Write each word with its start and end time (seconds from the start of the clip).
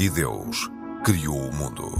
E 0.00 0.08
Deus 0.08 0.70
criou 1.04 1.36
o 1.36 1.52
mundo. 1.52 1.90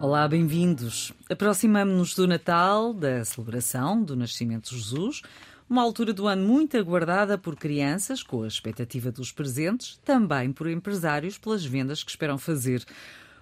Olá, 0.00 0.26
bem-vindos. 0.26 1.12
Aproximamos-nos 1.28 2.14
do 2.14 2.26
Natal, 2.26 2.94
da 2.94 3.22
celebração 3.22 4.02
do 4.02 4.16
nascimento 4.16 4.70
de 4.70 4.78
Jesus, 4.78 5.20
uma 5.68 5.82
altura 5.82 6.14
do 6.14 6.26
ano 6.26 6.46
muito 6.46 6.78
aguardada 6.78 7.36
por 7.36 7.54
crianças, 7.56 8.22
com 8.22 8.44
a 8.44 8.48
expectativa 8.48 9.12
dos 9.12 9.30
presentes, 9.30 10.00
também 10.02 10.52
por 10.52 10.70
empresários, 10.70 11.36
pelas 11.36 11.66
vendas 11.66 12.02
que 12.02 12.10
esperam 12.10 12.38
fazer. 12.38 12.82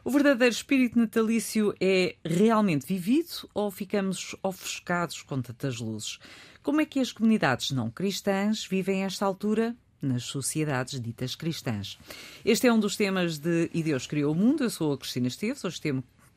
O 0.03 0.11
verdadeiro 0.11 0.55
espírito 0.55 0.99
natalício 0.99 1.75
é 1.79 2.17
realmente 2.25 2.87
vivido 2.87 3.49
ou 3.53 3.71
ficamos 3.71 4.35
ofuscados 4.43 5.21
com 5.21 5.43
tantas 5.43 5.79
luzes? 5.79 6.19
Como 6.63 6.81
é 6.81 6.87
que 6.87 7.01
as 7.01 7.13
comunidades 7.13 7.71
não 7.71 7.91
cristãs 7.91 8.65
vivem 8.65 9.05
esta 9.05 9.27
altura? 9.27 9.77
Nas 10.01 10.25
sociedades 10.25 10.99
ditas 10.99 11.35
cristãs. 11.35 11.99
Este 12.43 12.67
é 12.67 12.73
um 12.73 12.81
dos 12.81 12.97
temas 12.97 13.37
de 13.37 13.69
E 13.75 13.83
Deus 13.83 14.07
Criou 14.07 14.33
o 14.33 14.35
Mundo. 14.35 14.65
Eu 14.65 14.71
sou 14.71 14.95
a 14.95 14.99
Cristina 14.99 15.29
Esteves. 15.29 15.63
Hoje 15.63 15.83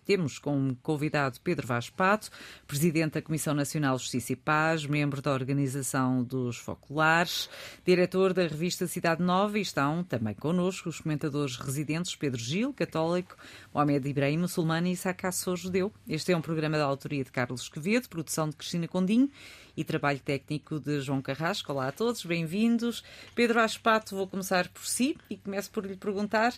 temos 0.03 0.38
como 0.38 0.75
convidado 0.77 1.39
Pedro 1.41 1.66
Vaz 1.66 1.89
Pato, 1.89 2.30
presidente 2.67 3.13
da 3.13 3.21
Comissão 3.21 3.53
Nacional 3.53 3.98
Justiça 3.98 4.34
e 4.34 4.35
Paz, 4.35 4.85
membro 4.85 5.21
da 5.21 5.32
Organização 5.32 6.23
dos 6.23 6.57
Foculares, 6.57 7.49
diretor 7.85 8.34
da 8.34 8.43
revista 8.43 8.87
Cidade 8.87 9.24
Nova 9.24 9.57
e 9.57 9.62
estão 9.62 10.04
também 10.04 10.34
connosco 10.34 10.90
os 10.90 10.99
comentadores 10.99 11.55
residentes 11.57 12.15
Pedro 12.15 12.40
Gil, 12.40 12.74
católico, 12.74 13.35
Mohamed 13.74 14.07
Ibrahim, 14.07 14.37
muçulmano 14.37 14.87
e 14.87 14.91
Isaac 14.91 15.24
judeu. 15.55 15.91
Este 16.07 16.31
é 16.31 16.37
um 16.37 16.41
programa 16.41 16.77
da 16.77 16.84
autoria 16.84 17.24
de 17.24 17.31
Carlos 17.31 17.70
Quevedo, 17.70 18.09
produção 18.09 18.49
de 18.49 18.55
Cristina 18.55 18.87
Condinho 18.87 19.29
e 19.76 19.84
trabalho 19.84 20.20
técnico 20.20 20.79
de 20.79 21.01
João 21.01 21.21
Carrasco. 21.21 21.71
Olá 21.71 21.87
a 21.87 21.91
todos, 21.91 22.26
bem-vindos. 22.26 23.04
Pedro 23.34 23.55
Vaz 23.55 23.77
Pato, 23.77 24.15
vou 24.15 24.27
começar 24.27 24.68
por 24.70 24.85
si 24.85 25.18
e 25.29 25.37
começo 25.37 25.71
por 25.71 25.85
lhe 25.85 25.96
perguntar 25.96 26.54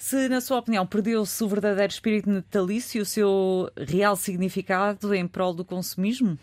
se, 0.00 0.30
na 0.30 0.40
sua 0.40 0.58
opinião, 0.58 0.86
perdeu-se 0.86 1.44
o 1.44 1.48
verdadeiro 1.48 1.92
espírito 1.92 2.30
natalício 2.30 2.98
e 2.98 3.02
o 3.02 3.06
seu 3.06 3.70
real 3.76 4.16
significado 4.16 5.14
em 5.14 5.28
prol 5.28 5.52
do 5.52 5.62
consumismo? 5.62 6.38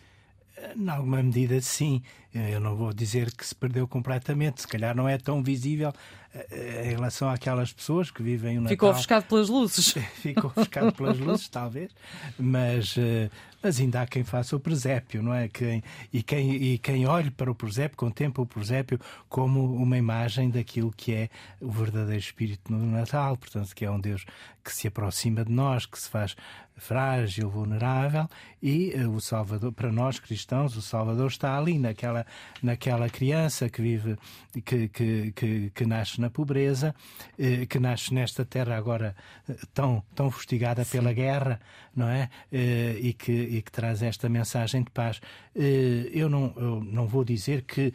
Em 0.75 0.89
alguma 0.89 1.22
medida, 1.23 1.59
sim. 1.59 2.03
Eu 2.33 2.59
não 2.59 2.75
vou 2.75 2.94
dizer 2.94 3.31
que 3.36 3.45
se 3.45 3.55
perdeu 3.55 3.88
completamente, 3.88 4.61
se 4.61 4.67
calhar 4.67 4.95
não 4.95 5.09
é 5.09 5.17
tão 5.17 5.41
visível 5.41 5.91
eh, 6.36 6.83
em 6.86 6.89
relação 6.89 7.30
àquelas 7.30 7.73
pessoas 7.73 8.11
que 8.11 8.22
vivem 8.22 8.59
o 8.59 8.61
Natal. 8.61 8.69
Ficou 8.69 8.89
ofuscado 8.91 9.25
pelas 9.25 9.49
luzes. 9.49 9.94
Ficou 10.21 10.52
ofuscado 10.52 10.92
pelas 10.94 11.17
luzes, 11.17 11.47
talvez, 11.47 11.92
mas, 12.38 12.95
eh, 12.95 13.30
mas 13.61 13.80
ainda 13.80 14.02
há 14.02 14.08
quem 14.08 14.23
faça 14.23 14.55
o 14.55 14.59
presépio, 14.59 15.22
não 15.22 15.33
é? 15.33 15.47
Quem, 15.47 15.83
e, 16.11 16.22
quem, 16.22 16.55
e 16.55 16.77
quem 16.77 17.05
olhe 17.05 17.31
para 17.31 17.52
o 17.52 17.55
presépio, 17.55 17.97
contempla 17.97 18.44
o 18.44 18.47
presépio 18.47 18.99
como 19.27 19.75
uma 19.75 19.97
imagem 19.97 20.49
daquilo 20.49 20.91
que 20.95 21.14
é 21.14 21.30
o 21.59 21.72
verdadeiro 21.72 22.19
espírito 22.19 22.72
no 22.72 22.86
Natal, 22.91 23.36
portanto, 23.38 23.73
que 23.75 23.86
é 23.86 23.91
um 23.91 23.99
Deus 23.99 24.25
que 24.64 24.72
se 24.72 24.88
aproxima 24.88 25.44
de 25.45 25.52
nós, 25.52 25.86
que 25.86 25.99
se 25.99 26.09
faz 26.09 26.36
frágil, 26.78 27.50
vulnerável 27.50 28.30
e 28.61 28.94
uh, 28.95 29.11
o 29.11 29.22
Salvador, 29.22 29.72
para 29.72 29.92
nós 29.92 30.20
cristãos, 30.20 30.75
o 30.75 30.81
Salvador 30.81 31.28
está 31.28 31.58
ali 31.58 31.78
naquela, 31.78 32.25
naquela 32.61 33.09
criança 33.09 33.70
que 33.70 33.81
vive, 33.81 34.17
que, 34.66 34.88
que, 34.88 35.32
que, 35.32 35.70
que 35.71 35.86
nasce 35.86 36.20
na 36.20 36.30
pobreza, 36.30 36.95
uh, 37.38 37.67
que 37.67 37.80
nasce 37.80 38.14
nesta 38.14 38.43
terra 38.43 38.76
agora 38.76 39.15
uh, 39.48 39.55
tão, 39.73 40.04
tão 40.15 40.32
fustigada 40.32 40.83
Sim. 40.83 40.98
pela 40.98 41.14
guerra, 41.14 41.60
não 41.95 42.08
é? 42.08 42.30
e, 42.52 43.11
que, 43.14 43.32
e 43.32 43.61
que 43.61 43.71
traz 43.71 44.04
esta 44.04 44.30
mensagem 44.30 44.83
de 44.83 44.92
paz. 44.92 45.20
eu, 45.55 46.30
não, 46.30 46.54
eu 46.55 46.83
não 46.83 47.08
vou 47.08 47.23
dizer 47.23 47.64
que 47.64 47.92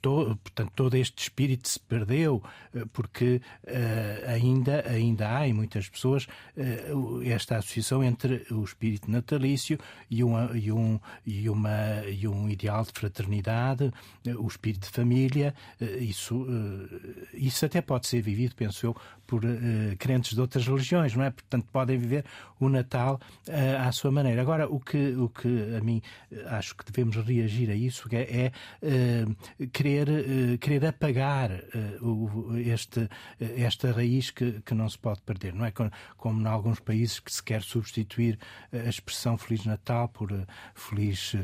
to, 0.00 0.38
portanto, 0.40 0.70
todo 0.76 0.96
este 0.96 1.20
espírito 1.24 1.68
se 1.68 1.80
perdeu, 1.80 2.40
porque 2.92 3.40
ainda, 4.28 4.84
ainda 4.88 5.36
há 5.36 5.48
em 5.48 5.52
muitas 5.52 5.88
pessoas 5.88 6.28
esta 7.24 7.56
associação 7.56 8.03
entre 8.04 8.46
o 8.50 8.62
espírito 8.62 9.10
natalício 9.10 9.78
e, 10.10 10.22
uma, 10.22 10.50
e, 10.54 10.70
um, 10.70 10.98
e, 11.26 11.48
uma, 11.48 12.04
e 12.08 12.26
um 12.28 12.48
ideal 12.48 12.84
de 12.84 12.92
fraternidade, 12.92 13.92
o 14.38 14.46
espírito 14.46 14.82
de 14.82 14.90
família. 14.90 15.54
Eh, 15.80 15.98
isso, 15.98 16.46
eh, 16.48 17.28
isso 17.34 17.64
até 17.64 17.80
pode 17.80 18.06
ser 18.06 18.20
vivido, 18.20 18.54
penso 18.54 18.86
eu, 18.86 18.96
por 19.34 19.44
uh, 19.44 19.96
crentes 19.98 20.32
de 20.32 20.40
outras 20.40 20.64
religiões, 20.64 21.16
não 21.16 21.24
é? 21.24 21.30
Portanto, 21.30 21.66
podem 21.72 21.98
viver 21.98 22.24
o 22.60 22.68
Natal 22.68 23.18
uh, 23.48 23.52
à 23.84 23.90
sua 23.90 24.12
maneira. 24.12 24.40
Agora, 24.40 24.68
o 24.68 24.78
que, 24.78 25.08
o 25.16 25.28
que 25.28 25.74
a 25.76 25.80
mim 25.80 26.00
acho 26.46 26.76
que 26.76 26.84
devemos 26.84 27.16
reagir 27.16 27.68
a 27.68 27.74
isso 27.74 28.08
é, 28.12 28.22
é 28.22 28.52
uh, 29.26 29.68
querer, 29.72 30.56
querer 30.58 30.86
apagar 30.86 31.50
o, 32.00 32.56
este, 32.58 33.08
esta 33.40 33.90
raiz 33.90 34.30
que, 34.30 34.62
que 34.64 34.72
não 34.72 34.88
se 34.88 34.98
pode 34.98 35.20
perder, 35.22 35.52
não 35.52 35.64
é? 35.64 35.72
Como, 35.72 35.90
como 36.16 36.40
em 36.40 36.46
alguns 36.46 36.78
países 36.78 37.18
que 37.18 37.32
se 37.32 37.42
quer 37.42 37.62
substituir 37.62 38.38
a 38.72 38.88
expressão 38.88 39.36
Feliz 39.36 39.64
Natal 39.64 40.08
por 40.08 40.30
Feliz 40.74 41.34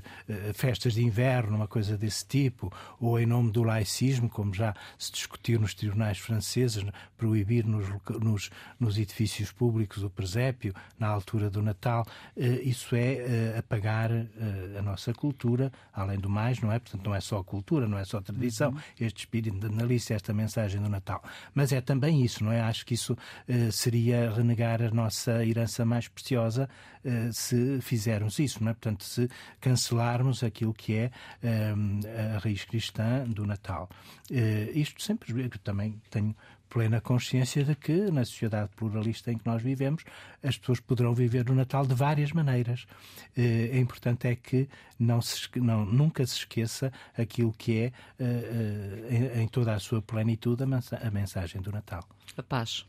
Festas 0.54 0.94
de 0.94 1.04
Inverno, 1.04 1.56
uma 1.56 1.66
coisa 1.66 1.96
desse 1.98 2.24
tipo, 2.24 2.72
ou 3.00 3.18
em 3.18 3.26
nome 3.26 3.50
do 3.50 3.64
laicismo, 3.64 4.28
como 4.28 4.54
já 4.54 4.74
se 4.98 5.10
discutiu 5.10 5.58
nos 5.58 5.74
tribunais 5.74 6.18
franceses, 6.18 6.84
proibir 7.16 7.66
nos, 7.80 8.20
nos, 8.20 8.50
nos 8.78 8.98
edifícios 8.98 9.52
públicos 9.52 10.02
o 10.02 10.10
presépio 10.10 10.74
na 10.98 11.08
altura 11.08 11.50
do 11.50 11.62
Natal, 11.62 12.06
eh, 12.36 12.62
isso 12.62 12.94
é 12.94 13.14
eh, 13.14 13.58
apagar 13.58 14.10
eh, 14.10 14.26
a 14.78 14.82
nossa 14.82 15.12
cultura, 15.12 15.72
além 15.92 16.18
do 16.18 16.28
mais, 16.28 16.60
não 16.60 16.72
é? 16.72 16.78
Portanto, 16.78 17.04
não 17.04 17.14
é 17.14 17.20
só 17.20 17.42
cultura, 17.42 17.86
não 17.86 17.98
é 17.98 18.04
só 18.04 18.20
tradição, 18.20 18.70
uhum. 18.70 18.80
este 19.00 19.20
espírito 19.20 19.58
de 19.58 19.66
analista, 19.66 20.14
esta 20.14 20.32
mensagem 20.32 20.80
do 20.80 20.88
Natal. 20.88 21.22
Mas 21.54 21.72
é 21.72 21.80
também 21.80 22.24
isso, 22.24 22.44
não 22.44 22.52
é? 22.52 22.60
Acho 22.60 22.84
que 22.84 22.94
isso 22.94 23.16
seria 23.72 24.30
renegar 24.30 24.82
a 24.82 24.90
nossa 24.90 25.44
herança 25.44 25.84
mais 25.84 26.08
preciosa 26.08 26.68
se 27.32 27.80
fizermos 27.80 28.38
isso, 28.38 28.62
não 28.62 28.70
é? 28.70 28.74
Portanto, 28.74 29.04
se 29.04 29.28
cancelarmos 29.60 30.42
aquilo 30.42 30.72
que 30.74 30.94
é 30.94 31.10
a 32.34 32.38
raiz 32.38 32.64
cristã 32.64 33.24
do 33.26 33.46
Natal. 33.46 33.88
Isto 34.74 35.02
sempre, 35.02 35.32
eu 35.42 35.50
também 35.62 36.00
tenho 36.10 36.34
plena 36.70 37.00
consciência 37.00 37.64
de 37.64 37.74
que, 37.74 38.10
na 38.10 38.24
sociedade 38.24 38.70
pluralista 38.76 39.30
em 39.30 39.36
que 39.36 39.44
nós 39.44 39.60
vivemos, 39.60 40.04
as 40.42 40.56
pessoas 40.56 40.80
poderão 40.80 41.12
viver 41.12 41.50
o 41.50 41.54
Natal 41.54 41.84
de 41.84 41.94
várias 41.94 42.32
maneiras. 42.32 42.86
É 43.36 43.78
importante 43.78 44.28
é 44.28 44.36
que 44.36 44.68
não 44.98 45.20
se, 45.20 45.48
não, 45.56 45.84
nunca 45.84 46.24
se 46.24 46.36
esqueça 46.36 46.92
aquilo 47.18 47.52
que 47.52 47.78
é, 47.78 47.92
eh, 48.18 49.32
eh, 49.34 49.42
em 49.42 49.48
toda 49.48 49.74
a 49.74 49.80
sua 49.80 50.00
plenitude, 50.00 50.62
a 50.62 51.10
mensagem 51.10 51.60
do 51.60 51.72
Natal. 51.72 52.08
A 52.36 52.42
paz 52.42 52.86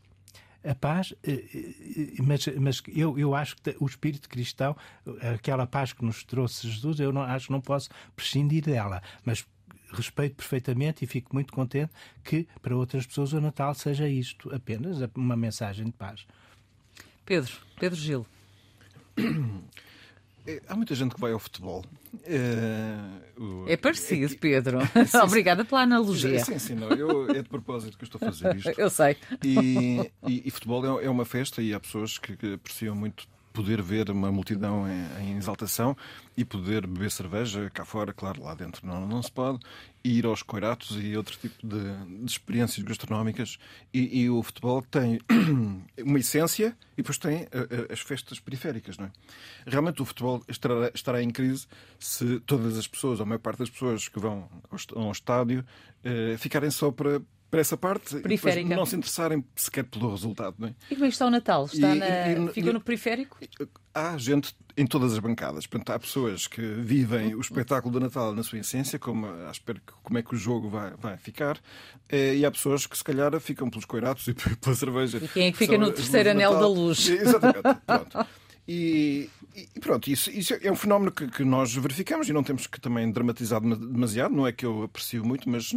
a 0.64 0.76
paz, 0.76 1.12
mas, 2.22 2.46
mas 2.56 2.82
eu, 2.94 3.18
eu 3.18 3.34
acho 3.34 3.56
que 3.56 3.76
o 3.80 3.86
espírito 3.86 4.28
cristão, 4.28 4.76
aquela 5.34 5.66
paz 5.66 5.92
que 5.92 6.04
nos 6.04 6.22
trouxe 6.22 6.70
Jesus, 6.70 7.00
eu 7.00 7.12
não, 7.12 7.22
acho 7.22 7.46
que 7.46 7.52
não 7.52 7.60
posso 7.60 7.90
prescindir 8.14 8.62
dela, 8.62 9.02
mas 9.24 9.44
respeito 9.92 10.36
perfeitamente 10.36 11.04
e 11.04 11.06
fico 11.06 11.34
muito 11.34 11.52
contente 11.52 11.92
que 12.24 12.46
para 12.60 12.76
outras 12.76 13.06
pessoas 13.06 13.32
o 13.32 13.40
Natal 13.40 13.74
seja 13.74 14.08
isto, 14.08 14.54
apenas 14.54 14.98
uma 15.14 15.36
mensagem 15.36 15.86
de 15.86 15.92
paz. 15.92 16.26
Pedro, 17.24 17.52
Pedro 17.78 17.98
Gil. 17.98 18.26
É, 20.46 20.60
há 20.66 20.74
muita 20.74 20.94
gente 20.94 21.14
que 21.14 21.20
vai 21.20 21.32
ao 21.32 21.38
futebol. 21.38 21.84
É, 22.24 23.40
o... 23.40 23.64
é 23.68 23.76
parecido, 23.76 24.34
é 24.34 24.36
Pedro. 24.36 24.78
sim, 25.06 25.18
Obrigada 25.18 25.64
pela 25.64 25.82
analogia. 25.82 26.44
Sim, 26.44 26.58
sim, 26.58 26.74
não. 26.74 26.88
Eu, 26.88 27.30
é 27.30 27.42
de 27.42 27.48
propósito 27.48 27.96
que 27.96 28.04
eu 28.04 28.06
estou 28.06 28.20
a 28.20 28.32
fazer 28.32 28.56
isto. 28.58 28.80
Eu 28.80 28.90
sei. 28.90 29.16
E, 29.44 30.10
e, 30.26 30.42
e 30.48 30.50
futebol 30.50 31.00
é, 31.00 31.04
é, 31.04 31.10
uma 31.10 31.24
festa 31.24 31.62
e 31.62 31.72
há 31.72 31.78
pessoas 31.78 32.18
que, 32.18 32.36
que 32.36 32.54
apreciam 32.54 32.96
muito 32.96 33.28
poder 33.52 33.82
ver 33.82 34.10
uma 34.10 34.32
multidão 34.32 34.86
em, 34.88 35.24
em, 35.24 35.36
exaltação 35.36 35.96
e 36.36 36.44
poder 36.44 36.86
beber 36.86 37.10
cerveja 37.10 37.70
cá 37.70 37.84
fora, 37.84 38.12
claro, 38.12 38.42
lá 38.42 38.54
dentro 38.54 38.86
não, 38.86 39.06
não 39.06 39.22
se 39.22 39.30
pode, 39.30 39.58
e 40.02 40.18
ir 40.18 40.26
aos 40.26 40.42
coiratos 40.42 40.98
e 41.00 41.16
outro 41.16 41.36
tipo 41.36 41.66
de, 41.66 42.24
de 42.24 42.30
experiências 42.30 42.84
gastronómicas. 42.84 43.58
E, 43.92 44.22
e, 44.22 44.30
o 44.30 44.42
futebol 44.42 44.82
tem 44.82 45.20
uma 46.02 46.18
essência 46.18 46.76
e 46.94 47.02
depois 47.02 47.18
tem 47.18 47.42
a, 47.52 47.90
a, 47.90 47.92
as 47.92 48.00
festas 48.00 48.40
periféricas, 48.40 48.98
não 48.98 49.06
é? 49.06 49.10
Realmente 49.66 50.02
o 50.02 50.04
futebol 50.04 50.42
estará, 50.48 50.90
estará 50.94 51.22
em 51.22 51.30
crise 51.30 51.66
se 51.98 52.40
todas 52.40 52.76
as 52.78 52.86
pessoas, 52.86 53.20
ou 53.20 53.24
a 53.24 53.26
maior 53.26 53.38
parte 53.38 53.58
das 53.58 53.70
pessoas 53.70 54.08
que 54.08 54.18
vão 54.18 54.48
ao, 54.70 55.02
ao 55.02 55.12
estádio, 55.12 55.64
eh, 56.02 56.36
ficarem 56.38 56.70
só 56.70 56.90
para 56.90 57.22
para 57.52 57.60
essa 57.60 57.76
parte 57.76 58.16
Periférica. 58.20 58.74
não 58.74 58.86
se 58.86 58.96
interessarem 58.96 59.44
sequer 59.54 59.84
pelo 59.84 60.10
resultado. 60.10 60.54
Não 60.58 60.68
é? 60.68 60.74
E 60.90 60.94
como 60.94 61.04
é 61.04 61.08
que 61.08 61.12
está 61.12 61.26
o 61.26 61.30
Natal? 61.30 61.66
Está 61.66 61.94
E- 61.94 61.98
na... 61.98 62.32
e- 62.48 62.52
Ficou 62.54 62.72
no 62.72 62.80
periférico? 62.80 63.38
Há 63.94 64.16
gente 64.16 64.56
em 64.74 64.86
todas 64.86 65.12
as 65.12 65.18
bancadas. 65.18 65.66
Portanto, 65.66 65.90
há 65.94 65.98
pessoas 65.98 66.46
que 66.46 66.62
vivem 66.62 67.34
o 67.34 67.40
espetáculo 67.42 67.92
do 67.92 68.00
Natal 68.00 68.34
na 68.34 68.42
sua 68.42 68.58
essência, 68.60 68.98
como 68.98 69.26
que 69.26 69.74
como 70.02 70.16
é 70.18 70.22
que 70.22 70.34
o 70.34 70.38
jogo 70.38 70.70
vai, 70.70 70.94
vai 70.98 71.18
ficar, 71.18 71.60
eh, 72.08 72.36
e 72.36 72.46
há 72.46 72.50
pessoas 72.50 72.86
que 72.86 72.96
se 72.96 73.04
calhar 73.04 73.38
ficam 73.38 73.68
pelos 73.68 73.84
coiratos 73.84 74.26
e 74.28 74.32
pela 74.32 74.74
cerveja. 74.74 75.18
E 75.22 75.28
quem 75.28 75.48
é 75.48 75.52
que 75.52 75.58
fica 75.58 75.76
no 75.76 75.92
terceiro 75.92 76.30
anel 76.30 76.58
da 76.58 76.66
luz? 76.66 77.06
Exatamente. 77.06 77.60
Pronto. 77.86 78.26
E, 78.66 79.28
e 79.76 79.80
pronto, 79.80 80.08
isso, 80.08 80.30
isso 80.30 80.54
é 80.62 80.70
um 80.72 80.76
fenómeno 80.76 81.10
que, 81.10 81.26
que 81.26 81.44
nós 81.44 81.74
verificamos 81.74 82.28
e 82.28 82.32
não 82.32 82.42
temos 82.44 82.66
que 82.66 82.80
também 82.80 83.10
dramatizar 83.12 83.60
dema- 83.60 83.76
demasiado. 83.76 84.34
Não 84.34 84.46
é 84.46 84.52
que 84.52 84.64
eu 84.64 84.84
aprecio 84.84 85.22
muito, 85.24 85.50
mas 85.50 85.74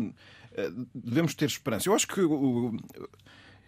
devemos 0.94 1.34
ter 1.34 1.46
esperança. 1.46 1.90
Eu 1.90 1.94
acho 1.96 2.07
que 2.07 2.22
o- 2.22 2.75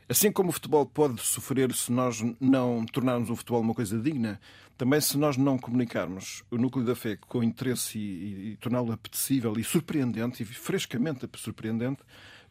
Assim 0.10 0.32
como 0.32 0.48
o 0.50 0.54
futebol 0.54 0.86
pode 0.86 1.20
sofrer 1.22 1.74
se 1.76 1.92
nós 1.92 2.24
não 2.40 2.86
tornarmos 2.86 3.30
o 3.30 3.36
futebol 3.36 3.60
uma 3.60 3.74
coisa 3.74 4.00
digna, 4.00 4.40
também 4.78 5.02
se 5.02 5.18
nós 5.18 5.36
não 5.36 5.58
comunicarmos 5.58 6.46
o 6.50 6.58
núcleo 6.58 6.86
da 6.86 6.96
fé 6.96 7.18
com 7.28 7.44
interesse 7.44 8.00
e, 8.00 8.02
e- 8.02 8.52
e 8.52 8.56
torná-lo 8.56 8.94
apetecível 8.94 9.54
e 9.60 9.66
surpreendente, 9.66 10.44
e 10.44 10.46
frescamente 10.46 11.28
surpreendente, 11.36 12.00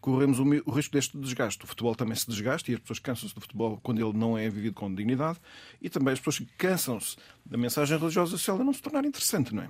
corremos 0.00 0.38
o, 0.38 0.70
risco 0.70 0.92
deste 0.92 1.16
desgaste. 1.18 1.64
O 1.64 1.66
futebol 1.66 1.94
também 1.94 2.14
se 2.14 2.28
desgasta 2.28 2.70
e 2.70 2.74
as 2.74 2.80
pessoas 2.80 2.98
cansam-se 2.98 3.34
do 3.34 3.40
futebol 3.40 3.78
quando 3.82 4.00
ele 4.00 4.16
não 4.16 4.36
é 4.38 4.48
vivido 4.48 4.74
com 4.74 4.92
dignidade 4.94 5.38
e 5.80 5.88
também 5.90 6.12
as 6.12 6.20
pessoas 6.20 6.46
cansam-se 6.56 7.16
da 7.44 7.56
mensagem 7.58 7.98
religiosa 7.98 8.36
se 8.38 8.48
ela 8.50 8.62
não 8.64 8.72
se 8.72 8.82
tornar 8.82 9.04
interessante, 9.04 9.54
não 9.54 9.62
é? 9.64 9.68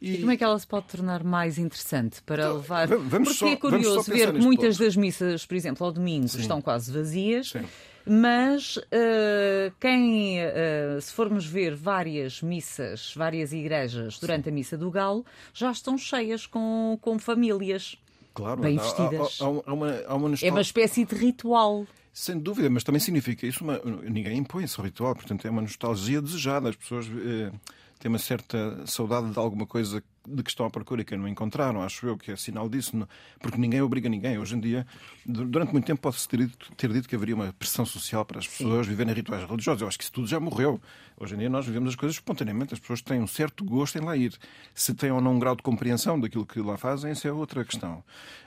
E 0.00 0.18
como 0.18 0.30
é 0.30 0.36
que 0.36 0.44
ela 0.44 0.58
se 0.58 0.66
pode 0.66 0.86
tornar 0.86 1.24
mais 1.24 1.58
interessante 1.58 2.22
para 2.22 2.44
Então, 2.44 2.56
levar? 2.56 2.86
va- 2.88 2.96
vamos 2.96 3.10
Porque 3.28 3.34
só- 3.34 3.48
é 3.48 3.56
curioso 3.56 4.10
ver 4.10 4.32
que 4.32 4.38
muitas 4.40 4.76
ponto. 4.76 4.86
das 4.86 4.96
missas, 4.96 5.44
por 5.46 5.54
exemplo, 5.54 5.86
ao 5.86 5.92
domingo, 5.92 6.26
estão 6.26 6.60
quase 6.60 6.92
vazias. 6.92 7.50
Sim. 7.50 7.64
Mas 8.10 8.78
eh, 8.90 9.70
quem, 9.78 10.38
eh, 10.40 10.98
se 11.00 11.12
formos 11.12 11.44
ver 11.44 11.74
várias 11.74 12.40
missas, 12.40 13.12
várias 13.14 13.52
igrejas 13.52 14.18
durante 14.18 14.48
a 14.48 14.52
missa 14.52 14.78
do 14.78 14.90
Galo, 14.90 15.26
já 15.52 15.70
estão 15.70 15.98
cheias 15.98 16.46
com, 16.46 16.98
com 17.02 17.18
famílias. 17.18 17.96
Claro, 18.38 18.60
Bem 18.62 18.78
há- 18.78 18.80
há- 18.80 18.84
vestidas. 18.84 19.38
Há, 19.40 19.44
há 19.44 19.48
uma, 19.48 19.62
há 19.66 19.72
uma 19.72 19.90
É 20.06 20.14
uma 20.14 20.28
nostalgia- 20.30 20.60
espécie 20.60 21.04
de 21.04 21.14
ritual. 21.14 21.86
Sem 22.12 22.38
dúvida, 22.38 22.68
mas 22.70 22.82
também 22.84 23.00
significa 23.00 23.46
isso. 23.46 23.62
Uma, 23.62 23.80
ninguém 24.08 24.38
impõe 24.38 24.64
esse 24.64 24.80
ritual, 24.80 25.14
portanto 25.14 25.46
é 25.46 25.50
uma 25.50 25.62
nostalgia 25.62 26.20
desejada. 26.22 26.68
As 26.68 26.76
pessoas 26.76 27.06
eh, 27.06 27.52
têm 27.98 28.08
uma 28.08 28.18
certa 28.18 28.86
saudade 28.86 29.30
de 29.30 29.38
alguma 29.38 29.66
coisa 29.66 30.02
de 30.30 30.42
que 30.42 30.50
estão 30.50 30.66
à 30.66 30.70
procura 30.70 31.00
e 31.00 31.04
que 31.06 31.16
não 31.16 31.26
encontraram. 31.26 31.80
Acho 31.82 32.06
eu 32.06 32.18
que 32.18 32.30
é 32.30 32.36
sinal 32.36 32.68
disso, 32.68 32.92
porque 33.40 33.56
ninguém 33.56 33.80
obriga 33.80 34.10
ninguém. 34.10 34.36
Hoje 34.38 34.56
em 34.56 34.60
dia, 34.60 34.86
du- 35.24 35.46
durante 35.46 35.72
muito 35.72 35.86
tempo, 35.86 36.02
pode-se 36.02 36.28
ter 36.28 36.36
dito, 36.36 36.70
ter 36.76 36.92
dito 36.92 37.08
que 37.08 37.16
haveria 37.16 37.34
uma 37.34 37.50
pressão 37.54 37.86
social 37.86 38.26
para 38.26 38.38
as 38.38 38.46
pessoas 38.46 38.86
viverem 38.86 39.14
rituais 39.14 39.48
religiosos. 39.48 39.80
Eu 39.80 39.88
acho 39.88 39.96
que 39.96 40.04
isso 40.04 40.12
tudo 40.12 40.26
já 40.26 40.38
morreu. 40.38 40.78
Hoje 41.18 41.34
em 41.34 41.38
dia, 41.38 41.48
nós 41.48 41.64
vivemos 41.64 41.88
as 41.90 41.96
coisas 41.96 42.16
espontaneamente. 42.16 42.74
As 42.74 42.78
pessoas 42.80 43.00
têm 43.00 43.22
um 43.22 43.26
certo 43.26 43.64
gosto 43.64 43.96
em 43.96 44.02
lá 44.02 44.14
ir. 44.18 44.34
Se 44.74 44.92
têm 44.92 45.10
ou 45.10 45.20
não 45.22 45.36
um 45.36 45.38
grau 45.38 45.56
de 45.56 45.62
compreensão 45.62 46.20
daquilo 46.20 46.44
que 46.44 46.60
lá 46.60 46.76
fazem, 46.76 47.12
isso 47.12 47.26
é 47.26 47.32
outra 47.32 47.64
questão. 47.64 48.04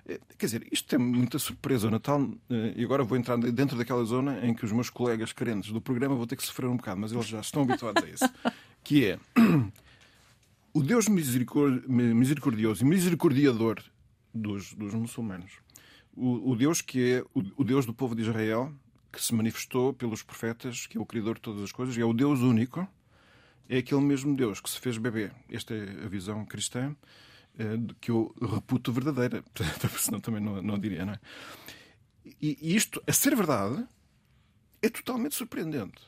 Eh, 0.07 0.19
Quer 0.37 0.45
dizer, 0.45 0.67
isto 0.71 0.87
tem 0.87 0.99
muita 0.99 1.39
surpresa. 1.39 1.87
O 1.87 1.91
Natal, 1.91 2.29
eh, 2.51 2.73
e 2.75 2.83
agora 2.83 3.03
vou 3.03 3.17
entrar 3.17 3.37
dentro 3.37 3.75
daquela 3.75 4.03
zona 4.05 4.45
em 4.45 4.53
que 4.53 4.63
os 4.63 4.71
meus 4.71 4.91
colegas 4.91 5.33
crentes 5.33 5.71
do 5.71 5.81
programa 5.81 6.13
vão 6.15 6.27
ter 6.27 6.35
que 6.35 6.43
sofrer 6.45 6.67
um 6.69 6.77
bocado, 6.77 7.01
mas 7.01 7.11
eles 7.11 7.25
já 7.25 7.39
estão 7.39 7.63
habituados 7.63 8.03
a 8.03 8.07
isso. 8.07 8.29
Que 8.83 9.05
é 9.05 9.19
o 10.73 10.81
Deus 10.81 11.07
misericor- 11.07 11.83
misericordioso 11.87 12.83
e 12.83 12.87
misericordiador 12.87 13.83
dos, 14.33 14.73
dos 14.73 14.93
muçulmanos. 14.93 15.51
O, 16.15 16.51
o 16.51 16.55
Deus 16.55 16.81
que 16.81 17.13
é 17.13 17.21
o, 17.33 17.43
o 17.57 17.63
Deus 17.63 17.85
do 17.85 17.93
povo 17.93 18.15
de 18.15 18.21
Israel, 18.21 18.73
que 19.11 19.21
se 19.21 19.33
manifestou 19.33 19.93
pelos 19.93 20.23
profetas, 20.23 20.87
que 20.87 20.97
é 20.97 21.01
o 21.01 21.05
Criador 21.05 21.35
de 21.35 21.41
todas 21.41 21.63
as 21.63 21.71
coisas, 21.71 21.97
é 21.97 22.03
o 22.03 22.13
Deus 22.13 22.39
único, 22.39 22.87
é 23.69 23.77
aquele 23.77 24.01
mesmo 24.01 24.35
Deus 24.35 24.59
que 24.59 24.69
se 24.69 24.79
fez 24.79 24.97
bebê. 24.97 25.31
Esta 25.49 25.73
é 25.73 26.05
a 26.05 26.07
visão 26.07 26.45
cristã 26.45 26.95
eh, 27.57 27.77
que 27.99 28.11
eu 28.11 28.33
reputo 28.41 28.91
verdadeira, 28.91 29.43
senão 29.97 30.19
também 30.19 30.41
não, 30.41 30.61
não 30.61 30.79
diria, 30.79 31.05
não 31.05 31.13
é? 31.13 31.19
E 32.41 32.75
isto, 32.75 33.01
a 33.07 33.11
ser 33.13 33.35
verdade, 33.35 33.85
é 34.81 34.89
totalmente 34.89 35.35
surpreendente. 35.35 36.01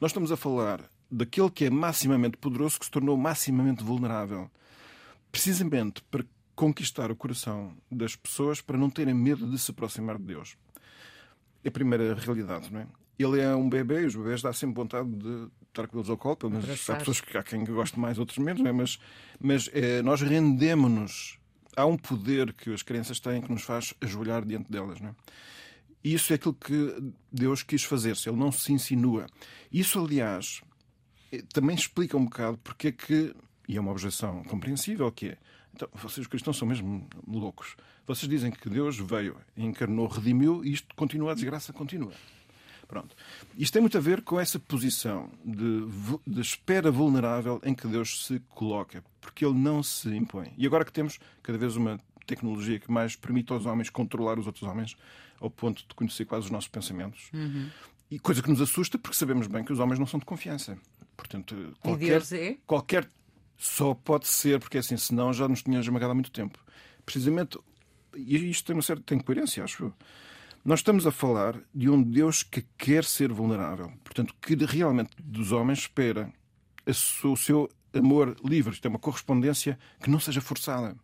Nós 0.00 0.10
estamos 0.10 0.30
a 0.32 0.36
falar 0.36 0.88
daquele 1.10 1.50
que 1.50 1.64
é 1.64 1.70
maximamente 1.70 2.36
poderoso 2.36 2.78
que 2.78 2.84
se 2.84 2.90
tornou 2.90 3.16
maximamente 3.16 3.82
vulnerável, 3.82 4.50
precisamente 5.30 6.02
para 6.10 6.24
conquistar 6.54 7.10
o 7.10 7.16
coração 7.16 7.72
das 7.90 8.16
pessoas 8.16 8.60
para 8.60 8.76
não 8.76 8.90
terem 8.90 9.14
medo 9.14 9.48
de 9.48 9.58
se 9.58 9.70
aproximar 9.70 10.18
de 10.18 10.24
Deus. 10.24 10.56
É 11.64 11.68
a 11.68 11.70
primeira 11.70 12.14
realidade, 12.14 12.72
não 12.72 12.80
é? 12.80 12.86
Ele 13.18 13.40
é 13.40 13.54
um 13.54 13.68
bebê 13.68 14.02
e 14.02 14.06
os 14.06 14.14
bebés 14.14 14.42
dá 14.42 14.52
sempre 14.52 14.76
vontade 14.76 15.08
de 15.08 15.48
estar 15.68 15.88
com 15.88 15.98
eles 15.98 16.08
ao 16.08 16.16
colo, 16.16 16.36
pelo 16.36 16.52
menos 16.52 16.88
há 16.88 16.96
pessoas 16.96 17.20
que 17.20 17.36
há 17.36 17.42
quem 17.42 17.64
goste 17.64 17.98
mais, 17.98 18.18
outros 18.18 18.38
menos, 18.38 18.60
não 18.60 18.70
é? 18.70 18.72
mas, 18.72 18.98
mas 19.40 19.68
eh, 19.72 20.02
nós 20.02 20.20
rendemos-nos. 20.20 21.38
Há 21.76 21.86
um 21.86 21.96
poder 21.96 22.52
que 22.52 22.72
as 22.72 22.82
crianças 22.82 23.20
têm 23.20 23.40
que 23.40 23.50
nos 23.52 23.62
faz 23.62 23.94
ajoelhar 24.00 24.44
diante 24.44 24.70
delas, 24.70 25.00
não 25.00 25.10
é? 25.10 25.14
E 26.02 26.14
isso 26.14 26.32
é 26.32 26.36
aquilo 26.36 26.54
que 26.54 27.12
Deus 27.30 27.62
quis 27.62 27.82
fazer, 27.84 28.16
se 28.16 28.28
Ele 28.28 28.38
não 28.38 28.50
se 28.52 28.72
insinua. 28.72 29.26
Isso, 29.72 29.98
aliás, 29.98 30.60
também 31.52 31.76
explica 31.76 32.16
um 32.16 32.24
bocado 32.24 32.58
porque 32.58 32.88
é 32.88 32.92
que, 32.92 33.34
e 33.68 33.76
é 33.76 33.80
uma 33.80 33.90
objeção 33.90 34.42
compreensível, 34.44 35.10
que 35.12 35.28
é, 35.28 35.38
então, 35.74 35.88
vocês 35.94 36.18
os 36.18 36.26
cristãos 36.26 36.56
são 36.56 36.66
mesmo 36.66 37.06
loucos. 37.26 37.76
Vocês 38.06 38.28
dizem 38.28 38.50
que 38.50 38.68
Deus 38.68 38.98
veio, 38.98 39.36
encarnou, 39.56 40.06
redimiu 40.06 40.64
e 40.64 40.72
isto 40.72 40.94
continua, 40.94 41.32
a 41.32 41.34
desgraça 41.34 41.72
continua. 41.72 42.12
Pronto. 42.88 43.14
Isto 43.56 43.74
tem 43.74 43.82
muito 43.82 43.98
a 43.98 44.00
ver 44.00 44.22
com 44.22 44.40
essa 44.40 44.58
posição 44.58 45.30
de, 45.44 45.84
de 46.26 46.40
espera 46.40 46.90
vulnerável 46.90 47.60
em 47.62 47.74
que 47.74 47.86
Deus 47.86 48.26
se 48.26 48.40
coloca, 48.48 49.04
porque 49.20 49.44
Ele 49.44 49.58
não 49.58 49.82
se 49.82 50.08
impõe. 50.08 50.54
E 50.56 50.66
agora 50.66 50.86
que 50.86 50.92
temos 50.92 51.18
cada 51.42 51.58
vez 51.58 51.76
uma 51.76 52.00
tecnologia 52.26 52.80
que 52.80 52.90
mais 52.90 53.14
permite 53.14 53.52
aos 53.52 53.66
homens 53.66 53.90
controlar 53.90 54.38
os 54.38 54.46
outros 54.46 54.62
homens, 54.62 54.96
ao 55.38 55.50
ponto 55.50 55.86
de 55.86 55.94
conhecer 55.94 56.24
quase 56.24 56.46
os 56.46 56.50
nossos 56.50 56.68
pensamentos, 56.68 57.30
e 58.10 58.18
coisa 58.18 58.42
que 58.42 58.48
nos 58.48 58.60
assusta 58.60 58.98
porque 58.98 59.16
sabemos 59.16 59.46
bem 59.46 59.62
que 59.62 59.72
os 59.72 59.78
homens 59.78 59.98
não 59.98 60.06
são 60.06 60.18
de 60.18 60.26
confiança. 60.26 60.78
Portanto, 61.18 61.54
E 61.54 61.74
qualquer, 61.80 62.06
Deus 62.06 62.32
é? 62.32 62.56
qualquer 62.64 63.08
só 63.58 63.92
pode 63.92 64.28
ser, 64.28 64.60
porque 64.60 64.78
assim, 64.78 64.96
senão 64.96 65.32
já 65.32 65.48
nos 65.48 65.62
tinha 65.62 65.80
esmagado 65.80 66.12
há 66.12 66.14
muito 66.14 66.30
tempo. 66.30 66.58
Precisamente, 67.04 67.58
e 68.14 68.36
isto 68.48 68.66
tem 68.66 68.76
uma 68.76 68.82
certa 68.82 69.02
tem 69.02 69.18
coerência, 69.18 69.64
acho 69.64 69.84
eu. 69.86 69.94
Nós 70.64 70.80
estamos 70.80 71.06
a 71.06 71.10
falar 71.10 71.60
de 71.74 71.90
um 71.90 72.00
Deus 72.00 72.42
que 72.42 72.64
quer 72.78 73.04
ser 73.04 73.32
vulnerável, 73.32 73.92
portanto, 74.04 74.34
que 74.40 74.54
realmente 74.54 75.10
dos 75.18 75.50
homens 75.50 75.80
espera 75.80 76.32
o 77.24 77.36
seu 77.36 77.68
amor 77.92 78.36
livre, 78.44 78.72
isto 78.72 78.86
é 78.86 78.88
uma 78.88 78.98
correspondência 78.98 79.78
que 80.00 80.10
não 80.10 80.20
seja 80.20 80.40
forçada. 80.40 80.96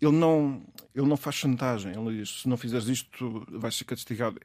Ele 0.00 0.12
não, 0.12 0.62
ele 0.94 1.06
não 1.06 1.16
faz 1.16 1.36
chantagem, 1.36 1.92
ele 1.92 2.18
diz: 2.18 2.42
se 2.42 2.48
não 2.48 2.56
fizeres 2.56 2.86
isto, 2.86 3.44
vais 3.50 3.76
ser 3.76 3.84
castigado. 3.84 4.38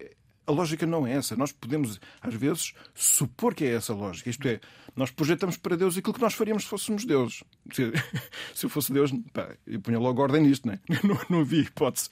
A 0.45 0.51
lógica 0.51 0.85
não 0.85 1.07
é 1.07 1.13
essa. 1.13 1.35
Nós 1.35 1.51
podemos, 1.51 1.99
às 2.21 2.33
vezes, 2.33 2.73
supor 2.93 3.55
que 3.55 3.63
é 3.63 3.75
essa 3.75 3.93
a 3.93 3.95
lógica. 3.95 4.29
Isto 4.29 4.47
é, 4.47 4.59
nós 4.95 5.09
projetamos 5.09 5.57
para 5.57 5.77
Deus 5.77 5.97
aquilo 5.97 6.13
que 6.13 6.21
nós 6.21 6.33
faríamos 6.33 6.63
se 6.63 6.69
fôssemos 6.69 7.05
Deus. 7.05 7.43
Se, 7.71 7.91
se 8.53 8.65
eu 8.65 8.69
fosse 8.69 8.91
Deus, 8.91 9.11
pá, 9.31 9.55
eu 9.65 9.79
punha 9.79 9.99
logo 9.99 10.21
ordem 10.21 10.43
nisto, 10.43 10.67
não, 10.67 10.73
é? 10.73 10.79
não, 11.03 11.19
não 11.29 11.39
havia 11.41 11.61
hipótese. 11.61 12.09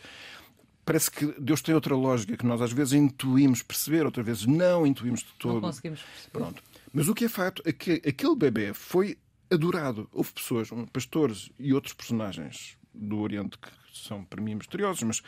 Parece 0.86 1.12
que 1.12 1.26
Deus 1.40 1.62
tem 1.62 1.76
outra 1.76 1.96
lógica 1.96 2.36
que 2.36 2.46
nós 2.46 2.62
às 2.62 2.72
vezes 2.72 2.94
intuímos 2.94 3.62
perceber, 3.62 4.06
outras 4.06 4.26
vezes 4.26 4.46
não 4.46 4.86
intuímos 4.86 5.20
de 5.22 5.34
todo. 5.38 5.56
Não 5.56 5.62
conseguimos 5.62 6.02
perceber. 6.02 6.32
Pronto. 6.32 6.64
Mas 6.94 7.08
o 7.08 7.14
que 7.14 7.26
é 7.26 7.30
facto 7.30 7.62
é 7.66 7.72
que 7.72 8.02
aquele 8.06 8.36
bebê 8.36 8.74
foi 8.74 9.18
adorado. 9.52 10.10
Houve 10.12 10.32
pessoas, 10.32 10.70
pastores 10.92 11.52
e 11.60 11.74
outros 11.74 11.94
personagens 11.94 12.78
do 12.94 13.20
Oriente 13.20 13.58
que 13.58 13.70
são 13.94 14.24
para 14.24 14.42
mim 14.42 14.56
misteriosos, 14.56 15.04
mas 15.04 15.22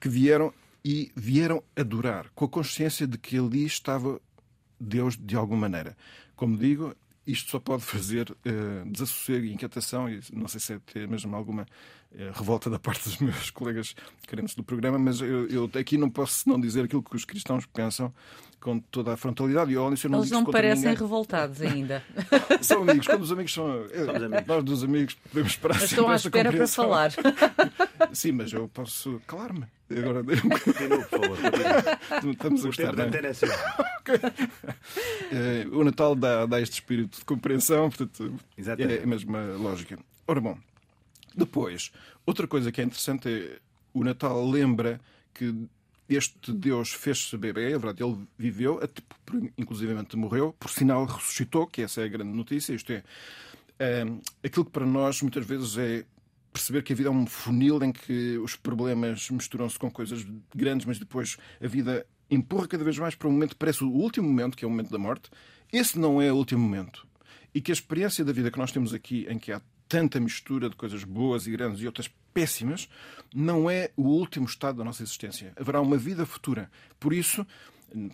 que 0.00 0.08
vieram 0.08 0.52
e 0.86 1.10
vieram 1.16 1.64
adorar 1.74 2.30
com 2.32 2.44
a 2.44 2.48
consciência 2.48 3.08
de 3.08 3.18
que 3.18 3.36
ali 3.36 3.66
estava 3.66 4.20
Deus 4.78 5.18
de 5.18 5.34
alguma 5.34 5.62
maneira. 5.62 5.96
Como 6.36 6.56
digo, 6.56 6.94
isto 7.26 7.50
só 7.50 7.58
pode 7.58 7.82
fazer 7.84 8.32
eh, 8.44 8.84
desassossego 8.86 9.46
e 9.46 9.52
inquietação, 9.52 10.08
e 10.08 10.20
não 10.32 10.46
sei 10.46 10.60
se 10.60 10.74
é 10.74 10.78
ter 10.78 11.08
mesmo 11.08 11.34
alguma 11.34 11.66
revolta 12.34 12.70
da 12.70 12.78
parte 12.78 13.04
dos 13.04 13.18
meus 13.20 13.50
colegas 13.50 13.94
crentes 14.26 14.54
do 14.54 14.62
programa, 14.62 14.98
mas 14.98 15.20
eu, 15.20 15.46
eu 15.48 15.70
aqui 15.78 15.96
não 15.98 16.08
posso 16.10 16.48
não 16.48 16.60
dizer 16.60 16.84
aquilo 16.84 17.02
que 17.02 17.14
os 17.16 17.24
cristãos 17.24 17.66
pensam 17.66 18.12
com 18.58 18.78
toda 18.80 19.12
a 19.12 19.16
frontalidade. 19.16 19.70
E 19.70 19.74
eu 19.74 19.82
não 20.10 20.18
Eles 20.18 20.30
não 20.30 20.44
parecem 20.44 20.84
ninguém. 20.86 20.96
revoltados 20.96 21.60
ainda. 21.60 22.02
São 22.62 22.82
amigos, 22.82 23.06
quando 23.06 23.22
os 23.22 23.30
amigos 23.30 23.52
são. 23.52 23.68
eh, 23.92 24.44
Nós 24.46 24.64
dos 24.64 24.82
amigos 24.82 25.14
podemos 25.30 25.52
esperar 25.52 25.74
sempre 25.74 25.86
estão 25.86 26.08
à 26.10 26.16
espera 26.16 26.52
para 26.52 26.66
falar. 26.66 27.12
Sim, 28.12 28.32
mas 28.32 28.52
eu 28.52 28.66
posso 28.68 29.20
calar-me. 29.26 29.64
Agora 29.88 30.24
Continua, 30.24 30.98
por 31.04 31.20
favor. 31.20 31.38
continua. 31.38 32.32
estamos 32.32 32.64
a 32.64 32.66
gostar. 32.66 32.82
tempo 32.84 32.96
de 32.96 32.96
não 32.96 33.04
é? 33.04 33.08
antena 33.08 33.28
é 33.28 33.32
seu. 33.34 33.48
Eh, 35.30 35.66
o 35.70 35.84
Natal 35.84 36.14
dá, 36.16 36.46
dá 36.46 36.60
este 36.60 36.74
espírito 36.74 37.18
de 37.18 37.24
compreensão, 37.24 37.88
portanto, 37.88 38.34
Exatamente. 38.56 39.00
é 39.00 39.02
a 39.02 39.06
mesma 39.06 39.44
lógica. 39.56 39.98
Ora 40.26 40.40
bom, 40.40 40.58
depois, 41.36 41.92
outra 42.24 42.46
coisa 42.46 42.72
que 42.72 42.80
é 42.80 42.84
interessante 42.84 43.28
é 43.28 43.58
o 43.92 44.02
Natal 44.02 44.48
lembra 44.48 45.00
que 45.34 45.68
este 46.08 46.52
Deus 46.52 46.92
fez-se 46.92 47.36
bebê, 47.36 47.72
é 47.72 47.78
verdade, 47.78 48.02
ele 48.02 48.16
viveu, 48.38 48.80
inclusivamente 49.58 50.16
morreu, 50.16 50.54
por 50.58 50.70
sinal 50.70 51.04
ressuscitou, 51.04 51.66
que 51.66 51.82
essa 51.82 52.00
é 52.00 52.04
a 52.04 52.08
grande 52.08 52.32
notícia. 52.32 52.72
Isto 52.72 52.92
é, 52.92 53.02
Ahm, 53.78 54.20
aquilo 54.42 54.64
que 54.64 54.70
para 54.70 54.86
nós 54.86 55.20
muitas 55.20 55.44
vezes 55.44 55.76
é 55.76 56.04
perceber 56.52 56.82
que 56.82 56.92
a 56.92 56.96
vida 56.96 57.10
é 57.10 57.12
um 57.12 57.26
funil 57.26 57.82
em 57.82 57.92
que 57.92 58.38
os 58.38 58.56
problemas 58.56 59.28
misturam-se 59.28 59.78
com 59.78 59.90
coisas 59.90 60.26
grandes, 60.54 60.86
mas 60.86 60.98
depois 60.98 61.36
a 61.62 61.66
vida 61.66 62.06
empurra 62.30 62.66
cada 62.66 62.82
vez 62.82 62.98
mais 62.98 63.14
para 63.14 63.28
um 63.28 63.32
momento 63.32 63.50
que 63.50 63.56
parece 63.56 63.84
o 63.84 63.90
último 63.90 64.26
momento, 64.26 64.56
que 64.56 64.64
é 64.64 64.68
o 64.68 64.70
momento 64.70 64.90
da 64.90 64.98
morte. 64.98 65.30
Esse 65.70 65.98
não 65.98 66.22
é 66.22 66.32
o 66.32 66.36
último 66.36 66.62
momento. 66.62 67.06
E 67.54 67.60
que 67.60 67.70
a 67.70 67.74
experiência 67.74 68.24
da 68.24 68.32
vida 68.32 68.50
que 68.50 68.58
nós 68.58 68.72
temos 68.72 68.94
aqui, 68.94 69.26
em 69.28 69.38
que 69.38 69.52
há 69.52 69.60
tanta 69.88 70.20
mistura 70.20 70.68
de 70.68 70.76
coisas 70.76 71.04
boas 71.04 71.46
e 71.46 71.50
grandes 71.50 71.80
e 71.80 71.86
outras 71.86 72.10
péssimas, 72.32 72.88
não 73.34 73.70
é 73.70 73.90
o 73.96 74.02
último 74.02 74.46
estado 74.46 74.78
da 74.78 74.84
nossa 74.84 75.02
existência. 75.02 75.52
Haverá 75.56 75.80
uma 75.80 75.96
vida 75.96 76.26
futura. 76.26 76.70
Por 77.00 77.12
isso, 77.12 77.46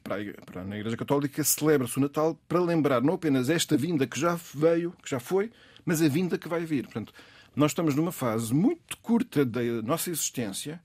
para 0.05 0.65
na 0.65 0.79
Igreja 0.79 0.97
Católica 0.97 1.43
celebra-se 1.43 1.99
o 1.99 2.01
Natal 2.01 2.39
para 2.49 2.61
lembrar 2.61 3.03
não 3.03 3.15
apenas 3.15 3.49
esta 3.49 3.77
vinda 3.77 4.07
que 4.07 4.19
já 4.19 4.39
veio, 4.55 4.95
que 5.03 5.11
já 5.11 5.19
foi, 5.19 5.51
mas 5.85 6.01
a 6.01 6.09
vinda 6.09 6.39
que 6.39 6.49
vai 6.49 6.65
vir. 6.65 6.85
Portanto, 6.85 7.13
nós 7.55 7.73
estamos 7.73 7.95
numa 7.95 8.13
fase 8.13 8.55
muito 8.55 8.97
curta 8.99 9.45
da 9.45 9.61
nossa 9.83 10.11
existência 10.11 10.81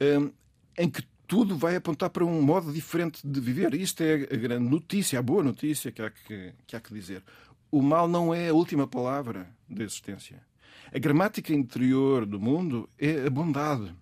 hum, 0.00 0.30
em 0.76 0.88
que 0.88 1.02
tudo 1.26 1.56
vai 1.56 1.76
apontar 1.76 2.10
para 2.10 2.24
um 2.24 2.42
modo 2.42 2.72
diferente 2.72 3.20
de 3.24 3.40
viver. 3.40 3.72
Isto 3.74 4.02
é 4.02 4.14
a 4.14 4.36
grande 4.36 4.68
notícia, 4.68 5.18
a 5.18 5.22
boa 5.22 5.44
notícia 5.44 5.92
que 5.92 6.02
há 6.02 6.10
que, 6.10 6.52
que, 6.66 6.74
há 6.74 6.80
que 6.80 6.92
dizer. 6.92 7.22
O 7.70 7.82
mal 7.82 8.08
não 8.08 8.34
é 8.34 8.48
a 8.48 8.54
última 8.54 8.86
palavra 8.86 9.48
da 9.68 9.84
existência. 9.84 10.42
A 10.92 10.98
gramática 10.98 11.52
interior 11.52 12.26
do 12.26 12.40
mundo 12.40 12.88
é 12.98 13.26
a 13.26 13.30
bondade. 13.30 13.94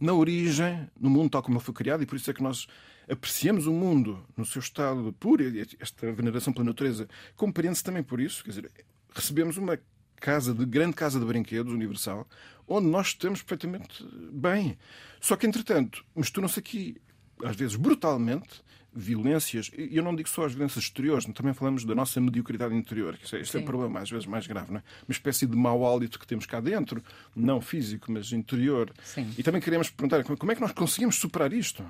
Na 0.00 0.12
origem, 0.12 0.88
no 0.98 1.10
mundo 1.10 1.30
tal 1.30 1.42
como 1.42 1.56
ele 1.56 1.64
foi 1.64 1.74
criado, 1.74 2.02
e 2.02 2.06
por 2.06 2.16
isso 2.16 2.30
é 2.30 2.34
que 2.34 2.42
nós 2.42 2.66
apreciamos 3.10 3.66
o 3.66 3.72
mundo 3.72 4.24
no 4.36 4.46
seu 4.46 4.60
estado 4.60 5.12
puro, 5.14 5.42
e 5.42 5.66
esta 5.80 6.12
veneração 6.12 6.52
pela 6.52 6.64
natureza 6.64 7.08
compreende-se 7.36 7.82
também 7.82 8.02
por 8.02 8.20
isso. 8.20 8.44
Quer 8.44 8.50
dizer, 8.50 8.70
recebemos 9.12 9.56
uma 9.56 9.78
casa 10.16 10.54
de 10.54 10.64
grande 10.64 10.94
casa 10.94 11.18
de 11.18 11.26
brinquedos 11.26 11.72
universal, 11.72 12.28
onde 12.68 12.86
nós 12.86 13.08
estamos 13.08 13.42
perfeitamente 13.42 14.06
bem. 14.32 14.78
Só 15.20 15.34
que, 15.34 15.46
entretanto, 15.46 16.04
misturam-se 16.14 16.60
aqui, 16.60 16.96
às 17.44 17.56
vezes 17.56 17.74
brutalmente, 17.74 18.62
violências, 18.92 19.70
e 19.76 19.96
eu 19.96 20.02
não 20.02 20.14
digo 20.14 20.28
só 20.28 20.44
as 20.44 20.52
violências 20.52 20.84
exteriores, 20.84 21.24
também 21.26 21.52
falamos 21.52 21.84
da 21.84 21.94
nossa 21.94 22.20
mediocridade 22.20 22.74
interior, 22.74 23.16
que 23.16 23.36
este 23.36 23.56
é 23.56 23.60
o 23.60 23.64
problema 23.64 24.00
às 24.00 24.10
vezes 24.10 24.26
mais 24.26 24.46
grave, 24.46 24.72
não 24.72 24.78
é? 24.78 24.82
uma 25.06 25.12
espécie 25.12 25.46
de 25.46 25.56
mau 25.56 25.86
hálito 25.86 26.18
que 26.18 26.26
temos 26.26 26.46
cá 26.46 26.60
dentro, 26.60 27.02
não 27.34 27.60
físico, 27.60 28.10
mas 28.10 28.32
interior. 28.32 28.92
Sim. 29.04 29.32
E 29.38 29.42
também 29.42 29.60
queremos 29.60 29.90
perguntar 29.90 30.24
como 30.24 30.52
é 30.52 30.54
que 30.54 30.60
nós 30.60 30.72
conseguimos 30.72 31.16
superar 31.16 31.52
isto? 31.52 31.84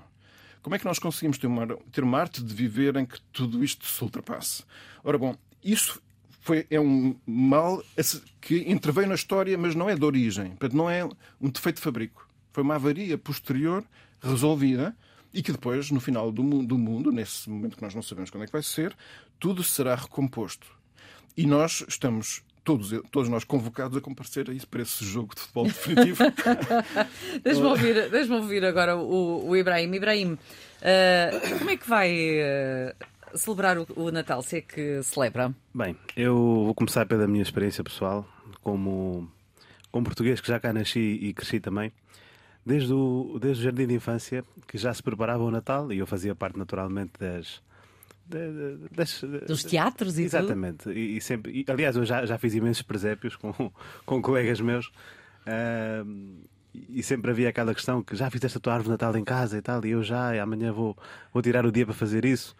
Como 0.62 0.76
é 0.76 0.78
que 0.78 0.84
nós 0.84 0.98
conseguimos 0.98 1.38
ter 1.38 1.46
uma, 1.46 1.66
ter 1.90 2.04
uma 2.04 2.18
arte 2.18 2.42
de 2.42 2.54
viver 2.54 2.96
em 2.96 3.06
que 3.06 3.18
tudo 3.32 3.64
isto 3.64 3.86
se 3.86 4.04
ultrapasse? 4.04 4.62
Ora 5.02 5.16
bom, 5.16 5.34
isso 5.64 6.02
foi, 6.40 6.66
é 6.70 6.78
um 6.78 7.16
mal 7.26 7.82
que 8.40 8.70
interveio 8.70 9.08
na 9.08 9.14
história, 9.14 9.56
mas 9.56 9.74
não 9.74 9.88
é 9.88 9.94
de 9.94 10.04
origem. 10.04 10.50
Portanto, 10.50 10.76
não 10.76 10.90
é 10.90 11.04
um 11.40 11.48
defeito 11.48 11.76
de 11.76 11.82
fabrico. 11.82 12.28
Foi 12.52 12.62
uma 12.62 12.74
avaria 12.74 13.16
posterior 13.16 13.84
resolvida 14.22 14.94
e 15.32 15.42
que 15.42 15.52
depois, 15.52 15.90
no 15.90 16.00
final 16.00 16.32
do, 16.32 16.42
do 16.62 16.78
mundo, 16.78 17.12
nesse 17.12 17.48
momento 17.48 17.76
que 17.76 17.82
nós 17.82 17.94
não 17.94 18.02
sabemos 18.02 18.30
quando 18.30 18.44
é 18.44 18.46
que 18.46 18.52
vai 18.52 18.62
ser, 18.62 18.96
tudo 19.38 19.62
será 19.62 19.94
recomposto. 19.94 20.66
E 21.36 21.46
nós 21.46 21.84
estamos 21.88 22.42
todos, 22.64 22.90
todos 23.10 23.28
nós 23.28 23.44
convocados 23.44 23.96
a 23.96 24.00
comparecer 24.00 24.50
a 24.50 24.52
isso 24.52 24.68
para 24.68 24.82
esse 24.82 25.04
jogo 25.04 25.34
de 25.34 25.40
futebol 25.40 25.64
definitivo. 25.64 26.24
Deixa-me 27.42 27.66
ouvir, 27.66 28.10
deixa 28.10 28.34
ouvir 28.34 28.64
agora 28.64 28.96
o, 28.96 29.48
o 29.48 29.56
Ibrahim. 29.56 29.94
Ibrahim, 29.94 30.32
uh, 30.32 31.58
como 31.58 31.70
é 31.70 31.76
que 31.76 31.88
vai 31.88 32.12
uh, 32.12 33.38
celebrar 33.38 33.78
o, 33.78 33.86
o, 33.96 34.10
Natal? 34.10 34.42
Se 34.42 34.58
é 34.58 34.60
que 34.60 35.02
celebra? 35.02 35.54
Bem, 35.74 35.96
eu 36.16 36.34
vou 36.34 36.74
começar 36.74 37.06
pela 37.06 37.26
minha 37.26 37.42
experiência 37.42 37.82
pessoal, 37.82 38.26
como, 38.62 39.30
como 39.90 40.04
português 40.04 40.40
que 40.40 40.48
já 40.48 40.60
cá 40.60 40.72
nasci 40.72 41.00
e 41.00 41.32
cresci 41.32 41.60
também. 41.60 41.92
Desde 42.64 42.92
o, 42.92 43.38
desde 43.40 43.62
o 43.62 43.64
jardim 43.64 43.86
de 43.86 43.94
infância, 43.94 44.44
que 44.68 44.76
já 44.76 44.92
se 44.92 45.02
preparava 45.02 45.42
o 45.42 45.50
Natal, 45.50 45.90
e 45.92 45.98
eu 45.98 46.06
fazia 46.06 46.34
parte 46.34 46.58
naturalmente 46.58 47.12
das, 47.18 47.62
das, 48.92 49.24
dos 49.46 49.64
teatros 49.64 50.18
e 50.18 50.22
exatamente. 50.24 50.84
Tudo? 50.84 50.96
e, 50.96 51.16
e 51.16 51.20
sempre 51.20 51.52
e, 51.52 51.64
aliás 51.70 51.96
eu 51.96 52.04
já, 52.04 52.24
já 52.24 52.38
fiz 52.38 52.54
imensos 52.54 52.82
presépios 52.82 53.34
com, 53.36 53.52
com 54.06 54.22
colegas 54.22 54.60
meus. 54.60 54.86
Uh, 55.46 56.38
e 56.72 57.02
sempre 57.02 57.30
havia 57.32 57.48
aquela 57.48 57.74
questão 57.74 58.02
que 58.02 58.14
já 58.14 58.30
fizeste 58.30 58.58
a 58.58 58.60
tua 58.60 58.74
árvore 58.74 58.86
de 58.86 58.90
Natal 58.92 59.16
em 59.16 59.24
casa 59.24 59.58
e 59.58 59.62
tal 59.62 59.84
e 59.84 59.90
eu 59.90 60.04
já 60.04 60.36
e 60.36 60.38
amanhã 60.38 60.72
vou, 60.72 60.96
vou 61.32 61.42
tirar 61.42 61.66
o 61.66 61.72
dia 61.72 61.84
para 61.84 61.94
fazer 61.94 62.24
isso 62.24 62.54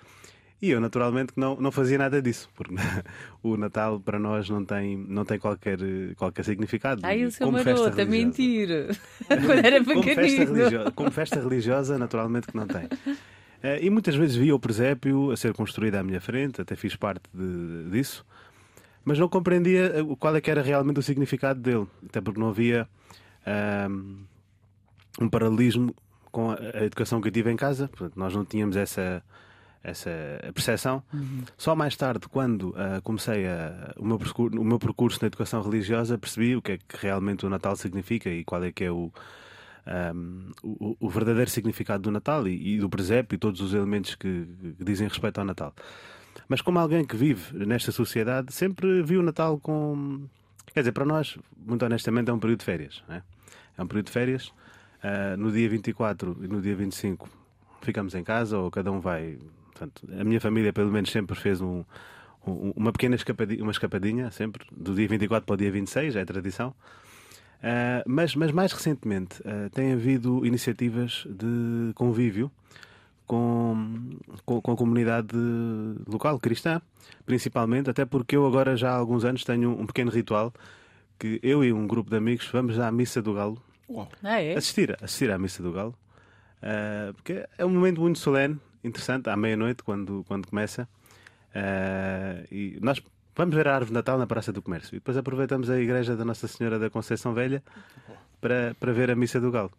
e 0.60 0.70
eu 0.70 0.80
naturalmente 0.80 1.32
não, 1.36 1.56
não 1.56 1.72
fazia 1.72 1.96
nada 1.96 2.20
disso 2.20 2.48
porque 2.54 2.74
o 3.42 3.56
Natal 3.56 3.98
para 4.00 4.18
nós 4.18 4.48
não 4.48 4.64
tem, 4.64 4.96
não 4.96 5.24
tem 5.24 5.38
qualquer, 5.38 5.78
qualquer 6.16 6.44
significado. 6.44 7.00
Ai, 7.04 7.24
o 7.24 7.30
seu 7.30 7.50
maroto, 7.50 8.00
a 8.00 8.04
mentir. 8.04 8.68
Quando 9.26 9.64
era 9.64 9.82
como 9.82 10.02
festa, 10.02 10.20
pequenino. 10.20 10.54
religiosa, 10.54 10.90
como 10.90 11.10
festa 11.10 11.40
religiosa 11.40 11.98
naturalmente 11.98 12.46
que 12.48 12.56
não 12.56 12.66
tem. 12.66 12.84
Uh, 12.84 13.76
e 13.80 13.90
muitas 13.90 14.14
vezes 14.14 14.36
via 14.36 14.54
o 14.54 14.58
presépio 14.58 15.30
a 15.30 15.36
ser 15.36 15.52
construído 15.52 15.96
à 15.96 16.02
minha 16.02 16.20
frente, 16.20 16.60
até 16.60 16.74
fiz 16.74 16.96
parte 16.96 17.24
de, 17.32 17.90
disso, 17.90 18.24
mas 19.04 19.18
não 19.18 19.28
compreendia 19.28 19.92
qual 20.18 20.34
é 20.36 20.40
que 20.40 20.50
era 20.50 20.62
realmente 20.62 20.98
o 20.98 21.02
significado 21.02 21.60
dele, 21.60 21.86
até 22.06 22.20
porque 22.20 22.40
não 22.40 22.48
havia 22.48 22.88
um, 23.90 24.24
um 25.20 25.28
paralelismo 25.28 25.94
com 26.30 26.50
a, 26.50 26.56
a, 26.74 26.84
educação 26.84 27.20
que 27.20 27.28
eu 27.28 27.32
tive 27.32 27.50
em 27.50 27.56
casa, 27.56 27.88
portanto, 27.88 28.12
nós 28.16 28.34
não 28.34 28.44
tínhamos 28.44 28.76
essa, 28.76 29.22
essa 29.82 30.10
percepção. 30.54 31.02
Uhum. 31.12 31.42
Só 31.56 31.74
mais 31.74 31.96
tarde, 31.96 32.28
quando 32.28 32.70
uh, 32.70 33.00
comecei 33.02 33.46
a, 33.46 33.92
o, 33.96 34.04
meu 34.04 34.18
percurso, 34.18 34.60
o 34.60 34.64
meu 34.64 34.78
percurso 34.78 35.18
na 35.22 35.26
educação 35.26 35.62
religiosa, 35.62 36.18
percebi 36.18 36.56
o 36.56 36.62
que 36.62 36.72
é 36.72 36.78
que 36.78 36.96
realmente 36.98 37.46
o 37.46 37.48
Natal 37.48 37.74
significa 37.76 38.28
e 38.28 38.44
qual 38.44 38.62
é 38.62 38.70
que 38.70 38.84
é 38.84 38.90
o 38.90 39.10
um, 40.14 40.50
o, 40.62 40.96
o, 41.00 41.08
verdadeiro 41.08 41.50
significado 41.50 42.02
do 42.02 42.10
Natal 42.10 42.46
e, 42.46 42.74
e, 42.74 42.78
do 42.78 42.88
presépio 42.88 43.36
e 43.36 43.38
todos 43.38 43.60
os 43.60 43.72
elementos 43.74 44.14
que, 44.14 44.46
que, 44.78 44.84
dizem 44.84 45.08
respeito 45.08 45.38
ao 45.38 45.44
Natal. 45.44 45.74
Mas 46.48 46.60
como 46.60 46.78
alguém 46.78 47.04
que 47.04 47.16
vive 47.16 47.64
nesta 47.64 47.90
sociedade, 47.90 48.52
sempre 48.52 49.02
vi 49.02 49.16
o 49.16 49.22
Natal 49.22 49.58
com. 49.58 50.26
Quer 50.72 50.80
dizer, 50.80 50.92
para 50.92 51.04
nós, 51.04 51.38
muito 51.56 51.84
honestamente, 51.84 52.30
é 52.30 52.32
um 52.32 52.38
período 52.38 52.60
de 52.60 52.64
férias. 52.64 53.02
É? 53.08 53.22
é 53.76 53.82
um 53.82 53.86
período 53.86 54.06
de 54.06 54.12
férias. 54.12 54.48
Uh, 55.02 55.36
no 55.38 55.50
dia 55.50 55.68
24 55.68 56.36
e 56.42 56.46
no 56.46 56.60
dia 56.60 56.76
25 56.76 57.26
ficamos 57.80 58.14
em 58.14 58.22
casa 58.22 58.58
ou 58.58 58.70
cada 58.70 58.92
um 58.92 59.00
vai. 59.00 59.38
Portanto, 59.80 60.06
a 60.20 60.24
minha 60.24 60.40
família, 60.40 60.74
pelo 60.74 60.92
menos, 60.92 61.10
sempre 61.10 61.34
fez 61.34 61.58
um, 61.62 61.82
um, 62.46 62.72
uma 62.76 62.92
pequena 62.92 63.14
escapadinha, 63.14 63.62
uma 63.62 63.72
escapadinha, 63.72 64.30
sempre, 64.30 64.66
do 64.70 64.94
dia 64.94 65.08
24 65.08 65.46
para 65.46 65.54
o 65.54 65.56
dia 65.56 65.72
26, 65.72 66.16
é 66.16 66.24
tradição. 66.26 66.74
Uh, 67.60 68.04
mas, 68.06 68.34
mas 68.34 68.52
mais 68.52 68.72
recentemente 68.72 69.40
uh, 69.40 69.70
tem 69.70 69.92
havido 69.92 70.44
iniciativas 70.44 71.26
de 71.30 71.92
convívio 71.94 72.50
com, 73.26 74.10
com, 74.44 74.60
com, 74.60 74.72
a 74.72 74.76
comunidade 74.76 75.36
local 76.06 76.38
cristã, 76.38 76.80
principalmente, 77.24 77.88
até 77.88 78.04
porque 78.04 78.36
eu 78.36 78.46
agora 78.46 78.76
já 78.76 78.90
há 78.90 78.96
alguns 78.96 79.24
anos 79.24 79.44
tenho 79.44 79.70
um 79.70 79.86
pequeno 79.86 80.10
ritual 80.10 80.52
que 81.18 81.38
eu 81.42 81.62
e 81.62 81.72
um 81.72 81.86
grupo 81.86 82.10
de 82.10 82.16
amigos 82.16 82.48
vamos 82.50 82.78
à 82.78 82.90
Missa 82.90 83.20
do 83.20 83.34
Galo 83.34 83.62
ah, 84.22 84.40
é? 84.40 84.56
assistir, 84.56 84.96
assistir 85.02 85.30
à 85.30 85.38
Missa 85.38 85.62
do 85.62 85.70
Galo, 85.70 85.94
uh, 86.62 87.12
porque 87.14 87.46
é 87.58 87.64
um 87.64 87.70
momento 87.70 88.00
muito 88.00 88.18
solene, 88.18 88.58
interessante, 88.82 89.28
à 89.28 89.36
meia-noite, 89.36 89.82
quando, 89.82 90.24
quando 90.26 90.46
começa. 90.46 90.88
e 92.50 92.78
nós 92.80 93.00
Vamos 93.40 93.54
ver 93.54 93.68
a 93.68 93.74
árvore 93.74 93.88
de 93.88 93.94
Natal 93.94 94.18
na 94.18 94.26
Praça 94.26 94.52
do 94.52 94.60
Comércio. 94.60 94.94
E 94.94 94.98
depois 94.98 95.16
aproveitamos 95.16 95.70
a 95.70 95.80
igreja 95.80 96.16
da 96.16 96.26
Nossa 96.26 96.46
Senhora 96.46 96.78
da 96.78 96.90
Conceição 96.90 97.32
Velha 97.32 97.62
para, 98.38 98.76
para 98.78 98.92
ver 98.92 99.10
a 99.10 99.16
Missa 99.16 99.40
do 99.40 99.50
Galo. 99.50 99.72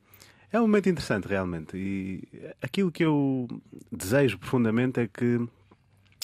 É 0.52 0.60
um 0.60 0.64
momento 0.64 0.90
interessante, 0.90 1.28
realmente. 1.28 1.78
E 1.78 2.24
aquilo 2.62 2.92
que 2.92 3.06
eu 3.06 3.48
desejo 3.92 4.40
profundamente 4.40 5.00
é 5.00 5.08
que 5.08 5.40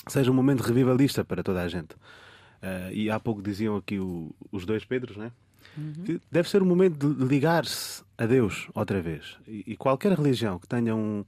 seja 0.07 0.31
um 0.31 0.33
momento 0.33 0.61
revivalista 0.61 1.23
para 1.23 1.43
toda 1.43 1.61
a 1.61 1.67
gente. 1.67 1.93
Uh, 1.93 2.91
e 2.91 3.11
há 3.11 3.19
pouco 3.19 3.41
diziam 3.41 3.75
aqui 3.75 3.99
o, 3.99 4.33
os 4.51 4.65
dois 4.65 4.83
Pedros, 4.83 5.15
né? 5.15 5.31
Uhum. 5.77 6.19
Deve 6.31 6.49
ser 6.49 6.63
um 6.63 6.65
momento 6.65 7.13
de 7.13 7.23
ligar-se 7.23 8.03
a 8.17 8.25
Deus 8.25 8.67
outra 8.73 8.99
vez. 8.99 9.37
E, 9.47 9.63
e 9.67 9.77
qualquer 9.77 10.11
religião 10.13 10.57
que 10.57 10.67
tenha 10.67 10.95
um, 10.95 11.23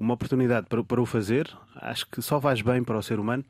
uma 0.00 0.14
oportunidade 0.14 0.66
para, 0.66 0.82
para 0.82 1.00
o 1.00 1.06
fazer, 1.06 1.48
acho 1.76 2.06
que 2.08 2.22
só 2.22 2.40
faz 2.40 2.62
bem 2.62 2.82
para 2.82 2.98
o 2.98 3.02
ser 3.02 3.20
humano. 3.20 3.44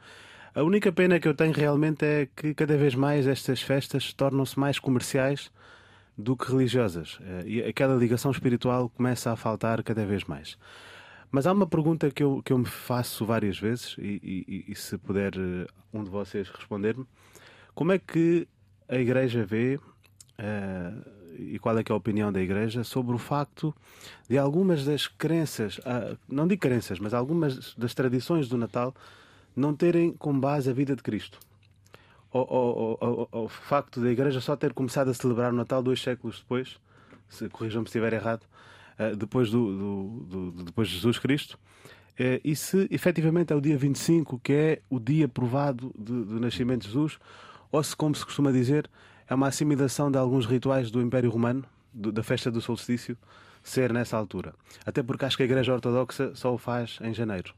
A 0.54 0.62
única 0.64 0.90
pena 0.90 1.20
que 1.20 1.28
eu 1.28 1.34
tenho 1.34 1.52
realmente 1.52 2.04
é 2.04 2.28
que 2.34 2.52
cada 2.52 2.76
vez 2.76 2.94
mais 2.94 3.26
estas 3.26 3.62
festas 3.62 4.12
tornam-se 4.12 4.58
mais 4.58 4.80
comerciais 4.80 5.50
do 6.18 6.36
que 6.36 6.50
religiosas. 6.50 7.20
E 7.46 7.62
aquela 7.62 7.94
ligação 7.94 8.32
espiritual 8.32 8.88
começa 8.88 9.30
a 9.30 9.36
faltar 9.36 9.82
cada 9.84 10.04
vez 10.04 10.24
mais. 10.24 10.58
Mas 11.30 11.46
há 11.46 11.52
uma 11.52 11.66
pergunta 11.66 12.10
que 12.10 12.22
eu, 12.22 12.42
que 12.44 12.52
eu 12.52 12.58
me 12.58 12.66
faço 12.66 13.24
várias 13.24 13.58
vezes, 13.58 13.94
e, 13.98 14.44
e, 14.66 14.72
e 14.72 14.74
se 14.74 14.98
puder 14.98 15.32
um 15.92 16.02
de 16.02 16.10
vocês 16.10 16.48
responder-me: 16.48 17.06
como 17.74 17.92
é 17.92 17.98
que 17.98 18.48
a 18.88 18.96
Igreja 18.96 19.44
vê, 19.44 19.76
uh, 19.76 21.19
e 21.40 21.58
qual 21.58 21.78
é 21.78 21.80
é 21.80 21.92
a 21.92 21.94
opinião 21.94 22.32
da 22.32 22.40
Igreja 22.40 22.84
sobre 22.84 23.14
o 23.14 23.18
facto 23.18 23.74
de 24.28 24.38
algumas 24.38 24.84
das 24.84 25.06
crenças, 25.06 25.80
ah, 25.84 26.16
não 26.28 26.46
digo 26.46 26.60
crenças, 26.60 26.98
mas 26.98 27.14
algumas 27.14 27.74
das 27.74 27.94
tradições 27.94 28.48
do 28.48 28.56
Natal 28.56 28.94
não 29.56 29.74
terem 29.74 30.12
como 30.12 30.40
base 30.40 30.70
a 30.70 30.72
vida 30.72 30.94
de 30.94 31.02
Cristo. 31.02 31.38
O, 32.32 33.48
facto 33.48 34.00
da 34.00 34.10
Igreja 34.10 34.40
só 34.40 34.54
ter 34.54 34.72
começado 34.72 35.08
a 35.08 35.14
celebrar 35.14 35.52
o 35.52 35.56
Natal 35.56 35.82
dois 35.82 36.00
séculos 36.00 36.38
depois, 36.38 36.78
se 37.28 37.48
corrijam-me 37.48 37.86
se 37.86 37.90
estiver 37.90 38.12
errado, 38.12 38.46
ah, 38.98 39.14
depois, 39.16 39.50
do, 39.50 39.76
do, 39.76 40.52
do, 40.52 40.64
depois 40.64 40.88
de 40.88 40.94
Jesus 40.94 41.18
Cristo, 41.18 41.58
eh, 42.18 42.40
e 42.44 42.54
se 42.54 42.86
efetivamente 42.90 43.50
é 43.50 43.56
o 43.56 43.60
dia 43.62 43.78
25 43.78 44.38
que 44.40 44.52
é 44.52 44.82
o 44.90 45.00
dia 45.00 45.26
provado 45.26 45.90
do 45.98 46.38
nascimento 46.38 46.82
de 46.82 46.88
Jesus, 46.88 47.18
ou 47.72 47.82
se, 47.82 47.96
como 47.96 48.14
se 48.14 48.24
costuma 48.24 48.52
dizer, 48.52 48.90
é 49.30 49.34
uma 49.34 49.46
assimilação 49.46 50.10
de 50.10 50.18
alguns 50.18 50.44
rituais 50.44 50.90
do 50.90 51.00
Império 51.00 51.30
Romano, 51.30 51.64
do, 51.94 52.10
da 52.10 52.20
festa 52.20 52.50
do 52.50 52.60
solstício, 52.60 53.16
ser 53.62 53.92
nessa 53.92 54.16
altura. 54.16 54.52
Até 54.84 55.04
porque 55.04 55.24
acho 55.24 55.36
que 55.36 55.44
a 55.44 55.46
Igreja 55.46 55.72
Ortodoxa 55.72 56.34
só 56.34 56.52
o 56.52 56.58
faz 56.58 56.98
em 57.00 57.14
janeiro. 57.14 57.54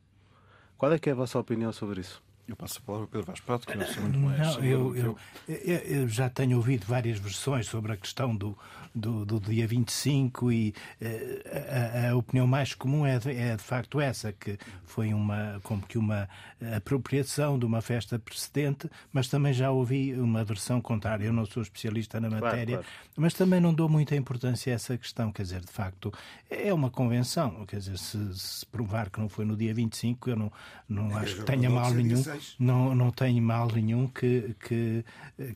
Qual 0.77 0.93
é 0.93 0.99
que 0.99 1.09
é 1.09 1.13
a 1.13 1.17
vossa 1.17 1.39
opinião 1.39 1.73
sobre 1.73 2.03
isso? 2.03 2.23
Eu 2.49 2.57
passo 2.57 2.81
a 2.83 2.87
palavra 2.87 3.07
para 3.07 3.19
Pedro 3.21 3.27
Vaz 3.27 3.41
Prato, 3.41 3.67
que 3.67 3.79
eu 3.79 3.87
sou 3.87 4.03
muito 4.03 4.19
mais. 4.19 4.39
Não, 4.39 4.65
eu, 4.65 4.97
eu, 4.97 5.19
eu, 5.49 6.09
já 6.09 6.29
tenho 6.29 6.57
ouvido 6.57 6.85
várias 6.87 7.19
versões 7.19 7.67
sobre 7.67 7.93
a 7.93 7.97
questão 7.97 8.35
do, 8.35 8.59
do, 8.93 9.25
do 9.25 9.41
dia 9.41 9.67
25 9.67 10.51
e 10.51 10.75
uh, 11.01 12.07
a, 12.07 12.11
a, 12.11 12.17
opinião 12.17 12.47
mais 12.47 12.75
comum 12.75 13.07
é 13.07 13.19
de, 13.19 13.31
é 13.31 13.57
de 13.57 13.63
facto 13.63 14.01
essa, 14.01 14.33
que 14.33 14.59
foi 14.85 15.15
uma, 15.15 15.61
como 15.63 15.83
que 15.83 15.97
uma 15.97 16.29
apropriação 16.77 17.59
de 17.59 17.65
uma 17.65 17.81
festa 17.81 18.19
precedente, 18.19 18.91
mas 19.13 19.29
também 19.29 19.53
já 19.53 19.71
ouvi 19.71 20.13
uma 20.15 20.45
versão 20.45 20.81
contrária. 20.81 21.25
Eu 21.25 21.33
não 21.33 21.47
sou 21.47 21.63
especialista 21.63 22.21
na 22.21 22.29
matéria, 22.29 22.79
claro, 22.79 22.83
claro. 22.83 23.13
mas 23.17 23.35
também 23.35 23.61
não 23.61 23.73
dou 23.73 23.89
muita 23.89 24.17
importância 24.17 24.73
a 24.73 24.75
essa 24.75 24.99
questão. 24.99 25.31
Quer 25.31 25.43
dizer, 25.43 25.61
de 25.61 25.73
facto, 25.73 26.13
é 26.51 26.75
uma 26.75 26.91
convenção. 26.91 27.65
Quer 27.67 27.79
dizer, 27.79 27.99
se, 27.99 28.39
se 28.39 28.67
provar 28.67 29.11
que 29.11 29.21
não 29.21 29.29
foi 29.29 29.45
no 29.45 29.57
dia 29.57 29.73
25, 29.73 30.31
eu 30.31 30.37
não, 30.37 30.53
não 30.89 31.17
acho 31.17 31.37
que 31.37 31.45
tenha 31.45 31.71
mal 31.71 31.91
nenhum 31.93 32.23
não, 32.59 32.95
não 32.95 33.11
tenho 33.11 33.43
mal 33.43 33.69
nenhum 33.73 34.07
que, 34.07 34.55
que, 34.67 35.05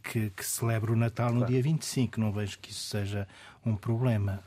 que, 0.02 0.30
que 0.30 0.44
celebre 0.44 0.92
o 0.92 0.96
Natal 0.96 1.30
no 1.30 1.38
claro. 1.38 1.52
dia 1.52 1.62
25. 1.62 2.20
Não 2.20 2.32
vejo 2.32 2.58
que 2.58 2.70
isso 2.70 2.88
seja 2.88 3.26
um 3.64 3.76
problema. 3.76 4.42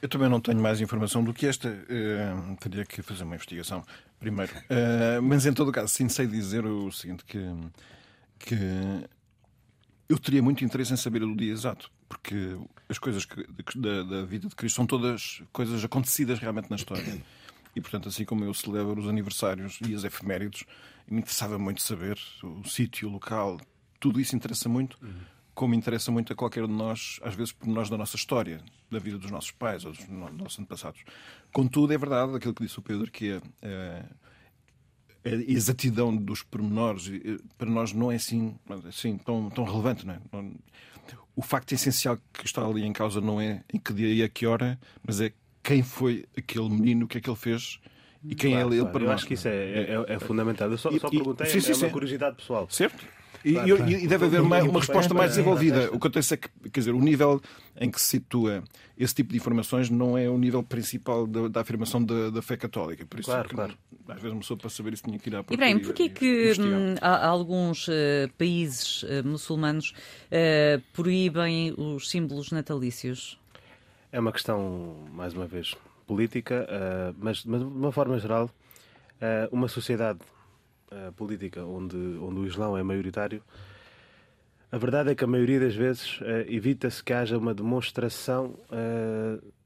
Eu 0.00 0.08
também 0.08 0.28
não 0.28 0.40
tenho 0.40 0.60
mais 0.60 0.80
informação 0.80 1.22
do 1.22 1.32
que 1.32 1.46
esta. 1.46 1.68
Uh, 1.68 2.56
teria 2.56 2.84
que 2.84 3.02
fazer 3.02 3.24
uma 3.24 3.34
investigação 3.34 3.84
primeiro. 4.18 4.52
Uh, 4.52 5.22
mas 5.22 5.46
em 5.46 5.52
todo 5.52 5.70
caso, 5.72 5.88
sim, 5.88 6.08
sei 6.08 6.26
dizer 6.26 6.64
o 6.66 6.90
seguinte: 6.90 7.24
que, 7.24 7.38
que 8.38 8.56
eu 10.08 10.18
teria 10.18 10.42
muito 10.42 10.64
interesse 10.64 10.92
em 10.92 10.96
saber 10.96 11.22
o 11.22 11.34
dia 11.34 11.52
exato, 11.52 11.90
porque 12.08 12.56
as 12.88 12.98
coisas 12.98 13.24
que, 13.24 13.46
da, 13.76 14.02
da, 14.02 14.22
vida 14.24 14.48
de 14.48 14.54
Cristo 14.54 14.76
são 14.76 14.86
todas 14.86 15.42
coisas 15.52 15.82
acontecidas 15.84 16.38
realmente 16.38 16.68
na 16.68 16.76
história. 16.76 17.22
E, 17.74 17.80
portanto, 17.80 18.08
assim 18.08 18.24
como 18.24 18.44
eu 18.44 18.52
celebro 18.52 19.00
os 19.00 19.08
aniversários 19.08 19.78
e 19.88 19.94
as 19.94 20.04
efemérides, 20.04 20.64
me 21.10 21.18
interessava 21.18 21.58
muito 21.58 21.82
saber 21.82 22.18
o 22.42 22.68
sítio, 22.68 23.08
o 23.08 23.12
local, 23.12 23.60
tudo 24.00 24.20
isso 24.20 24.34
interessa 24.34 24.68
muito, 24.68 24.98
como 25.54 25.74
interessa 25.74 26.10
muito 26.10 26.32
a 26.32 26.36
qualquer 26.36 26.66
de 26.66 26.72
nós, 26.72 27.20
às 27.22 27.34
vezes 27.34 27.52
por 27.52 27.68
nós 27.68 27.90
da 27.90 27.96
nossa 27.96 28.16
história, 28.16 28.60
da 28.90 28.98
vida 28.98 29.18
dos 29.18 29.30
nossos 29.30 29.50
pais 29.50 29.84
ou 29.84 29.92
dos 29.92 30.08
nossos 30.08 30.58
antepassados. 30.58 31.04
Contudo, 31.52 31.92
é 31.92 31.98
verdade 31.98 32.34
aquilo 32.34 32.54
que 32.54 32.62
disse 32.62 32.78
o 32.78 32.82
Pedro, 32.82 33.10
que 33.10 33.40
é, 33.62 34.04
a 35.24 35.28
exatidão 35.28 36.14
dos 36.14 36.42
pormenores 36.42 37.10
para 37.56 37.70
nós 37.70 37.92
não 37.92 38.10
é 38.10 38.16
assim, 38.16 38.56
assim 38.88 39.16
tão, 39.18 39.50
tão 39.50 39.64
relevante. 39.64 40.06
Não 40.06 40.14
é? 40.14 40.20
O 41.36 41.42
facto 41.42 41.72
essencial 41.72 42.18
que 42.32 42.44
está 42.44 42.64
ali 42.64 42.84
em 42.84 42.92
causa 42.92 43.20
não 43.20 43.40
é 43.40 43.62
em 43.72 43.78
que 43.78 43.92
dia 43.92 44.12
e 44.12 44.22
a 44.22 44.28
que 44.28 44.46
hora, 44.46 44.78
mas 45.06 45.20
é 45.20 45.32
quem 45.62 45.82
foi 45.82 46.26
aquele 46.36 46.68
menino, 46.68 47.04
o 47.04 47.08
que 47.08 47.18
é 47.18 47.20
que 47.20 47.30
ele 47.30 47.36
fez 47.36 47.78
e 48.24 48.34
quem 48.34 48.52
claro, 48.52 48.68
é 48.68 48.72
ele 48.72 48.80
claro. 48.80 48.92
para 48.92 49.02
Eu 49.02 49.06
nós. 49.08 49.14
acho 49.16 49.26
que 49.26 49.34
isso 49.34 49.48
é, 49.48 49.52
é, 49.52 50.04
é 50.08 50.18
fundamental. 50.18 50.70
Eu 50.70 50.78
só, 50.78 50.90
e, 50.90 51.00
só 51.00 51.10
perguntei, 51.10 51.46
sim, 51.46 51.60
sim, 51.60 51.72
é 51.72 51.76
uma 51.76 51.90
curiosidade 51.90 52.36
pessoal. 52.36 52.66
Certo? 52.70 53.04
E, 53.44 53.54
claro, 53.54 53.90
e, 53.90 54.04
e 54.04 54.06
deve 54.06 54.26
haver 54.26 54.40
uma, 54.40 54.62
uma 54.62 54.78
resposta 54.78 55.12
mais 55.12 55.30
desenvolvida. 55.30 55.86
O 55.86 55.90
que 55.92 55.96
acontece 55.96 56.34
é 56.34 56.36
que, 56.36 56.48
quer 56.70 56.80
dizer, 56.80 56.92
o 56.92 57.00
nível 57.00 57.40
em 57.76 57.90
que 57.90 58.00
se 58.00 58.06
situa 58.06 58.62
esse 58.96 59.14
tipo 59.14 59.32
de 59.32 59.36
informações 59.36 59.90
não 59.90 60.16
é 60.16 60.28
o 60.28 60.38
nível 60.38 60.62
principal 60.62 61.26
da, 61.26 61.48
da 61.48 61.60
afirmação 61.60 62.02
da, 62.02 62.30
da, 62.30 62.40
fé 62.40 62.56
católica. 62.56 63.04
Por 63.04 63.18
isso, 63.18 63.28
claro, 63.28 63.46
é 63.46 63.48
que, 63.48 63.54
claro. 63.54 63.74
às 64.08 64.14
vezes 64.16 64.32
uma 64.32 64.40
pessoa 64.40 64.56
para 64.56 64.70
saber 64.70 64.92
isso 64.92 65.02
tinha 65.02 65.18
que 65.18 65.28
ir 65.28 65.34
à 65.34 65.40
Ibrahim, 65.40 65.80
porquê 65.80 66.08
que 66.08 66.52
hum, 66.60 66.94
há 67.00 67.26
alguns 67.26 67.88
uh, 67.88 67.92
países 68.38 69.02
uh, 69.02 69.26
muçulmanos 69.26 69.92
uh, 70.28 70.80
proíbem 70.92 71.74
os 71.76 72.08
símbolos 72.10 72.52
natalícios? 72.52 73.40
É 74.12 74.20
uma 74.20 74.30
questão, 74.30 74.94
mais 75.12 75.34
uma 75.34 75.46
vez, 75.46 75.74
política, 76.06 76.66
uh, 76.68 77.16
mas, 77.18 77.44
mas 77.44 77.60
de 77.60 77.66
uma 77.66 77.92
forma 77.92 78.18
geral, 78.18 78.46
uh, 78.46 79.48
uma 79.54 79.68
sociedade 79.68 80.20
uh, 80.90 81.12
política 81.12 81.64
onde, 81.64 81.96
onde 81.96 82.40
o 82.40 82.46
Islão 82.46 82.76
é 82.76 82.82
maioritário, 82.82 83.42
a 84.70 84.78
verdade 84.78 85.10
é 85.10 85.14
que 85.14 85.24
a 85.24 85.26
maioria 85.26 85.60
das 85.60 85.74
vezes 85.74 86.18
evita-se 86.46 87.04
que 87.04 87.12
haja 87.12 87.36
uma 87.36 87.52
demonstração 87.52 88.54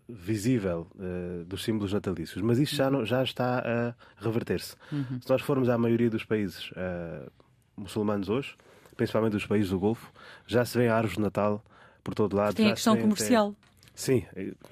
visível 0.09 0.89
dos 1.47 1.63
símbolos 1.63 1.93
natalícios, 1.93 2.43
mas 2.43 2.59
isso 2.59 2.75
já, 2.75 2.91
não, 2.91 3.07
já 3.07 3.23
está 3.23 3.61
a 3.61 3.95
reverter-se. 4.21 4.75
Uhum. 4.91 5.21
Se 5.21 5.31
nós 5.31 5.43
formos 5.43 5.69
à 5.69 5.79
maioria 5.79 6.11
dos 6.11 6.25
países 6.25 6.73
muçulmanos 7.77 8.29
hoje, 8.29 8.57
principalmente 8.97 9.37
os 9.37 9.47
países 9.47 9.71
do 9.71 9.79
Golfo, 9.79 10.11
já 10.45 10.65
se 10.65 10.77
vê 10.77 10.89
árvores 10.89 11.15
de 11.15 11.23
Natal 11.23 11.65
por 12.03 12.13
todo 12.13 12.37
lado. 12.37 12.57
Tem 12.57 12.71
a 12.71 12.75
questão 12.75 12.97
comercial. 12.97 13.51
Até 13.51 13.76
Sim, 13.97 14.23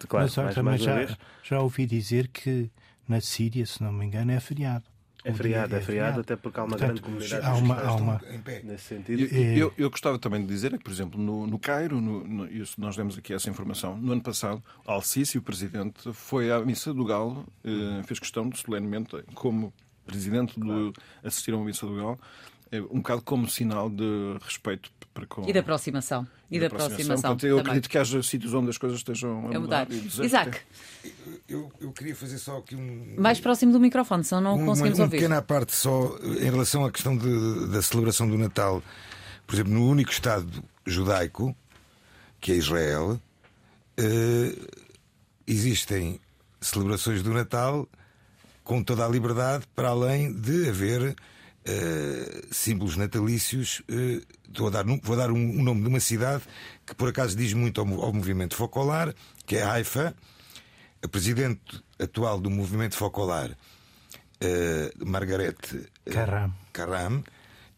claro. 0.07 0.27
Mas 0.27 0.37
mais, 0.37 0.55
também 0.55 0.79
mais 0.79 0.83
já, 0.83 1.19
já 1.43 1.61
ouvi 1.61 1.87
dizer 1.87 2.29
que 2.29 2.71
na 3.09 3.21
Síria, 3.21 3.65
se 3.67 3.83
não 3.83 3.91
me 3.91 4.05
engano, 4.05 4.31
é 4.31 4.39
feriado. 4.39 4.85
É 5.25 5.33
feriado, 5.33 5.75
é, 5.75 5.79
é 5.79 5.81
feriado, 5.81 6.21
até 6.21 6.37
porque 6.37 6.61
há 6.61 6.65
uma 6.65 6.77
Portanto, 6.77 6.87
grande 6.87 7.01
comunidade 7.01 7.47
há 7.47 7.55
uma, 7.55 7.81
há 7.81 7.95
uma... 7.95 8.21
nesse 8.63 8.85
sentido. 8.85 9.23
Eu, 9.23 9.57
eu, 9.57 9.75
eu, 9.79 9.91
gostava 9.91 10.19
também 10.19 10.43
de 10.43 10.47
dizer 10.47 10.71
que, 10.73 10.85
por 10.85 10.93
exemplo, 10.93 11.19
no, 11.19 11.47
no 11.47 11.59
Cairo, 11.59 11.99
no, 11.99 12.23
no, 12.23 12.49
nós 12.77 12.95
demos 12.95 13.17
aqui 13.17 13.33
essa 13.33 13.49
informação, 13.49 13.97
no 13.97 14.13
ano 14.13 14.21
passado, 14.21 14.63
Al-Sisi, 14.85 15.39
o 15.39 15.43
presidente, 15.43 16.13
foi 16.13 16.53
à 16.53 16.61
missa 16.61 16.93
do 16.93 17.07
Galo, 17.07 17.47
eh, 17.65 18.03
fez 18.03 18.21
questão 18.21 18.47
de 18.51 18.59
solenemente, 18.59 19.17
como 19.35 19.73
presidente, 20.07 20.61
do, 20.61 20.93
assistir 21.23 21.55
a 21.55 21.57
uma 21.57 21.65
missa 21.65 21.87
do 21.87 21.97
Galo, 21.97 22.21
um 22.83 22.99
bocado 22.99 23.23
como 23.23 23.49
sinal 23.49 23.89
de 23.89 24.37
respeito 24.43 24.91
para 25.13 25.27
com... 25.27 25.49
E 25.49 25.53
da 25.53 25.61
aproximação. 25.61 26.27
E, 26.51 26.59
da, 26.59 26.67
aproximação. 26.67 27.31
Portanto, 27.31 27.47
eu 27.47 27.57
também. 27.57 27.71
acredito 27.71 27.89
que 27.91 27.99
haja 27.99 28.23
sítios 28.23 28.53
onde 28.53 28.71
as 28.71 28.79
coisas 28.79 28.99
estejam 28.99 29.47
a, 29.47 29.57
a 29.57 29.61
mudar. 29.61 29.89
mudar. 29.89 30.25
Isaac. 30.25 30.59
Eu, 31.49 31.71
eu, 31.81 31.93
queria 31.93 32.17
fazer 32.17 32.39
só 32.39 32.59
aqui 32.59 32.75
um. 32.75 33.15
Mais 33.17 33.39
próximo 33.39 33.73
do 33.73 33.79
microfone, 33.79 34.25
senão 34.25 34.43
não 34.43 34.63
um, 34.63 34.67
conseguimos 34.67 34.99
uma, 34.99 35.05
ouvir. 35.05 35.17
Uma 35.17 35.23
pequena 35.23 35.43
parte 35.43 35.75
só 35.75 36.17
em 36.23 36.51
relação 36.51 36.85
à 36.85 36.91
questão 36.91 37.17
de, 37.17 37.69
da 37.69 37.81
celebração 37.81 38.29
do 38.29 38.37
Natal. 38.37 38.83
Por 39.47 39.55
exemplo, 39.55 39.73
no 39.73 39.89
único 39.89 40.11
Estado 40.11 40.49
judaico, 40.87 41.55
que 42.41 42.53
é 42.53 42.57
Israel, 42.57 43.21
eh, 43.97 44.57
existem 45.47 46.21
celebrações 46.61 47.23
do 47.23 47.33
Natal 47.33 47.89
com 48.65 48.83
toda 48.83 49.05
a 49.05 49.09
liberdade, 49.09 49.65
para 49.75 49.91
além 49.91 50.33
de 50.33 50.69
haver 50.69 51.15
Uh, 51.67 52.55
símbolos 52.55 52.95
natalícios. 52.95 53.81
Uh, 53.89 54.21
vou 54.55 54.71
dar, 54.71 54.85
vou 54.85 55.17
dar 55.17 55.31
um, 55.31 55.39
um, 55.39 55.63
nome 55.63 55.81
de 55.81 55.89
uma 55.89 56.01
cidade 56.01 56.43
que 56.85 56.95
por 56.95 57.09
acaso 57.09 57.35
diz 57.35 57.55
muito 57.55 57.81
ao, 57.81 58.03
ao 58.03 58.13
movimento 58.13 58.55
focolar, 58.55 59.15
que 59.47 59.57
é 59.57 59.63
Haifa. 59.63 60.15
A 61.03 61.09
presidente 61.09 61.83
atual 61.99 62.39
do 62.39 62.51
movimento 62.51 62.95
focolar, 62.97 63.51
uh, 63.51 65.07
Margaret 65.07 65.57
Karam, 66.11 66.53
Karam 66.71 67.25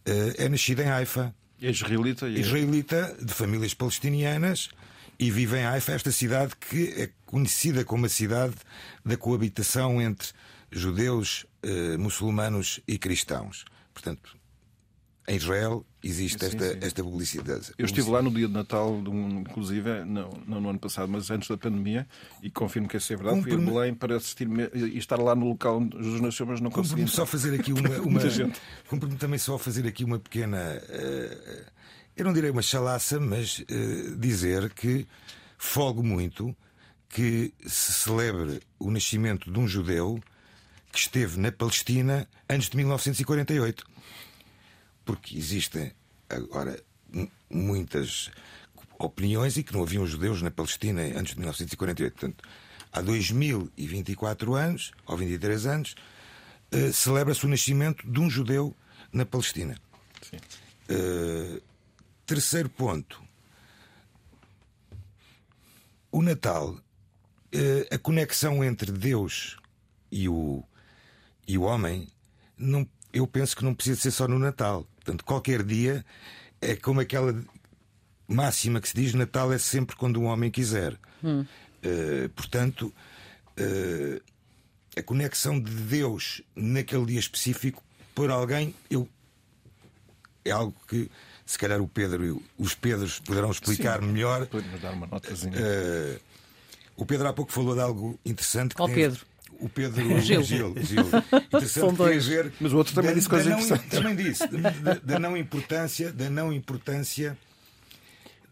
é 0.04 0.48
nascida 0.48 0.82
em 0.82 0.88
Haifa. 0.88 1.32
É 1.62 1.70
israelita. 1.70 2.28
E... 2.28 2.40
Israelita, 2.40 3.16
de 3.22 3.32
famílias 3.32 3.72
palestinianas, 3.72 4.68
e 5.16 5.30
vive 5.30 5.58
em 5.58 5.64
Haifa, 5.64 5.92
esta 5.92 6.10
cidade 6.10 6.54
que 6.56 6.88
é 7.00 7.10
conhecida 7.24 7.84
como 7.84 8.06
a 8.06 8.08
cidade 8.08 8.54
da 9.04 9.16
coabitação 9.16 10.02
entre 10.02 10.28
judeus, 10.70 11.46
muçulmanos 11.98 12.80
e 12.86 12.98
cristãos. 12.98 13.64
Portanto, 13.96 14.36
em 15.26 15.36
Israel 15.36 15.86
existe 16.04 16.38
sim, 16.38 16.46
esta, 16.46 16.72
sim. 16.72 16.78
esta 16.82 17.02
publicidade. 17.02 17.72
Eu 17.78 17.86
estive 17.86 18.10
lá 18.10 18.20
no 18.20 18.30
dia 18.30 18.46
de 18.46 18.52
Natal, 18.52 19.02
inclusive, 19.40 20.04
não, 20.04 20.28
não 20.46 20.60
no 20.60 20.68
ano 20.68 20.78
passado, 20.78 21.08
mas 21.08 21.30
antes 21.30 21.48
da 21.48 21.56
pandemia, 21.56 22.06
e 22.42 22.50
confirmo 22.50 22.86
que 22.86 22.98
isso 22.98 23.10
é 23.10 23.16
verdade. 23.16 23.40
Fui 23.40 23.54
a 23.54 23.56
Belém 23.56 23.94
para 23.94 24.16
assistir 24.16 24.46
e 24.74 24.98
estar 24.98 25.18
lá 25.18 25.34
no 25.34 25.48
local 25.48 25.78
onde 25.78 25.96
Jesus 25.96 26.20
nasceu, 26.20 26.44
mas 26.44 26.60
não 26.60 26.70
consegui. 26.70 27.08
só 27.08 27.24
fazer 27.24 27.58
aqui 27.58 27.72
uma. 27.74 27.88
uma 28.00 28.20
Cumpre-me 28.86 29.16
também 29.16 29.38
só 29.38 29.56
fazer 29.56 29.86
aqui 29.86 30.04
uma 30.04 30.18
pequena. 30.18 30.78
Uh, 30.90 31.64
eu 32.14 32.24
não 32.26 32.34
direi 32.34 32.50
uma 32.50 32.62
chalaça, 32.62 33.18
mas 33.18 33.60
uh, 33.60 34.16
dizer 34.18 34.74
que 34.74 35.06
folgo 35.56 36.02
muito 36.02 36.54
que 37.08 37.54
se 37.66 37.94
celebre 37.94 38.60
o 38.78 38.90
nascimento 38.90 39.50
de 39.50 39.58
um 39.58 39.66
judeu 39.66 40.20
que 40.96 41.02
esteve 41.02 41.38
na 41.38 41.52
Palestina 41.52 42.26
antes 42.48 42.70
de 42.70 42.76
1948. 42.78 43.84
Porque 45.04 45.36
existem 45.36 45.92
agora 46.26 46.82
muitas 47.50 48.30
opiniões 48.98 49.58
e 49.58 49.62
que 49.62 49.74
não 49.74 49.82
haviam 49.82 50.06
judeus 50.06 50.40
na 50.40 50.50
Palestina 50.50 51.02
antes 51.02 51.34
de 51.34 51.40
1948. 51.40 52.12
Portanto, 52.14 52.44
há 52.90 53.02
2024 53.02 54.54
anos, 54.54 54.92
ou 55.06 55.18
23 55.18 55.66
anos, 55.66 55.94
eh, 56.70 56.90
celebra-se 56.92 57.44
o 57.44 57.48
nascimento 57.50 58.10
de 58.10 58.18
um 58.18 58.30
judeu 58.30 58.74
na 59.12 59.26
Palestina. 59.26 59.76
Uh, 60.88 61.60
terceiro 62.24 62.70
ponto. 62.70 63.22
O 66.10 66.22
Natal, 66.22 66.70
uh, 66.70 67.94
a 67.94 67.98
conexão 67.98 68.64
entre 68.64 68.90
Deus 68.90 69.58
e 70.10 70.28
o, 70.28 70.64
e 71.46 71.56
o 71.56 71.62
homem, 71.62 72.08
não, 72.56 72.86
eu 73.12 73.26
penso 73.26 73.56
que 73.56 73.64
não 73.64 73.74
precisa 73.74 74.00
ser 74.00 74.10
só 74.10 74.26
no 74.26 74.38
Natal. 74.38 74.86
Portanto, 74.96 75.24
qualquer 75.24 75.62
dia 75.62 76.04
é 76.60 76.74
como 76.76 77.00
aquela 77.00 77.38
máxima 78.26 78.80
que 78.80 78.88
se 78.88 78.94
diz: 78.96 79.14
Natal 79.14 79.52
é 79.52 79.58
sempre 79.58 79.96
quando 79.96 80.20
um 80.20 80.24
homem 80.24 80.50
quiser. 80.50 80.98
Hum. 81.22 81.44
Uh, 81.84 82.28
portanto, 82.30 82.92
uh, 83.58 84.20
a 84.96 85.02
conexão 85.02 85.60
de 85.60 85.70
Deus 85.70 86.42
naquele 86.54 87.06
dia 87.06 87.20
específico 87.20 87.82
por 88.14 88.30
alguém, 88.30 88.74
eu 88.90 89.08
é 90.44 90.50
algo 90.50 90.74
que 90.88 91.10
se 91.44 91.58
calhar 91.58 91.80
o 91.80 91.88
Pedro 91.88 92.24
e 92.24 92.42
os 92.58 92.74
Pedros 92.74 93.18
poderão 93.20 93.50
explicar 93.50 94.00
Sim, 94.00 94.06
melhor. 94.08 94.46
Podemos 94.46 94.80
dar 94.80 94.92
uma 94.92 95.06
notazinha. 95.06 95.52
Uh, 95.56 96.20
o 96.96 97.04
Pedro 97.04 97.28
há 97.28 97.32
pouco 97.32 97.52
falou 97.52 97.74
de 97.74 97.80
algo 97.80 98.18
interessante. 98.24 98.74
Que 98.74 98.82
Ó 98.82 98.86
tem- 98.86 98.94
Pedro. 98.94 99.26
O 99.60 99.68
Pedro 99.68 100.20
Gil. 100.20 100.42
Gil. 100.42 100.74
Gil. 100.82 101.00
Interessante 101.06 101.68
São 101.68 101.92
dois. 101.94 102.26
ver 102.26 102.52
Mas 102.60 102.72
o 102.72 102.76
outro 102.76 102.94
também 102.94 103.10
da- 103.10 103.14
disse 103.16 103.28
coisas 103.28 103.46
não- 103.50 103.58
interessantes. 103.58 103.90
Também 103.98 104.16
disse. 104.16 104.46
Da, 104.48 104.94
da- 104.94 105.18
não 105.18 105.36
importância, 105.36 106.12
da 106.12 106.28
não 106.28 106.52
importância 106.52 107.36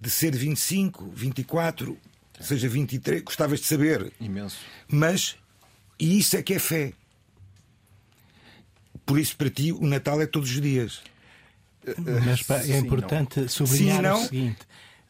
de 0.00 0.10
ser 0.10 0.34
25, 0.34 1.10
24, 1.14 1.98
seja 2.40 2.68
23. 2.68 3.22
Gostavas 3.22 3.60
de 3.60 3.66
saber. 3.66 4.12
Imenso. 4.20 4.58
Mas, 4.88 5.36
e 5.98 6.18
isso 6.18 6.36
é 6.36 6.42
que 6.42 6.54
é 6.54 6.58
fé. 6.58 6.92
Por 9.06 9.18
isso, 9.18 9.36
para 9.36 9.50
ti, 9.50 9.72
o 9.72 9.86
Natal 9.86 10.20
é 10.20 10.26
todos 10.26 10.50
os 10.50 10.60
dias. 10.60 11.02
Mas 12.24 12.42
pá, 12.42 12.56
é 12.56 12.62
Sim, 12.62 12.76
importante 12.78 13.46
sublinhar 13.48 13.96
Sim, 13.96 14.02
não. 14.02 14.20
o 14.22 14.24
seguinte. 14.24 14.58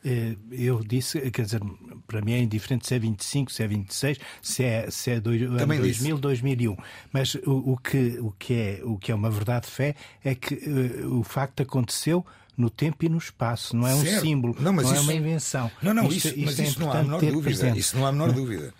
Eh, 0.04 0.36
Eu 0.50 0.82
disse, 0.84 1.18
quer 1.30 1.42
dizer, 1.42 1.60
para 2.06 2.20
mim 2.20 2.32
é 2.32 2.38
indiferente 2.38 2.86
se 2.86 2.94
é 2.94 2.98
25, 2.98 3.50
se 3.52 3.62
é 3.62 3.66
26, 3.66 4.18
se 4.42 4.62
é, 4.64 4.90
se 4.90 5.10
é 5.10 5.20
dois, 5.20 5.40
ano 5.42 5.56
Também 5.58 5.80
disse. 5.80 6.00
2000, 6.00 6.18
2001. 6.18 6.76
Mas 7.12 7.34
o, 7.36 7.72
o 7.72 7.76
que, 7.78 8.18
o, 8.20 8.30
que 8.32 8.54
é, 8.54 8.80
o 8.84 8.98
que 8.98 9.10
é 9.10 9.14
uma 9.14 9.30
verdade 9.30 9.66
de 9.66 9.72
fé 9.72 9.94
é 10.22 10.34
que 10.34 10.54
eh, 10.54 11.06
o 11.06 11.22
facto 11.22 11.62
aconteceu 11.62 12.24
no 12.56 12.70
tempo 12.70 13.04
e 13.04 13.08
no 13.08 13.18
espaço, 13.18 13.74
não 13.76 13.86
é 13.88 13.94
um 13.94 14.02
Certo. 14.04 14.20
símbolo, 14.22 14.54
Não, 14.56 14.64
não, 14.64 14.72
mas 14.74 14.86
é 14.90 14.94
isso- 14.94 15.02
uma 15.02 15.12
invenção. 15.14 15.70
Não, 15.82 15.92
não, 15.92 16.06
Isto- 16.06 16.28
isso, 16.28 16.38
isto 16.38 16.60
é 16.62 16.64
isso 16.66 16.80
não 16.80 16.92
há 16.92 16.98
a 16.98 17.02
menor 17.02 17.20
dúvida. 17.20 17.42
presente. 17.42 17.78
Isso 17.80 17.96
não 17.96 18.06
há 18.06 18.08
a 18.10 18.12
menor 18.12 18.32
dúvida. 18.32 18.72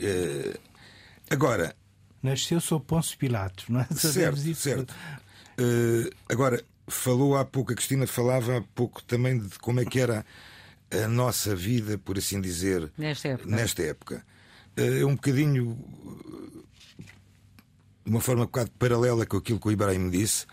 Eh, 0.00 0.56
agora, 1.30 1.74
Nasceu 2.22 2.60
sob 2.60 2.84
Pôncio 2.86 3.18
Pilatos, 3.18 3.64
não 3.68 3.80
é? 3.80 3.84
certo, 3.94 4.38
isso. 4.38 4.62
certo. 4.62 4.94
Eh, 5.58 6.10
agora, 6.28 6.62
falou 6.88 7.36
há 7.36 7.44
pouco, 7.44 7.72
a 7.72 7.74
Cristina 7.74 8.06
falava 8.06 8.58
há 8.58 8.62
pouco 8.74 9.02
também 9.02 9.38
de 9.38 9.58
como 9.58 9.80
é 9.80 9.84
que 9.84 9.98
era 10.00 10.24
a 10.92 11.08
nossa 11.08 11.54
vida, 11.56 11.96
por 11.98 12.18
assim 12.18 12.40
dizer, 12.40 12.92
Nesta 12.98 13.28
época. 13.28 13.50
nesta 13.50 13.82
época. 13.82 14.26
Eh, 14.76 15.00
É 15.00 15.06
um 15.06 15.14
bocadinho 15.14 15.78
de 18.04 18.10
uma 18.10 18.20
forma 18.20 18.42
um 18.42 18.46
bocado 18.46 18.70
paralela 18.78 19.24
com 19.24 19.36
aquilo 19.36 19.58
que 19.60 19.68
o 19.68 19.72
Ibrahim 19.72 20.10
disse. 20.10 20.46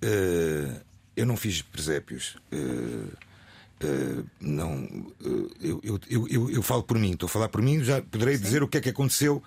Eh, 0.00 0.80
eu 1.16 1.26
não 1.26 1.36
fiz 1.36 1.62
presépios. 1.62 2.36
Eh, 2.50 3.22
não, 4.40 5.12
eu, 5.60 5.80
eu, 5.82 6.00
eu, 6.30 6.50
eu, 6.50 6.62
falo 6.62 6.84
por 6.84 6.96
mim, 6.98 7.12
estou 7.12 7.26
a 7.26 7.30
falar 7.30 7.48
por 7.48 7.60
mim, 7.60 7.82
já 7.82 8.00
poderei 8.00 8.38
dizer 8.38 8.62
o 8.62 8.68
que 8.68 8.78
é 8.78 8.80
que 8.80 8.88
aconteceu 8.90 9.42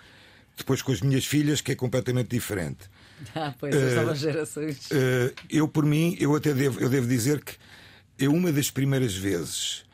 depois 0.58 0.82
com 0.82 0.92
as 0.92 1.00
minhas 1.00 1.26
filhas, 1.26 1.62
que 1.62 1.72
é 1.72 1.76
completamente 1.76 2.30
diferente. 2.30 2.90
Ah, 3.34 3.56
pois, 3.58 3.74
as 3.74 3.96
novas 3.96 4.20
gerações. 4.20 4.90
Eu, 5.50 5.70
por 5.70 5.86
mim, 5.86 6.18
eu 6.20 6.36
até 6.36 6.54
devo, 6.54 6.82
eu 6.82 6.90
devo 6.90 7.08
dizer 7.08 7.42
que 7.42 7.54
eu, 8.20 8.34
uma 8.34 8.52
das 8.52 8.70
primeiras 8.70 9.16
vezes 9.16 9.86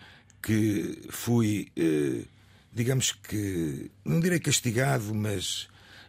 que 0.42 1.08
fui, 1.10 1.72
eh, 1.76 2.26
digamos 2.74 3.12
que, 3.12 3.92
não 4.04 4.20
direi 4.20 4.40
castigado, 4.40 5.14
mas, 5.14 5.68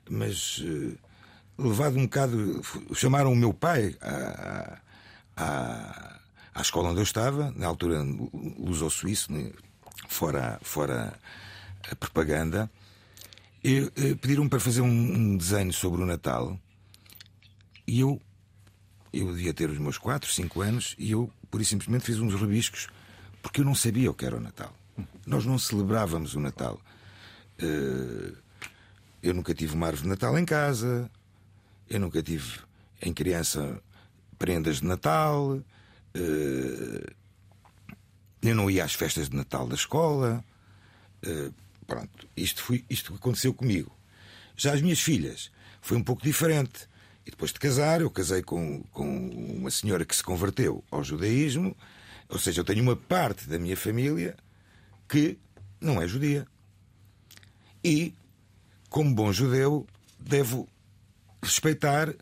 mas 0.09 0.63
eh, 0.65 0.97
levado 1.59 1.99
um 1.99 2.05
bocado. 2.05 2.63
Chamaram 2.95 3.33
o 3.33 3.37
meu 3.37 3.53
pai 3.53 3.97
à, 4.01 4.79
à, 5.37 6.21
à 6.55 6.61
escola 6.61 6.91
onde 6.91 7.01
eu 7.01 7.05
estava, 7.05 7.53
na 7.57 7.67
altura 7.67 8.03
luso-suíço, 8.59 9.33
né, 9.33 9.53
fora, 10.09 10.59
fora 10.63 11.19
a 11.91 11.97
propaganda. 11.97 12.71
E, 13.63 13.91
eh, 13.97 14.15
Pediram-me 14.15 14.51
para 14.51 14.61
fazer 14.61 14.81
um, 14.81 14.87
um 14.87 15.37
desenho 15.37 15.73
sobre 15.73 16.03
o 16.03 16.07
Natal 16.07 16.59
e 17.87 18.01
eu 18.01 18.21
eu 19.13 19.31
devia 19.31 19.53
ter 19.53 19.69
os 19.69 19.79
meus 19.79 19.99
4, 19.99 20.33
5 20.33 20.63
anos 20.63 20.95
e 20.99 21.11
eu, 21.11 21.31
por 21.51 21.61
e 21.61 21.65
simplesmente, 21.67 22.07
fiz 22.07 22.19
uns 22.19 22.35
rabiscos 22.35 22.89
porque 23.43 23.61
eu 23.61 23.65
não 23.65 23.75
sabia 23.75 24.11
o 24.11 24.15
que 24.15 24.25
era 24.25 24.37
o 24.37 24.41
Natal. 24.41 24.73
Nós 25.27 25.45
não 25.45 25.59
celebrávamos 25.59 26.35
o 26.35 26.41
Natal. 26.41 26.81
Eh, 27.59 28.33
Eu 29.23 29.35
nunca 29.35 29.55
tive 29.55 29.75
uma 29.75 29.87
árvore 29.87 30.03
de 30.03 30.09
Natal 30.09 30.37
em 30.39 30.45
casa, 30.45 31.09
eu 31.89 32.01
nunca 32.01 32.21
tive, 32.23 32.59
em 33.01 33.13
criança, 33.15 33.81
prendas 34.37 34.79
de 34.81 34.87
Natal, 34.87 35.61
eh, 36.15 37.13
eu 38.43 38.55
não 38.57 38.69
ia 38.69 38.85
às 38.85 38.95
festas 38.95 39.29
de 39.29 39.37
Natal 39.37 39.67
da 39.69 39.75
escola. 39.77 40.45
Eh, 41.23 41.51
Pronto, 41.87 42.27
isto, 42.37 42.63
foi, 42.63 42.85
isto 42.89 43.13
aconteceu 43.15 43.53
comigo. 43.53 43.95
Já 44.57 44.73
as 44.73 44.81
minhas 44.81 45.01
filhas 45.01 45.51
foi 45.81 45.97
um 45.97 46.03
pouco 46.03 46.23
diferente. 46.23 46.89
E 47.27 47.31
depois 47.31 47.53
de 47.53 47.59
casar, 47.61 48.01
eu 48.01 48.11
casei 48.11 48.41
com, 48.43 48.83
com 48.93 49.29
uma 49.57 49.71
senhora 49.71 50.05
que 50.05 50.15
se 50.17 50.23
converteu 50.23 50.83
ao 50.91 51.05
judaísmo, 51.05 51.77
ou 52.33 52.39
seja, 52.39 52.63
eu 52.63 52.65
tenho 52.65 52.83
uma 52.83 52.97
parte 52.97 53.47
da 53.47 53.59
minha 53.59 53.77
família 53.77 54.35
que 55.07 55.39
não 55.79 56.01
é 56.01 56.09
judia. 56.09 56.47
E, 57.85 58.15
como 58.89 59.15
bom 59.15 59.31
judeu, 59.31 59.87
devo 60.19 60.67
respeitar 61.43 62.15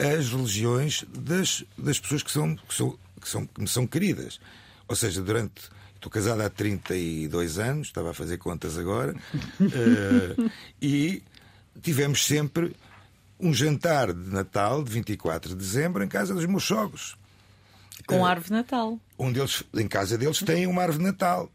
as 0.00 0.30
religiões 0.30 1.04
das, 1.16 1.64
das 1.78 2.00
pessoas 2.00 2.24
que, 2.24 2.32
são, 2.32 2.56
que, 2.56 2.74
são, 2.74 2.98
que, 3.20 3.28
são, 3.28 3.46
que 3.46 3.60
me 3.60 3.68
são 3.68 3.86
queridas. 3.86 4.40
Ou 4.88 4.96
seja, 4.96 5.22
durante. 5.22 5.70
Estou 5.94 6.10
casado 6.10 6.40
há 6.42 6.50
32 6.50 7.58
anos, 7.60 7.86
estava 7.86 8.10
a 8.10 8.14
fazer 8.14 8.38
contas 8.38 8.76
agora, 8.76 9.14
eh, 9.60 10.50
e 10.82 11.22
tivemos 11.80 12.26
sempre 12.26 12.76
um 13.38 13.54
jantar 13.54 14.12
de 14.12 14.28
Natal, 14.28 14.82
de 14.82 14.90
24 14.90 15.50
de 15.50 15.56
dezembro, 15.56 16.02
em 16.04 16.08
casa 16.08 16.34
dos 16.34 16.46
meus 16.46 16.64
sogros. 16.64 17.16
Com 18.06 18.24
árvore 18.26 18.48
de 18.48 18.52
Natal. 18.52 18.98
Onde 19.18 19.40
eles, 19.40 19.62
em 19.74 19.88
casa 19.88 20.18
deles, 20.18 20.38
têm 20.40 20.66
uma 20.66 20.82
árvore 20.82 20.98
de 20.98 21.04
Natal. 21.10 21.50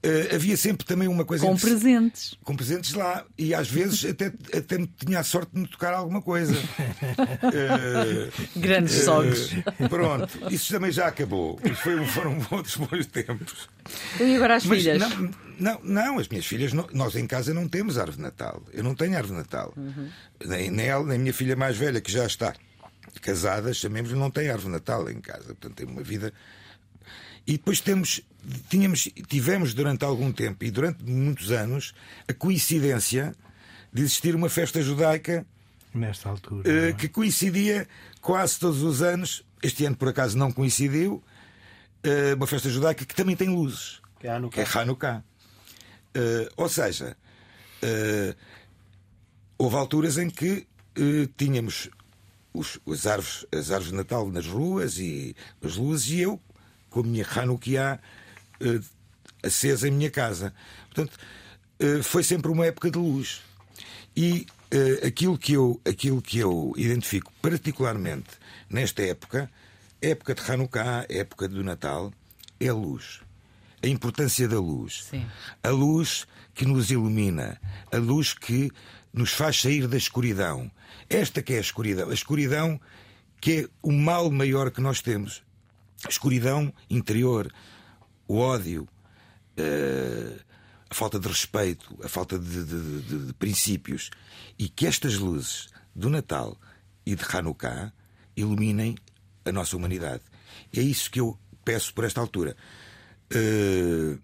Eh, 0.00 0.30
havia 0.32 0.56
sempre 0.56 0.86
também 0.86 1.08
uma 1.08 1.24
coisa 1.24 1.44
Com 1.44 1.54
interessante- 1.54 1.80
presentes. 1.80 2.38
com 2.44 2.54
presentes 2.54 2.92
lá 2.94 3.24
e 3.36 3.52
às 3.52 3.68
vezes 3.68 4.04
até, 4.04 4.26
até 4.56 4.78
tinha 4.96 5.18
a 5.18 5.24
sorte 5.24 5.50
de 5.52 5.60
me 5.60 5.66
tocar 5.66 5.92
alguma 5.92 6.22
coisa. 6.22 6.54
Eh, 7.52 8.30
Grandes 8.56 9.00
eh, 9.00 9.04
sogros. 9.04 9.50
Pronto, 9.88 10.38
isso 10.52 10.72
também 10.72 10.92
já 10.92 11.06
acabou. 11.08 11.58
Foi, 11.82 12.04
foram 12.06 12.38
outros 12.50 12.76
bons 12.76 13.06
tempos. 13.06 13.68
E 14.20 14.36
agora 14.36 14.56
as 14.56 14.64
Mas 14.64 14.78
filhas? 14.82 14.98
Não, 15.00 15.30
não, 15.58 15.80
não, 15.82 16.18
as 16.18 16.28
minhas 16.28 16.46
filhas, 16.46 16.72
não- 16.72 16.86
nós 16.92 17.16
em 17.16 17.26
casa 17.26 17.52
não 17.52 17.68
temos 17.68 17.98
árvore 17.98 18.16
de 18.18 18.22
Natal. 18.22 18.62
Eu 18.72 18.84
não 18.84 18.94
tenho 18.94 19.16
árvore 19.16 19.32
de 19.34 19.38
Natal. 19.38 19.74
Nem, 20.44 20.70
nem 20.70 20.86
ela, 20.86 21.04
nem 21.04 21.16
a 21.16 21.18
minha 21.20 21.32
filha 21.34 21.56
mais 21.56 21.76
velha, 21.76 22.00
que 22.00 22.10
já 22.12 22.24
está 22.26 22.54
casada, 23.20 23.72
chamemos 23.74 24.12
não 24.12 24.30
tem 24.30 24.48
árvore 24.50 24.72
Natal 24.72 25.08
em 25.10 25.20
casa. 25.20 25.46
Portanto, 25.46 25.74
tem 25.74 25.86
uma 25.86 26.02
vida. 26.02 26.32
E 27.46 27.52
depois 27.52 27.80
temos, 27.80 28.20
tínhamos, 28.68 29.08
tivemos 29.26 29.72
durante 29.74 30.04
algum 30.04 30.30
tempo 30.32 30.64
e 30.64 30.70
durante 30.70 31.02
muitos 31.04 31.50
anos 31.50 31.94
a 32.28 32.32
coincidência 32.34 33.34
de 33.92 34.02
existir 34.02 34.34
uma 34.34 34.50
festa 34.50 34.82
judaica 34.82 35.46
Nesta 35.94 36.28
altura. 36.28 36.68
eh, 36.70 36.88
é? 36.90 36.92
que 36.92 37.08
coincidia 37.08 37.88
quase 38.20 38.58
todos 38.58 38.82
os 38.82 39.00
anos. 39.00 39.44
Este 39.62 39.84
ano, 39.86 39.96
por 39.96 40.08
acaso, 40.08 40.36
não 40.36 40.52
coincidiu. 40.52 41.22
eh, 42.02 42.34
uma 42.34 42.46
festa 42.46 42.68
judaica 42.68 43.04
que 43.04 43.14
também 43.14 43.34
tem 43.34 43.48
luzes, 43.48 44.00
Que 44.20 44.26
é 44.26 44.30
Hanukkah. 44.30 44.54
que 44.64 44.78
é 44.78 44.80
Hanukkah. 44.80 45.24
Eh, 46.14 46.48
ou 46.56 46.68
seja, 46.68 47.16
houve 49.56 49.76
alturas 49.76 50.18
em 50.18 50.28
que 50.30 50.66
tínhamos 51.36 51.88
os, 52.58 52.78
as, 52.86 53.06
árvores, 53.06 53.46
as 53.52 53.70
árvores 53.70 53.90
de 53.90 53.96
Natal 53.96 54.28
nas 54.30 54.46
ruas 54.46 54.98
e 54.98 55.36
as 55.62 55.76
luzes, 55.76 56.10
e 56.10 56.20
eu, 56.20 56.40
com 56.90 57.00
a 57.00 57.02
minha 57.02 57.26
Hanukkah 57.26 58.00
eh, 58.60 58.80
acesa 59.42 59.88
em 59.88 59.92
minha 59.92 60.10
casa. 60.10 60.52
Portanto, 60.86 61.18
eh, 61.78 62.02
foi 62.02 62.22
sempre 62.22 62.50
uma 62.50 62.66
época 62.66 62.90
de 62.90 62.98
luz. 62.98 63.40
E 64.16 64.46
eh, 64.70 65.06
aquilo, 65.06 65.38
que 65.38 65.52
eu, 65.52 65.80
aquilo 65.88 66.20
que 66.20 66.38
eu 66.38 66.72
identifico 66.76 67.32
particularmente 67.40 68.30
nesta 68.68 69.02
época, 69.02 69.50
época 70.02 70.34
de 70.34 70.50
Hanukkah, 70.50 71.06
época 71.08 71.48
do 71.48 71.62
Natal, 71.62 72.12
é 72.58 72.68
a 72.68 72.74
luz. 72.74 73.20
a 73.82 73.86
importância 73.86 74.48
da 74.48 74.58
luz. 74.58 75.04
Sim. 75.04 75.24
A 75.62 75.70
luz 75.70 76.26
que 76.54 76.66
nos 76.66 76.90
ilumina, 76.90 77.60
a 77.92 77.96
luz 77.98 78.34
que 78.34 78.72
nos 79.12 79.32
faz 79.32 79.60
sair 79.60 79.86
da 79.86 79.96
escuridão. 79.96 80.70
Esta 81.08 81.42
que 81.42 81.54
é 81.54 81.58
a 81.58 81.60
escuridão. 81.60 82.10
A 82.10 82.14
escuridão 82.14 82.80
que 83.40 83.60
é 83.60 83.68
o 83.82 83.92
mal 83.92 84.30
maior 84.30 84.70
que 84.70 84.80
nós 84.80 85.00
temos. 85.00 85.42
A 86.04 86.08
escuridão 86.08 86.72
interior, 86.90 87.52
o 88.26 88.36
ódio, 88.38 88.88
eh, 89.56 90.38
a 90.90 90.94
falta 90.94 91.18
de 91.18 91.26
respeito, 91.28 91.98
a 92.02 92.08
falta 92.08 92.38
de, 92.38 92.64
de- 92.64 93.02
de- 93.02 93.26
de 93.26 93.32
princípios. 93.34 94.10
E 94.58 94.68
que 94.68 94.86
estas 94.86 95.16
luzes 95.16 95.68
do 95.94 96.08
Natal 96.10 96.56
e 97.04 97.14
de 97.14 97.24
Hanukkah 97.24 97.92
iluminem 98.36 98.96
a 99.44 99.50
nossa 99.52 99.76
humanidade. 99.76 100.22
É 100.74 100.80
isso 100.80 101.10
que 101.10 101.20
eu 101.20 101.38
peço 101.64 101.92
por 101.94 102.04
esta 102.04 102.20
altura. 102.20 102.56
Eh, 103.30 104.18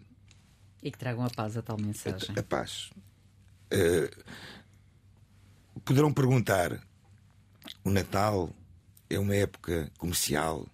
E 0.82 0.90
que 0.90 0.98
tragam 0.98 1.24
a 1.24 1.30
paz 1.30 1.56
a 1.56 1.62
tal 1.62 1.78
mensagem. 1.78 2.34
a 2.38 2.42
paz. 2.42 2.90
Eh, 3.70 4.10
poderão 5.84 6.12
perguntar: 6.12 6.80
o 7.84 7.90
Natal 7.90 8.50
é 9.08 9.18
uma 9.18 9.34
época 9.34 9.90
comercial? 9.98 10.66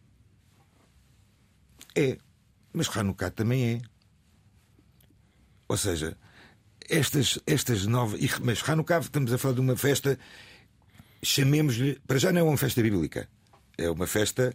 É, 1.95 2.19
mas 2.73 2.89
Hanukkah 2.95 3.31
também 3.31 3.75
é. 3.75 3.81
Ou 5.69 5.77
seja, 5.77 6.17
estas, 6.89 7.39
estas 7.47 7.87
novas. 7.87 8.21
Mas 8.41 8.67
Hanukkah, 8.69 9.01
estamos 9.01 9.33
a 9.33 9.39
falar 9.39 9.55
de 9.55 9.61
uma 9.61 9.77
festa, 9.77 10.19
chamemos-lhe. 11.23 12.01
Para 12.07 12.19
já 12.19 12.33
não 12.33 12.41
é 12.41 12.43
uma 12.43 12.57
festa 12.57 12.83
bíblica. 12.83 13.29
É 13.77 13.91
uma 13.91 14.07
festa, 14.07 14.53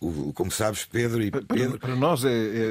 o- 0.00 0.32
como 0.32 0.50
sabes, 0.50 0.84
Pedro 0.84 1.22
e 1.22 1.30
Para, 1.30 1.42
Pedro. 1.42 1.78
para 1.78 1.96
nós 1.96 2.24
é, 2.24 2.28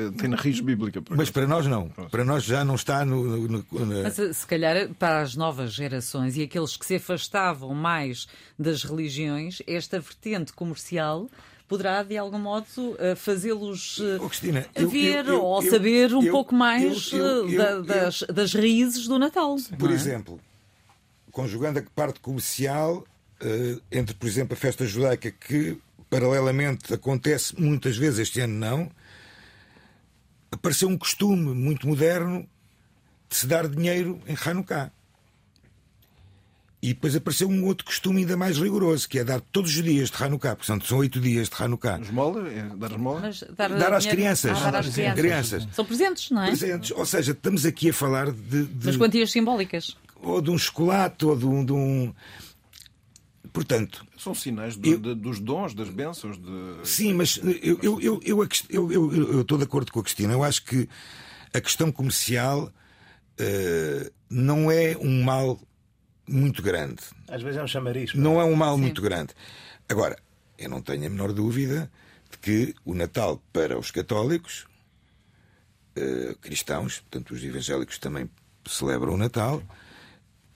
é- 0.07 0.11
tem 0.11 0.29
na 0.29 0.37
raiz 0.37 0.59
bíblica. 0.61 1.01
por 1.01 1.17
Mas 1.17 1.29
para 1.29 1.45
nós 1.45 1.65
não. 1.67 1.89
Para 1.89 2.23
nós 2.23 2.43
já 2.43 2.63
não 2.63 2.75
está 2.75 3.03
no. 3.03 3.23
no- 3.23 3.47
no- 3.71 3.85
na- 3.85 4.03
Mas 4.03 4.13
se 4.15 4.33
se 4.33 4.47
calhar 4.47 4.89
para 4.97 5.21
as 5.21 5.35
novas 5.35 5.73
gerações 5.73 6.37
e 6.37 6.43
aqueles 6.43 6.77
que 6.77 6.85
se 6.85 6.95
afastavam 6.95 7.73
mais 7.73 8.27
das 8.57 8.83
religiões, 8.83 9.61
esta 9.67 9.99
vertente 9.99 10.53
comercial 10.53 11.29
poderá 11.67 12.01
de 12.01 12.17
algum 12.17 12.39
modo 12.39 12.65
eh, 12.97 13.13
fazê-los 13.13 13.99
eh, 14.01 14.17
Oh, 14.21 14.29
Cristina, 14.29 14.65
a 14.73 14.81
eu- 14.81 14.89
ver 14.89 15.25
eu- 15.27 15.33
eu- 15.33 15.43
ou 15.43 15.61
eu- 15.61 15.69
saber 15.69 16.13
um 16.13 16.23
eu- 16.23 16.31
pouco 16.31 16.55
mais 16.55 17.11
eu- 17.11 17.19
eu- 17.19 17.49
eh, 17.49 17.53
eu- 17.53 17.57
da- 17.57 17.69
eu- 17.71 17.83
das, 17.83 18.21
das 18.33 18.53
raízes 18.53 19.05
do 19.05 19.19
Natal. 19.19 19.53
Por 19.77 19.89
não 19.89 19.91
é? 19.91 19.93
exemplo, 19.95 20.39
conjugando 21.31 21.79
a 21.79 21.83
parte 21.93 22.21
comercial 22.21 23.05
eh, 23.05 23.16
entre, 23.91 24.15
por 24.15 24.27
exemplo, 24.27 24.53
a 24.53 24.57
festa 24.57 24.85
judaica, 24.85 25.31
que 25.31 25.77
paralelamente 26.09 26.93
acontece 26.93 27.59
muitas 27.59 27.97
vezes, 27.97 28.19
este 28.19 28.39
ano 28.41 28.53
não, 28.53 28.91
apareceu 30.51 30.87
um 30.87 30.97
costume 30.97 31.53
muito 31.53 31.87
moderno 31.87 32.47
de 33.29 33.35
se 33.35 33.45
dar 33.47 33.67
dinheiro 33.67 34.19
em 34.27 34.35
Hanukkah. 34.45 34.91
E 36.79 36.89
depois 36.93 37.15
apareceu 37.15 37.49
um 37.49 37.65
outro 37.65 37.85
costume 37.85 38.19
ainda 38.21 38.37
mais 38.37 38.57
rigoroso, 38.59 39.09
que 39.09 39.17
é 39.19 39.23
dar 39.23 39.41
todos 39.41 39.75
os 39.75 39.83
dias 39.83 40.11
de 40.11 40.23
Hanukkah, 40.23 40.55
portanto 40.55 40.85
são 40.87 40.99
oito 40.99 41.19
dias 41.19 41.49
de 41.49 41.55
Hanukkah. 41.61 41.99
Esmola? 41.99 42.47
É 42.49 42.61
dar 42.75 42.91
esmola? 42.91 43.19
Mas 43.19 43.43
dar, 43.57 43.69
Dar 43.69 43.93
às 43.93 44.05
crianças. 44.05 44.57
Ah, 44.61 44.69
dar 44.71 44.79
às 44.81 44.89
crianças. 44.93 45.19
Crianças. 45.19 45.67
São 45.73 45.83
presentes, 45.83 46.29
não 46.29 46.43
é? 46.43 46.47
Presentes. 46.47 46.91
Ou 46.91 47.05
seja, 47.05 47.31
estamos 47.31 47.65
aqui 47.65 47.89
a 47.89 47.93
falar 47.93 48.31
de, 48.31 48.65
de- 48.65 48.85
Mas 48.85 48.95
quantias 48.95 49.31
simbólicas. 49.31 49.97
ou 50.21 50.39
de 50.39 50.51
um 50.51 50.57
chocolate, 50.57 51.25
ou 51.25 51.35
de 51.35 51.45
um. 51.45 51.65
de 51.65 51.73
um- 51.73 52.13
Portanto, 53.57 54.05
São 54.19 54.35
sinais 54.35 54.75
do- 54.75 54.87
Eu- 54.87 54.99
de- 54.99 55.15
dos 55.15 55.39
dons, 55.39 55.73
das 55.73 55.89
bênçãos. 55.89 56.37
De... 56.37 56.79
sim, 56.87 57.13
mas 57.13 57.37
eu, 57.37 57.79
eu, 57.81 58.01
eu, 58.01 58.21
eu, 58.23 58.43
eu, 58.69 58.91
eu- 58.91 59.31
eu 59.33 59.41
estou 59.41 59.57
de 59.57 59.63
acordo 59.63 59.91
com 59.91 59.99
a 59.99 60.03
Cristina. 60.03 60.33
Eu 60.33 60.43
acho 60.43 60.63
que 60.63 60.87
a 61.53 61.59
questão 61.59 61.91
comercial 61.91 62.71
eh, 63.39 64.11
não 64.29 64.69
é 64.71 64.95
um 64.99 65.23
mal 65.23 65.59
muito 66.27 66.61
grande. 66.61 67.01
Às 67.27 67.41
vezes 67.41 67.57
é 67.59 67.63
um 67.63 67.67
chamariz. 67.67 68.13
Não 68.13 68.39
é 68.39 68.43
um 68.43 68.55
mal 68.55 68.77
muito 68.77 69.01
grande. 69.01 69.33
Agora, 69.89 70.17
eu 70.57 70.69
não 70.69 70.81
tenho 70.81 71.07
a 71.07 71.09
menor 71.09 71.33
dúvida 71.33 71.89
de 72.29 72.37
que 72.37 72.75
o 72.85 72.93
Natal 72.93 73.41
para 73.51 73.77
os 73.79 73.89
católicos, 73.89 74.67
eh, 75.95 76.35
cristãos, 76.41 76.99
portanto 76.99 77.31
os 77.33 77.43
evangélicos 77.43 77.97
também 77.97 78.29
celebram 78.67 79.13
o 79.13 79.17
Natal, 79.17 79.63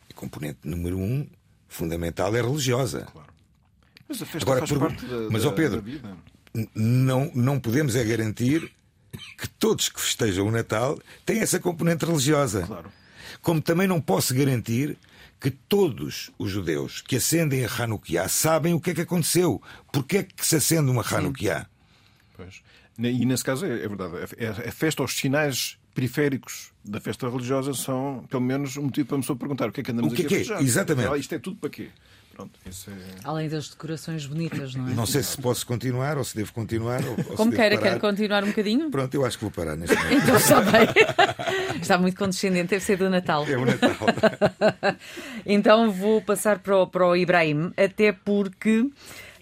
a 0.09 0.13
componente 0.13 0.59
número 0.65 0.97
um, 0.99 1.27
fundamental, 1.71 2.35
é 2.35 2.41
religiosa. 2.41 3.07
Mas 4.07 4.21
a 4.21 4.25
festa 4.25 4.45
Agora, 4.49 4.59
faz 4.59 4.69
pergun- 4.71 4.87
parte 4.87 5.05
da, 5.05 5.29
mas, 5.31 5.45
ó 5.45 5.51
Pedro, 5.51 5.81
vida. 5.81 6.15
N- 6.53 6.69
Não, 6.75 7.31
não 7.33 7.59
podemos 7.59 7.95
é 7.95 8.03
garantir 8.03 8.69
que 9.37 9.47
todos 9.47 9.87
que 9.89 9.99
festejam 10.01 10.47
o 10.47 10.51
Natal 10.51 10.99
têm 11.25 11.39
essa 11.39 11.59
componente 11.59 12.05
religiosa. 12.05 12.63
Claro. 12.67 12.91
Como 13.41 13.61
também 13.61 13.87
não 13.87 14.01
posso 14.01 14.35
garantir 14.35 14.97
que 15.39 15.49
todos 15.49 16.29
os 16.37 16.51
judeus 16.51 17.01
que 17.01 17.15
acendem 17.15 17.65
a 17.65 17.69
Hanukkah 17.69 18.27
sabem 18.27 18.73
o 18.73 18.79
que 18.81 18.91
é 18.91 18.93
que 18.93 19.01
aconteceu. 19.01 19.61
Porquê 19.91 20.17
é 20.17 20.23
que 20.23 20.45
se 20.45 20.57
acende 20.57 20.91
uma 20.91 21.03
Hanukkah? 21.03 21.67
Pois. 22.35 22.61
E 22.99 23.25
nesse 23.25 23.43
caso 23.43 23.65
é, 23.65 23.69
é 23.83 23.87
verdade. 23.87 24.13
A 24.17 24.69
a 24.69 24.71
festa, 24.71 25.01
os 25.03 25.15
sinais 25.15 25.77
periféricos 25.93 26.71
da 26.83 26.99
festa 26.99 27.29
religiosa 27.29 27.73
são, 27.73 28.23
pelo 28.29 28.41
menos, 28.43 28.77
um 28.77 28.83
motivo 28.83 29.07
para 29.09 29.17
a 29.17 29.19
pessoa 29.21 29.37
perguntar 29.37 29.69
o 29.69 29.71
que 29.71 29.81
é 29.81 29.83
que 29.83 29.91
andamos 29.91 30.13
O 30.13 30.15
que 30.15 30.23
é 30.23 30.25
aqui 30.25 30.33
a 30.35 30.37
que 30.37 30.43
é? 30.43 30.45
festejar. 30.45 30.63
Exatamente. 30.63 31.09
Ah, 31.13 31.17
Isto 31.17 31.35
é 31.35 31.39
tudo 31.39 31.57
para 31.57 31.69
quê? 31.69 31.89
Pronto, 32.33 32.57
isso 32.65 32.89
é... 32.89 32.93
Além 33.25 33.49
das 33.49 33.67
decorações 33.69 34.25
bonitas, 34.25 34.73
não 34.73 34.87
é? 34.87 34.93
Não 34.93 35.05
sei 35.05 35.21
se 35.21 35.37
posso 35.37 35.65
continuar 35.67 36.17
ou 36.17 36.23
se 36.23 36.33
devo 36.35 36.53
continuar. 36.53 37.03
Ou, 37.05 37.11
ou 37.11 37.35
Como 37.35 37.51
queira, 37.51 37.77
quer 37.77 37.99
continuar 37.99 38.43
um 38.43 38.47
bocadinho? 38.47 38.89
Pronto, 38.89 39.13
eu 39.13 39.25
acho 39.25 39.37
que 39.37 39.43
vou 39.43 39.51
parar 39.51 39.75
neste 39.75 39.93
momento. 40.01 40.23
Então 40.23 40.37
está 40.37 40.61
bem. 40.61 40.87
Está 41.81 41.97
muito 41.97 42.17
condescendente, 42.17 42.69
deve 42.69 42.83
ser 42.85 42.95
do 42.97 43.09
Natal. 43.09 43.45
É 43.45 43.57
o 43.57 43.65
Natal. 43.65 43.91
Então 45.45 45.91
vou 45.91 46.21
passar 46.21 46.59
para 46.59 46.77
o, 46.77 46.87
para 46.87 47.05
o 47.05 47.15
Ibrahim, 47.15 47.73
até 47.75 48.11
porque 48.13 48.89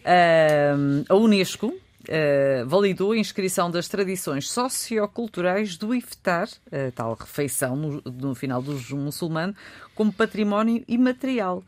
ahm, 0.03 1.03
a 1.07 1.15
Unesco 1.15 1.73
ah, 2.07 2.63
validou 2.65 3.11
a 3.11 3.17
inscrição 3.17 3.69
das 3.69 3.87
tradições 3.87 4.49
socioculturais 4.49 5.77
do 5.77 5.93
iftar, 5.93 6.47
a 6.71 6.91
tal 6.91 7.13
refeição 7.19 7.75
no, 7.75 8.01
no 8.05 8.35
final 8.35 8.61
do 8.61 8.77
jejum 8.77 8.99
muçulmano, 8.99 9.55
como 9.95 10.13
património 10.13 10.83
imaterial. 10.87 11.63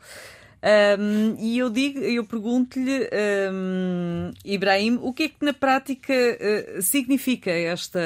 Ahm, 0.62 1.34
e 1.40 1.58
eu 1.58 1.68
digo, 1.68 1.98
eu 1.98 2.24
pergunto-lhe, 2.24 3.08
ahm, 3.12 4.30
Ibrahim, 4.44 4.98
o 5.02 5.12
que 5.12 5.24
é 5.24 5.28
que 5.28 5.44
na 5.44 5.52
prática 5.52 6.14
ah, 6.14 6.80
significa 6.80 7.50
esta, 7.50 8.00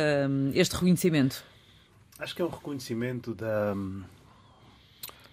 este 0.54 0.74
reconhecimento? 0.74 1.44
Acho 2.18 2.34
que 2.34 2.40
é 2.40 2.44
um 2.44 2.48
reconhecimento 2.48 3.34
da, 3.34 3.74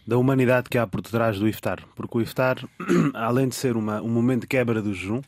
da 0.06 0.17
humanidade 0.17 0.69
que 0.69 0.77
há 0.77 0.86
por 0.86 1.01
detrás 1.01 1.39
do 1.39 1.47
iftar. 1.47 1.82
Porque 1.95 2.17
o 2.17 2.21
iftar, 2.21 2.58
além 3.15 3.47
de 3.47 3.56
ser 3.56 3.77
uma, 3.77 4.01
um 4.01 4.10
momento 4.10 4.41
de 4.41 4.47
quebra 4.47 4.82
do 4.82 4.93
jejum, 4.93 5.21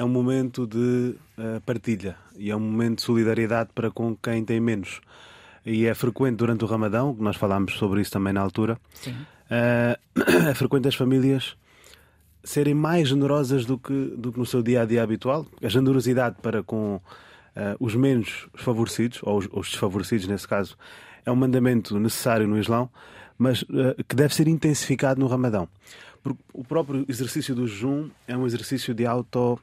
é 0.00 0.04
um 0.04 0.08
momento 0.08 0.66
de 0.66 1.14
eh, 1.36 1.60
partilha 1.66 2.16
e 2.34 2.50
é 2.50 2.56
um 2.56 2.60
momento 2.60 2.96
de 2.96 3.02
solidariedade 3.02 3.68
para 3.74 3.90
com 3.90 4.16
quem 4.16 4.42
tem 4.42 4.58
menos. 4.58 4.98
E 5.64 5.84
é 5.84 5.92
frequente 5.92 6.36
durante 6.36 6.64
o 6.64 6.66
Ramadão, 6.66 7.14
que 7.14 7.22
nós 7.22 7.36
falámos 7.36 7.74
sobre 7.74 8.00
isso 8.00 8.10
também 8.10 8.32
na 8.32 8.40
altura, 8.40 8.80
eh, 9.50 9.98
é 10.48 10.54
frequente 10.54 10.88
as 10.88 10.94
famílias 10.94 11.54
serem 12.42 12.72
mais 12.72 13.08
generosas 13.08 13.66
do 13.66 13.76
que, 13.76 14.14
do 14.16 14.32
que 14.32 14.38
no 14.38 14.46
seu 14.46 14.62
dia 14.62 14.80
a 14.80 14.84
dia 14.86 15.02
habitual. 15.02 15.46
A 15.62 15.68
generosidade 15.68 16.36
para 16.40 16.62
com 16.62 16.98
eh, 17.54 17.76
os 17.78 17.94
menos 17.94 18.48
favorecidos, 18.54 19.20
ou 19.22 19.36
os, 19.36 19.48
os 19.52 19.68
desfavorecidos 19.68 20.26
nesse 20.26 20.48
caso, 20.48 20.78
é 21.26 21.30
um 21.30 21.36
mandamento 21.36 22.00
necessário 22.00 22.48
no 22.48 22.58
Islão, 22.58 22.88
mas 23.36 23.62
que 24.08 24.16
deve 24.16 24.34
ser 24.34 24.48
intensificado 24.48 25.20
no 25.20 25.26
Ramadão. 25.26 25.68
Porque 26.22 26.40
o 26.54 26.64
próprio 26.64 27.04
exercício 27.06 27.54
do 27.54 27.66
jejum 27.66 28.08
é 28.26 28.36
um 28.36 28.46
exercício 28.46 28.94
de 28.94 29.06
auto 29.06 29.58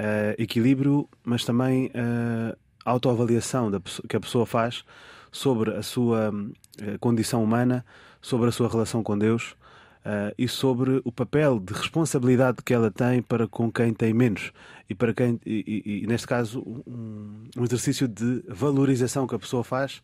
eh, 0.00 0.36
equilíbrio, 0.38 1.08
mas 1.24 1.44
também 1.44 1.90
eh, 1.92 2.56
autoavaliação 2.84 3.70
da 3.70 3.80
que 4.08 4.16
a 4.16 4.20
pessoa 4.20 4.46
faz 4.46 4.84
sobre 5.32 5.74
a 5.74 5.82
sua 5.82 6.32
eh, 6.80 6.96
condição 6.98 7.42
humana, 7.42 7.84
sobre 8.22 8.48
a 8.48 8.52
sua 8.52 8.68
relação 8.68 9.02
com 9.02 9.18
Deus 9.18 9.56
eh, 10.04 10.34
e 10.38 10.46
sobre 10.48 11.02
o 11.04 11.10
papel 11.10 11.58
de 11.58 11.72
responsabilidade 11.74 12.58
que 12.64 12.72
ela 12.72 12.90
tem 12.90 13.20
para 13.22 13.48
com 13.48 13.70
quem 13.72 13.92
tem 13.92 14.14
menos 14.14 14.52
e 14.88 14.94
para 14.94 15.12
quem 15.12 15.38
e, 15.44 15.82
e- 15.84 16.04
e, 16.04 16.06
neste 16.06 16.26
caso 16.26 16.60
um, 16.86 17.44
um 17.56 17.64
exercício 17.64 18.06
de 18.08 18.42
valorização 18.48 19.26
que 19.26 19.34
a 19.34 19.38
pessoa 19.38 19.64
faz 19.64 20.00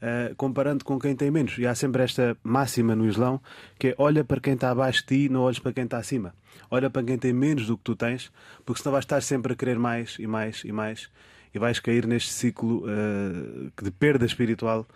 eh, 0.00 0.34
comparando 0.36 0.84
com 0.84 0.98
quem 0.98 1.14
tem 1.14 1.30
menos. 1.30 1.56
E 1.58 1.66
há 1.66 1.74
sempre 1.74 2.02
esta 2.02 2.36
máxima 2.42 2.94
no 2.94 3.06
Islão 3.06 3.40
que 3.78 3.88
é 3.88 3.94
olha 3.98 4.24
para 4.24 4.40
quem 4.40 4.54
está 4.54 4.70
abaixo 4.70 5.00
de 5.02 5.06
ti, 5.06 5.28
não 5.28 5.40
olhes 5.40 5.58
para 5.58 5.72
quem 5.72 5.84
está 5.84 5.98
acima. 5.98 6.34
Olha 6.70 6.90
para 6.90 7.02
quem 7.02 7.18
tem 7.18 7.32
menos 7.32 7.66
do 7.66 7.76
que 7.76 7.84
tu 7.84 7.94
tens, 7.94 8.30
porque 8.64 8.82
senão 8.82 8.92
vais 8.92 9.04
estar 9.04 9.20
sempre 9.22 9.52
a 9.52 9.56
querer 9.56 9.78
mais 9.78 10.16
e 10.18 10.26
mais 10.26 10.62
e 10.64 10.72
mais 10.72 11.10
e 11.54 11.58
vais 11.58 11.80
cair 11.80 12.06
neste 12.06 12.32
ciclo 12.32 12.84
eh, 12.86 13.70
de 13.82 13.90
perda 13.90 14.26
espiritual 14.26 14.86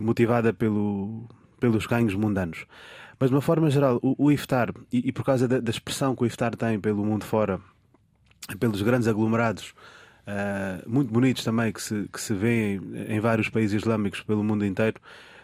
motivada 0.00 0.52
pelo, 0.52 1.28
pelos 1.60 1.86
ganhos 1.86 2.14
mundanos. 2.14 2.66
Mas 3.18 3.30
de 3.30 3.36
uma 3.36 3.42
forma 3.42 3.68
geral, 3.68 3.98
o, 4.00 4.26
o 4.26 4.32
iftar, 4.32 4.72
e, 4.92 5.08
e 5.08 5.12
por 5.12 5.24
causa 5.24 5.48
da, 5.48 5.60
da 5.60 5.70
expressão 5.70 6.14
que 6.14 6.22
o 6.22 6.26
iftar 6.26 6.54
tem 6.54 6.78
pelo 6.80 7.04
mundo 7.04 7.24
fora, 7.24 7.60
pelos 8.58 8.80
grandes 8.80 9.08
aglomerados 9.08 9.74
uh, 10.28 10.88
muito 10.88 11.12
bonitos 11.12 11.42
também 11.42 11.72
que 11.72 11.82
se, 11.82 12.08
que 12.12 12.20
se 12.20 12.34
vêem 12.34 12.80
em 13.08 13.18
vários 13.18 13.48
países 13.48 13.80
islâmicos 13.80 14.20
pelo 14.22 14.44
mundo 14.44 14.64
inteiro. 14.64 15.00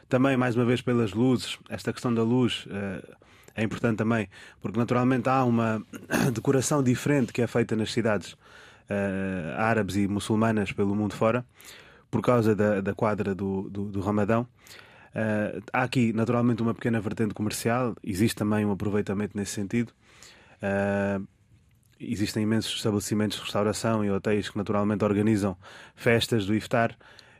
Também, 0.08 0.36
mais 0.36 0.54
uma 0.54 0.64
vez, 0.64 0.82
pelas 0.82 1.12
luzes, 1.12 1.58
esta 1.68 1.92
questão 1.92 2.12
da 2.12 2.22
luz 2.22 2.66
uh, 2.66 3.16
é 3.54 3.62
importante 3.62 3.96
também, 3.96 4.28
porque 4.60 4.78
naturalmente 4.78 5.28
há 5.28 5.44
uma 5.44 5.82
decoração 6.32 6.82
diferente 6.82 7.32
que 7.32 7.40
é 7.40 7.46
feita 7.46 7.74
nas 7.74 7.92
cidades 7.92 8.32
uh, 8.32 9.56
árabes 9.56 9.96
e 9.96 10.06
muçulmanas 10.06 10.72
pelo 10.72 10.94
mundo 10.94 11.14
fora, 11.14 11.44
por 12.10 12.20
causa 12.20 12.54
da, 12.54 12.80
da 12.80 12.94
quadra 12.94 13.34
do, 13.34 13.68
do, 13.70 13.84
do 13.86 14.00
Ramadão. 14.00 14.46
Uh, 15.14 15.62
há 15.72 15.84
aqui, 15.84 16.12
naturalmente, 16.12 16.62
uma 16.62 16.74
pequena 16.74 17.00
vertente 17.00 17.32
comercial, 17.34 17.96
existe 18.02 18.36
também 18.36 18.64
um 18.64 18.72
aproveitamento 18.72 19.36
nesse 19.36 19.52
sentido. 19.52 19.92
Uh, 20.60 21.26
existem 22.12 22.42
imensos 22.42 22.74
estabelecimentos 22.76 23.38
de 23.38 23.44
restauração 23.44 24.04
e 24.04 24.10
hotéis 24.10 24.48
que, 24.48 24.56
naturalmente, 24.56 25.04
organizam 25.04 25.56
festas 25.94 26.46
do 26.46 26.54
iftar. 26.54 26.96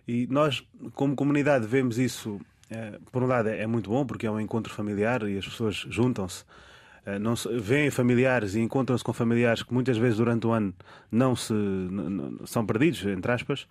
E 0.07 0.27
nós, 0.29 0.67
como 0.95 1.15
comunidade, 1.15 1.67
vemos 1.67 1.99
isso. 1.99 2.41
Uh, 2.71 3.01
por 3.13 3.23
um 3.23 3.27
lado, 3.27 3.49
é 3.49 3.67
muito 3.67 3.91
bom 3.91 4.07
porque 4.07 4.27
é 4.27 4.31
um 4.31 4.41
encontro 4.41 4.73
familiar 4.73 5.23
e 5.29 5.39
as 5.39 5.45
pessoas 5.45 5.77
juntam-se. 5.89 6.45
Não 7.21 7.37
se, 7.37 7.47
veem 7.59 7.91
familiares 7.91 8.55
e 8.55 8.61
encontram-se 8.61 9.05
com 9.05 9.13
familiares 9.13 9.63
que 9.63 9.75
muitas 9.75 9.99
vezes 9.99 10.17
durante 10.17 10.47
o 10.47 10.53
ano 10.53 10.73
não 11.13 11.37
se 11.37 11.53
são 12.47 12.65
perdidos, 12.65 13.05
entre 13.05 13.31
aspas. 13.31 13.67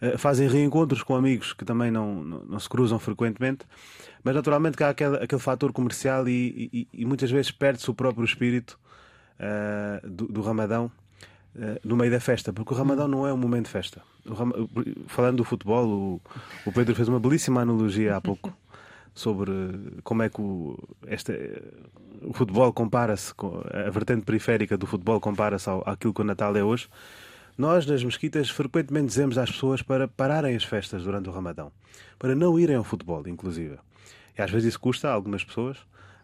Eh, 0.00 0.16
fazem 0.18 0.48
reencontros 0.48 1.02
com 1.02 1.14
amigos 1.14 1.52
que 1.52 1.64
também 1.64 1.90
não, 1.90 2.22
não, 2.22 2.44
não 2.44 2.60
se 2.60 2.68
cruzam 2.68 2.98
frequentemente, 2.98 3.64
mas 4.22 4.34
naturalmente 4.34 4.76
que 4.76 4.84
há 4.84 4.90
aquele, 4.90 5.16
aquele 5.16 5.40
fator 5.40 5.72
comercial 5.72 6.28
e, 6.28 6.70
e, 6.72 6.88
e 6.92 7.04
muitas 7.04 7.30
vezes 7.30 7.50
perde-se 7.50 7.90
o 7.90 7.94
próprio 7.94 8.24
espírito 8.24 8.78
uh, 9.40 10.08
do, 10.08 10.26
do, 10.26 10.42
Ramadão 10.42 10.90
uh, 11.54 11.80
no 11.84 11.96
meio 11.96 12.10
da 12.10 12.20
festa, 12.20 12.52
porque 12.52 12.72
o 12.72 12.76
Ramadão 12.76 13.08
não 13.08 13.26
é 13.26 13.32
um 13.32 13.36
momento 13.36 13.66
de 13.66 13.70
festa. 13.70 14.02
Ram... 14.26 14.52
Falando 15.06 15.38
do 15.38 15.44
futebol, 15.44 15.86
o, 15.86 16.20
o 16.64 16.72
Pedro 16.72 16.94
fez 16.94 17.08
uma 17.08 17.20
belíssima 17.20 17.62
analogia 17.62 18.16
há 18.16 18.20
pouco 18.20 18.52
sobre 19.14 19.52
como 20.02 20.22
é 20.22 20.28
que 20.28 20.40
o, 20.40 20.78
o 22.22 22.32
futebol 22.32 22.72
compara-se, 22.72 23.32
a 23.86 23.90
vertente 23.90 24.24
periférica 24.24 24.76
do 24.76 24.86
futebol 24.86 25.20
compara-se 25.20 25.68
àquilo 25.84 26.12
que 26.12 26.20
o 26.20 26.24
Natal 26.24 26.56
é 26.56 26.64
hoje. 26.64 26.88
Nós, 27.56 27.86
nas 27.86 28.04
mesquitas, 28.04 28.50
frequentemente 28.50 29.06
dizemos 29.06 29.38
às 29.38 29.50
pessoas 29.50 29.80
para 29.80 30.06
pararem 30.06 30.54
as 30.54 30.64
festas 30.64 31.04
durante 31.04 31.30
o 31.30 31.32
Ramadão, 31.32 31.72
para 32.18 32.34
não 32.34 32.58
irem 32.58 32.76
ao 32.76 32.84
futebol, 32.84 33.26
inclusive. 33.26 33.78
E 34.36 34.42
às 34.42 34.50
vezes 34.50 34.68
isso 34.68 34.80
custa 34.80 35.08
a 35.08 35.12
algumas 35.12 35.42
pessoas 35.42 35.78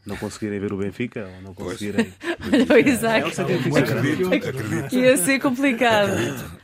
não 0.05 0.17
conseguirem 0.17 0.59
ver 0.59 0.73
o 0.73 0.77
Benfica 0.77 1.29
ou 1.37 1.43
não 1.43 1.55
conseguirem. 1.55 2.13
É 3.63 3.73
um 3.73 3.77
acredito, 3.77 4.35
acredito. 4.35 4.95
Ia 4.95 5.17
ser 5.17 5.41
complicado. 5.41 6.11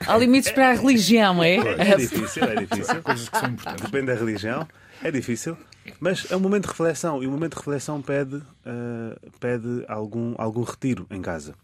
Há 0.07 0.19
limites 0.19 0.51
para 0.51 0.71
a 0.71 0.73
religião, 0.75 1.43
é? 1.43 1.57
É 1.57 1.97
difícil, 1.97 2.45
é 2.45 2.57
difícil. 2.57 3.03
Coisas 3.03 3.29
que 3.29 3.39
são 3.39 3.49
importantes. 3.49 3.85
Depende 3.85 4.07
da 4.07 4.15
religião, 4.15 4.69
é 5.03 5.11
difícil. 5.11 5.57
Mas 6.01 6.31
é 6.31 6.37
um 6.37 6.41
momento 6.41 6.65
de 6.65 6.69
reflexão 6.69 7.23
e 7.23 7.27
o 7.27 7.31
momento 7.31 7.53
de 7.53 7.59
reflexão 7.59 8.03
pede, 8.03 8.37
uh, 8.37 9.31
pede 9.41 9.85
algum, 9.89 10.35
algum 10.37 10.63
retiro 10.63 11.07
em 11.11 11.23
casa. 11.23 11.55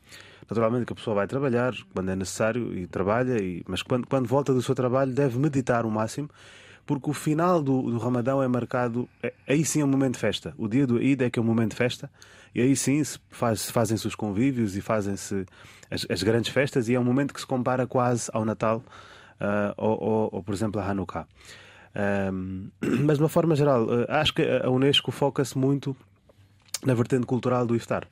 Naturalmente 0.48 0.86
que 0.86 0.92
a 0.92 0.96
pessoa 0.96 1.16
vai 1.16 1.26
trabalhar 1.26 1.74
quando 1.92 2.10
é 2.10 2.16
necessário 2.16 2.76
e 2.76 2.86
trabalha, 2.86 3.42
e, 3.42 3.62
mas 3.66 3.82
quando, 3.82 4.06
quando 4.06 4.26
volta 4.26 4.52
do 4.52 4.62
seu 4.62 4.74
trabalho 4.74 5.12
deve 5.12 5.38
meditar 5.38 5.86
o 5.86 5.90
máximo, 5.90 6.28
porque 6.86 7.10
o 7.10 7.12
final 7.12 7.62
do, 7.62 7.82
do 7.90 7.98
Ramadão 7.98 8.42
é 8.42 8.48
marcado, 8.48 9.08
é, 9.22 9.32
aí 9.48 9.64
sim 9.64 9.80
é 9.80 9.84
um 9.84 9.88
momento 9.88 10.14
de 10.14 10.20
festa. 10.20 10.54
O 10.58 10.68
dia 10.68 10.86
do 10.86 11.00
Eid 11.00 11.24
é 11.24 11.30
que 11.30 11.38
é 11.38 11.42
um 11.42 11.44
momento 11.44 11.70
de 11.70 11.76
festa, 11.76 12.10
e 12.54 12.60
aí 12.60 12.76
sim 12.76 13.02
se, 13.02 13.18
faz, 13.30 13.62
se 13.62 13.72
fazem-se 13.72 14.06
os 14.06 14.14
convívios 14.14 14.76
e 14.76 14.80
fazem-se 14.80 15.46
as, 15.90 16.06
as, 16.08 16.22
grandes 16.22 16.50
festas, 16.52 16.88
e 16.88 16.94
é 16.94 17.00
um 17.00 17.04
momento 17.04 17.32
que 17.32 17.40
se 17.40 17.46
compara 17.46 17.86
quase 17.86 18.30
ao 18.32 18.44
Natal 18.44 18.78
uh, 19.40 19.74
ou, 19.76 20.02
ou, 20.02 20.28
ou, 20.32 20.42
por 20.42 20.54
exemplo, 20.54 20.80
a 20.80 20.88
Hanukkah. 20.88 21.26
Mas 22.80 23.18
de 23.18 23.22
uma 23.22 23.28
forma 23.28 23.54
geral, 23.54 23.84
uh, 23.84 24.06
acho 24.08 24.34
que 24.34 24.42
a 24.42 24.68
Unesco 24.68 25.10
foca-se 25.10 25.56
muito 25.56 25.96
na 26.84 26.92
vertente 26.92 27.24
cultural 27.26 27.66
do 27.66 27.74
iftar 27.74 28.06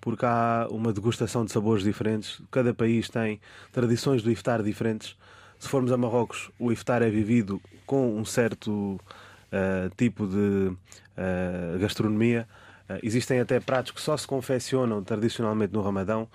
porque 0.00 0.24
há 0.24 0.68
uma 0.70 0.92
degustação 0.92 1.44
de 1.44 1.50
sabores 1.50 1.82
diferentes. 1.82 2.40
Cada 2.52 2.72
país 2.72 3.08
tem 3.08 3.40
tradições 3.72 4.22
do 4.22 4.30
iftar 4.30 4.62
diferentes. 4.62 5.16
Se 5.58 5.68
formos 5.68 5.90
a 5.92 5.96
Marrocos, 5.96 6.50
o 6.58 6.70
iftar 6.70 7.02
é 7.02 7.08
vivido 7.08 7.60
com 7.86 8.16
um 8.16 8.24
certo 8.24 8.70
uh, 8.70 9.90
tipo 9.96 10.26
de 10.26 10.68
uh, 10.68 11.78
gastronomia. 11.78 12.46
Uh, 12.88 12.98
existem 13.02 13.40
até 13.40 13.58
pratos 13.60 13.92
que 13.92 14.00
só 14.00 14.16
se 14.16 14.26
confeccionam 14.26 15.02
tradicionalmente 15.02 15.72
no 15.72 15.82
Ramadão. 15.82 16.28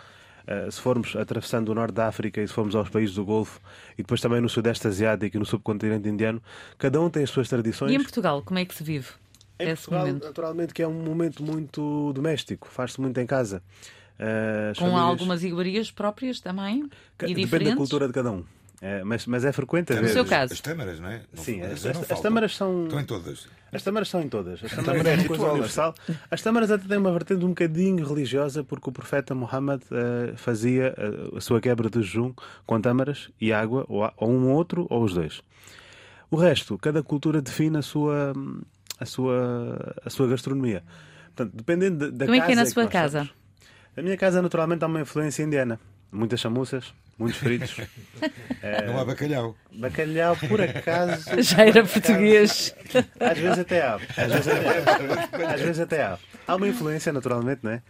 se 0.71 0.81
formos 0.81 1.15
atravessando 1.15 1.69
o 1.69 1.75
norte 1.75 1.93
da 1.93 2.07
África 2.07 2.41
e 2.41 2.47
se 2.47 2.53
formos 2.53 2.75
aos 2.75 2.89
países 2.89 3.15
do 3.15 3.23
Golfo 3.23 3.61
e 3.93 4.01
depois 4.01 4.19
também 4.19 4.41
no 4.41 4.49
Sudeste 4.49 4.87
Asiático 4.87 5.37
e 5.37 5.39
no 5.39 5.45
subcontinente 5.45 6.09
indiano, 6.09 6.41
cada 6.77 6.99
um 6.99 7.09
tem 7.09 7.23
as 7.23 7.29
suas 7.29 7.47
tradições. 7.47 7.91
E 7.91 7.95
em 7.95 8.01
Portugal, 8.01 8.41
como 8.41 8.59
é 8.59 8.65
que 8.65 8.73
se 8.73 8.83
vive? 8.83 9.07
Em 9.59 9.67
Portugal, 9.67 10.07
momento. 10.07 10.25
naturalmente, 10.25 10.73
que 10.73 10.81
é 10.81 10.87
um 10.87 11.03
momento 11.03 11.43
muito 11.43 12.11
doméstico, 12.13 12.67
faz-se 12.67 12.99
muito 12.99 13.19
em 13.19 13.27
casa. 13.27 13.61
Com 14.17 14.85
famílias... 14.85 15.03
algumas 15.03 15.43
iguarias 15.43 15.91
próprias 15.91 16.39
também? 16.39 16.89
E 17.25 17.33
depende 17.33 17.65
da 17.65 17.75
cultura 17.75 18.07
de 18.07 18.13
cada 18.13 18.31
um. 18.31 18.43
É, 18.83 19.03
mas, 19.03 19.27
mas 19.27 19.45
é 19.45 19.51
frequente 19.51 19.93
No 19.93 20.07
seu 20.07 20.25
caso. 20.25 20.53
As 20.53 20.59
tâmaras, 20.59 20.99
não 20.99 21.07
é? 21.07 21.21
Não, 21.31 21.43
Sim, 21.43 21.61
as, 21.61 21.85
as, 21.85 22.11
as 22.11 22.19
tâmaras 22.19 22.55
são. 22.55 22.85
Estão 22.85 22.99
em 22.99 23.05
todas. 23.05 23.47
As 23.71 23.83
tâmaras 23.83 24.09
são 24.09 24.21
em 24.21 24.27
todas. 24.27 24.63
As 24.63 24.71
tâmaras 24.71 25.05
é 25.05 25.15
uma 25.15 25.27
coisa 25.27 25.51
universal. 25.51 25.95
As 26.31 26.41
tâmaras 26.41 26.71
até 26.71 26.87
têm 26.87 26.97
uma 26.97 27.11
vertente 27.11 27.45
um 27.45 27.49
bocadinho 27.49 28.03
religiosa, 28.03 28.63
porque 28.63 28.89
o 28.89 28.91
profeta 28.91 29.35
Muhammad 29.35 29.83
uh, 29.83 30.35
fazia 30.35 30.95
uh, 30.97 31.37
a 31.37 31.41
sua 31.41 31.61
quebra 31.61 31.91
de 31.91 32.01
jejum 32.01 32.33
com 32.65 32.81
tâmaras 32.81 33.29
e 33.39 33.53
água, 33.53 33.85
ou, 33.87 34.11
ou 34.17 34.31
um 34.31 34.49
ou 34.49 34.55
outro, 34.55 34.87
ou 34.89 35.03
os 35.03 35.13
dois. 35.13 35.43
O 36.31 36.35
resto, 36.35 36.75
cada 36.79 37.03
cultura 37.03 37.39
define 37.39 37.77
a 37.77 37.81
sua, 37.83 38.33
a 38.99 39.05
sua, 39.05 39.95
a 40.03 40.09
sua 40.09 40.27
gastronomia. 40.27 40.83
Portanto, 41.35 41.55
dependendo 41.55 42.11
da, 42.11 42.25
Como 42.25 42.25
casa. 42.25 42.25
Como 42.25 42.35
é 42.35 42.45
que 42.47 42.51
é 42.51 42.55
na 42.55 42.65
sua 42.65 42.87
casa? 42.87 43.21
Estamos, 43.21 43.41
a 43.95 44.01
minha 44.01 44.17
casa, 44.17 44.41
naturalmente, 44.41 44.83
há 44.83 44.87
uma 44.87 45.01
influência 45.01 45.43
indiana. 45.43 45.79
Muitas 46.11 46.39
chamuças, 46.39 46.93
muitos 47.21 47.39
fritos. 47.39 47.77
é... 48.61 48.85
Não 48.87 48.99
há 48.99 49.05
bacalhau. 49.05 49.55
Bacalhau, 49.71 50.35
por 50.35 50.61
acaso. 50.61 51.23
Já 51.41 51.65
era 51.65 51.85
português. 51.85 52.75
Às 53.19 53.37
vezes 53.37 53.59
até 53.59 53.81
há. 53.81 53.95
Às 53.95 54.33
vezes 54.33 54.47
até 54.47 54.69
há. 54.69 55.53
Às 55.53 55.61
vezes 55.61 55.79
até 55.79 56.03
há. 56.03 56.19
Há 56.47 56.55
uma 56.55 56.67
influência, 56.67 57.13
naturalmente, 57.13 57.61
não 57.63 57.71
é? 57.71 57.81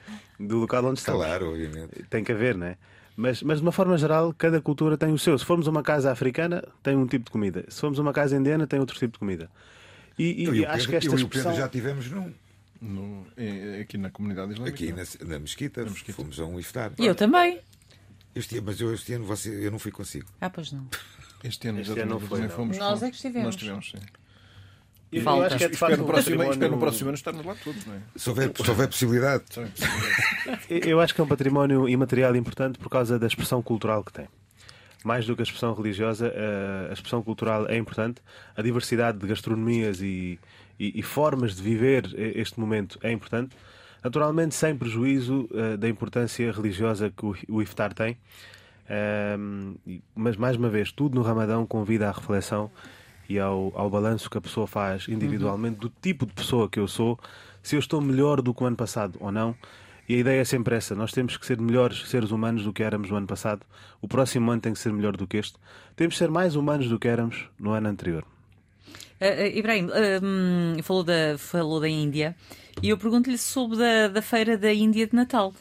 do 0.48 0.58
local 0.60 0.86
onde 0.86 1.00
estamos. 1.00 1.24
Claro, 1.24 1.52
obviamente. 1.52 2.04
Tem 2.10 2.24
que 2.24 2.32
haver, 2.32 2.56
não 2.56 2.67
é? 2.67 2.78
Mas, 3.15 3.44
mas 3.44 3.58
de 3.60 3.63
uma 3.63 3.72
forma 3.72 3.98
geral, 3.98 4.34
cada 4.38 4.62
cultura 4.62 4.98
tem 4.98 5.12
o 5.12 5.17
seu. 5.17 5.38
Se 5.38 5.46
formos 5.46 5.67
a 5.67 5.72
uma 5.72 5.84
casa 5.84 6.12
africana, 6.12 6.63
tem 6.82 6.96
um 6.96 7.06
tipo 7.06 7.26
de 7.26 7.32
comida. 7.32 7.65
Se 7.70 7.80
formos 7.80 8.00
a 8.00 8.02
uma 8.02 8.13
casa 8.13 8.36
indiana, 8.36 8.65
tem 8.65 8.80
outro 8.80 8.98
tipo 8.98 9.13
de 9.13 9.20
comida. 9.20 9.50
E, 10.17 10.46
e, 10.46 10.50
e 10.60 10.65
acho 10.65 10.88
que 10.88 10.96
esta 10.96 11.10
eu 11.10 11.15
expressão... 11.15 11.54
já 11.56 11.67
tivemos 11.67 12.10
num. 12.10 12.34
No, 12.82 13.28
aqui 13.80 13.96
na 13.96 14.10
comunidade 14.10 14.54
islâmica? 14.54 14.76
Aqui 14.76 14.91
na, 14.91 15.04
na, 15.34 15.39
mesquita, 15.39 15.84
na 15.84 15.91
mesquita, 15.91 16.13
fomos 16.13 16.39
a 16.39 16.46
um 16.46 16.60
iftar. 16.60 16.91
E 16.98 17.06
eu 17.06 17.13
também. 17.13 17.60
Este, 18.34 18.62
mas 18.62 18.80
eu 18.80 18.94
este 18.94 19.13
ano 19.13 19.26
você, 19.26 19.50
eu 19.65 19.72
não 19.72 19.80
fui 19.80 19.91
consigo. 19.91 20.28
Ah, 20.39 20.50
pois 20.50 20.72
não. 20.72 20.88
Este 21.44 21.67
ano, 21.67 21.82
este 21.82 22.00
ano 22.00 22.12
não 22.12 22.20
foi. 22.20 22.41
Não. 22.41 22.50
Fomos, 22.50 22.78
Nós 22.78 23.04
é 23.04 23.10
que 23.10 23.15
estivemos. 23.15 23.46
Nós 23.46 23.56
estivemos, 23.56 23.91
sim. 23.91 23.98
Eu 25.12 25.24
Falta. 25.24 25.48
acho 25.48 25.58
que 25.58 25.63
é 25.65 25.67
de 25.67 25.76
facto 25.76 25.91
espero, 25.91 26.02
no 26.02 26.08
próximo, 26.08 26.44
espero 26.44 26.72
no 26.72 26.80
próximo 26.80 27.10
ano 27.10 27.15
estarmos 27.15 27.46
lá 27.46 27.56
todos, 27.62 27.86
não 27.86 27.96
é? 27.96 28.00
Se 28.15 28.30
houver, 28.30 28.52
se 28.56 28.70
houver 28.70 28.88
possibilidade. 28.88 29.44
eu 30.70 31.02
acho 31.02 31.13
que 31.13 31.20
é 31.20 31.24
um 31.24 31.28
património 31.28 31.89
imaterial 31.89 32.34
importante 32.38 32.80
por 32.80 32.89
causa 32.89 33.20
da 33.20 33.28
expressão 33.28 33.62
cultural 33.62 34.06
que 34.06 34.13
tem 34.13 34.28
mais 35.04 35.26
do 35.26 35.36
que 35.36 35.41
a 35.41 35.44
expressão 35.44 35.74
religiosa, 35.74 36.32
a 36.89 36.94
expressão 36.94 37.24
cultural 37.24 37.67
é 37.67 37.78
importante. 37.78 38.22
A 38.56 38.62
diversidade 38.62 39.17
de 39.17 39.28
gastronomias 39.28 40.02
e, 40.02 40.39
e, 40.80 41.00
e 41.00 41.02
formas 41.02 41.56
de 41.56 41.62
viver 41.62 42.13
este 42.15 42.60
momento 42.60 43.00
é 43.02 43.12
importante. 43.12 43.56
Naturalmente, 44.04 44.56
sem 44.56 44.76
prejuízo 44.76 45.48
uh, 45.52 45.78
da 45.78 45.88
importância 45.88 46.52
religiosa 46.52 47.12
que 47.16 47.26
o, 47.26 47.36
o 47.50 47.62
iftar 47.62 47.94
tem. 47.94 48.18
Um, 49.40 49.76
mas, 50.16 50.36
mais 50.36 50.58
uma 50.58 50.70
vez, 50.70 50.92
tudo 50.92 51.16
no 51.16 51.22
Ramadão 51.22 51.66
convida 51.66 52.10
à 52.10 52.12
reflexão 52.12 52.70
e 53.30 53.40
ao, 53.40 53.72
ao 53.76 53.90
balanço 53.90 54.30
que 54.30 54.38
a 54.38 54.42
pessoa 54.42 54.68
faz 54.68 55.08
individualmente 55.08 55.76
uhum. 55.76 55.82
do 55.82 55.94
tipo 56.02 56.26
de 56.26 56.34
pessoa 56.34 56.68
que 56.68 56.80
eu 56.80 56.88
sou, 56.88 57.18
se 57.64 57.76
eu 57.76 57.80
estou 57.80 58.02
melhor 58.02 58.42
do 58.42 58.54
que 58.54 58.64
o 58.64 58.68
ano 58.68 58.76
passado 58.76 59.18
ou 59.22 59.32
não. 59.32 59.56
E 60.10 60.16
a 60.16 60.18
ideia 60.18 60.41
é 60.41 60.43
sempre 60.43 60.76
essa: 60.76 60.93
nós 60.93 61.14
temos 61.14 61.38
que 61.38 61.45
ser 61.45 61.60
melhores 61.62 62.10
seres 62.10 62.32
humanos 62.32 62.66
do 62.66 62.74
que 62.74 62.84
éramos 62.84 63.10
no 63.10 63.16
ano 63.16 63.28
passado. 63.28 63.62
O 64.02 64.08
próximo 64.08 64.52
ano 64.52 64.60
tem 64.60 64.74
que 64.74 64.80
ser 64.80 64.91
melhor 64.91 65.16
do 65.16 65.26
que 65.26 65.38
este. 65.38 65.58
Temos 65.95 66.16
que 66.16 66.20
ser 66.20 66.30
mais 66.30 66.56
humanos 66.56 66.89
do 66.89 66.99
que 66.99 67.08
éramos 67.08 67.47
no 67.58 67.72
ano 67.72 67.88
anterior. 67.88 68.26
Uh, 69.22 69.57
Ibrahim, 69.57 69.86
uh, 69.86 70.84
falou, 70.84 71.03
da, 71.03 71.38
falou 71.38 71.80
da 71.80 71.88
Índia 71.88 72.36
e 72.82 72.89
eu 72.89 72.97
pergunto-lhe 72.97 73.38
sobre 73.38 73.78
da, 73.78 74.07
da 74.07 74.22
Feira 74.22 74.57
da 74.57 74.74
Índia 74.74 75.05
de 75.05 75.15
Natal, 75.15 75.53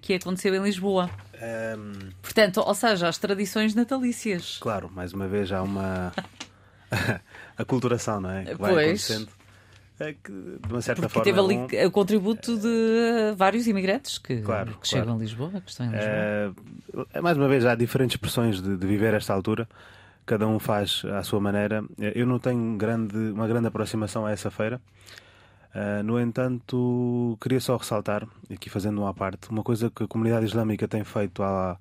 que 0.00 0.14
aconteceu 0.14 0.54
em 0.54 0.62
Lisboa. 0.62 1.08
Um... 1.42 2.10
Portanto, 2.22 2.60
ou 2.60 2.74
seja, 2.74 3.08
as 3.08 3.18
tradições 3.18 3.74
natalícias. 3.74 4.58
Claro, 4.60 4.90
mais 4.92 5.12
uma 5.12 5.28
vez 5.28 5.52
há 5.52 5.62
uma. 5.62 6.12
a 7.56 7.64
culturação, 7.64 8.20
não 8.20 8.30
é? 8.30 8.44
Que 8.44 8.54
vai 8.54 8.72
pois. 8.72 9.10
acontecendo. 9.10 9.28
é 10.00 10.12
que, 10.14 10.32
de 10.32 10.72
uma 10.72 10.82
certa 10.82 11.02
Porque 11.02 11.14
forma. 11.14 11.24
teve 11.24 11.38
ali 11.40 11.56
um- 11.56 11.86
o 11.86 11.90
contributo 11.90 12.56
de 12.58 13.34
vários 13.36 13.66
imigrantes 13.66 14.18
que, 14.18 14.40
Claro, 14.40 14.76
que 14.80 14.88
chegam 14.88 15.04
claro. 15.06 15.18
a 15.20 15.22
Lisboa, 15.22 15.60
que 15.64 15.70
estão 15.70 15.86
em 15.86 15.90
Lisboa. 15.90 17.06
É, 17.12 17.20
mais 17.20 17.36
uma 17.36 17.48
vez, 17.48 17.64
há 17.64 17.74
diferentes 17.74 18.14
expressões 18.14 18.60
de, 18.60 18.76
de 18.76 18.86
viver 18.86 19.14
esta 19.14 19.32
altura. 19.32 19.68
Cada 20.24 20.46
um 20.46 20.58
faz 20.58 21.02
à 21.12 21.22
sua 21.22 21.40
maneira. 21.40 21.84
Eu 21.98 22.26
não 22.26 22.38
tenho 22.38 22.76
grande, 22.76 23.16
uma 23.16 23.46
grande 23.48 23.66
aproximação 23.66 24.24
a 24.26 24.30
essa 24.30 24.50
feira. 24.50 24.80
Ah, 25.74 26.02
no 26.02 26.20
entanto, 26.20 27.36
queria 27.40 27.60
só 27.60 27.76
ressaltar, 27.76 28.26
aqui 28.52 28.68
fazendo 28.70 29.00
uma 29.00 29.12
parte, 29.14 29.48
uma 29.50 29.62
coisa 29.62 29.90
que 29.90 30.04
a 30.04 30.06
comunidade 30.06 30.44
islâmica 30.46 30.86
tem 30.86 31.02
feito 31.02 31.42
há, 31.42 31.76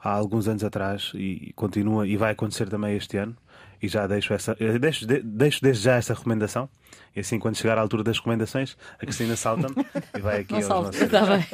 há 0.00 0.10
alguns 0.10 0.48
anos 0.48 0.64
atrás 0.64 1.12
e 1.14 1.52
continua 1.54 2.06
e 2.06 2.16
vai 2.16 2.32
acontecer 2.32 2.68
também 2.68 2.96
este 2.96 3.16
ano. 3.16 3.36
E 3.80 3.86
já 3.86 4.08
deixo, 4.08 4.32
essa, 4.34 4.56
eh, 4.58 4.76
deixo, 4.76 5.06
de- 5.06 5.22
deixo 5.22 5.62
desde 5.62 5.84
já 5.84 5.94
essa 5.94 6.12
recomendação. 6.12 6.68
E 7.14 7.20
assim, 7.20 7.38
quando 7.38 7.54
chegar 7.56 7.78
à 7.78 7.80
altura 7.80 8.02
das 8.02 8.16
recomendações, 8.16 8.76
a 8.94 8.98
Cristina 9.06 9.36
salta-me 9.36 9.74
e 10.16 10.20
vai 10.20 10.40
aqui 10.40 10.52
Não 10.54 10.58
aos 10.58 10.68
nossos 10.68 11.00
está 11.02 11.24
bem. 11.26 11.46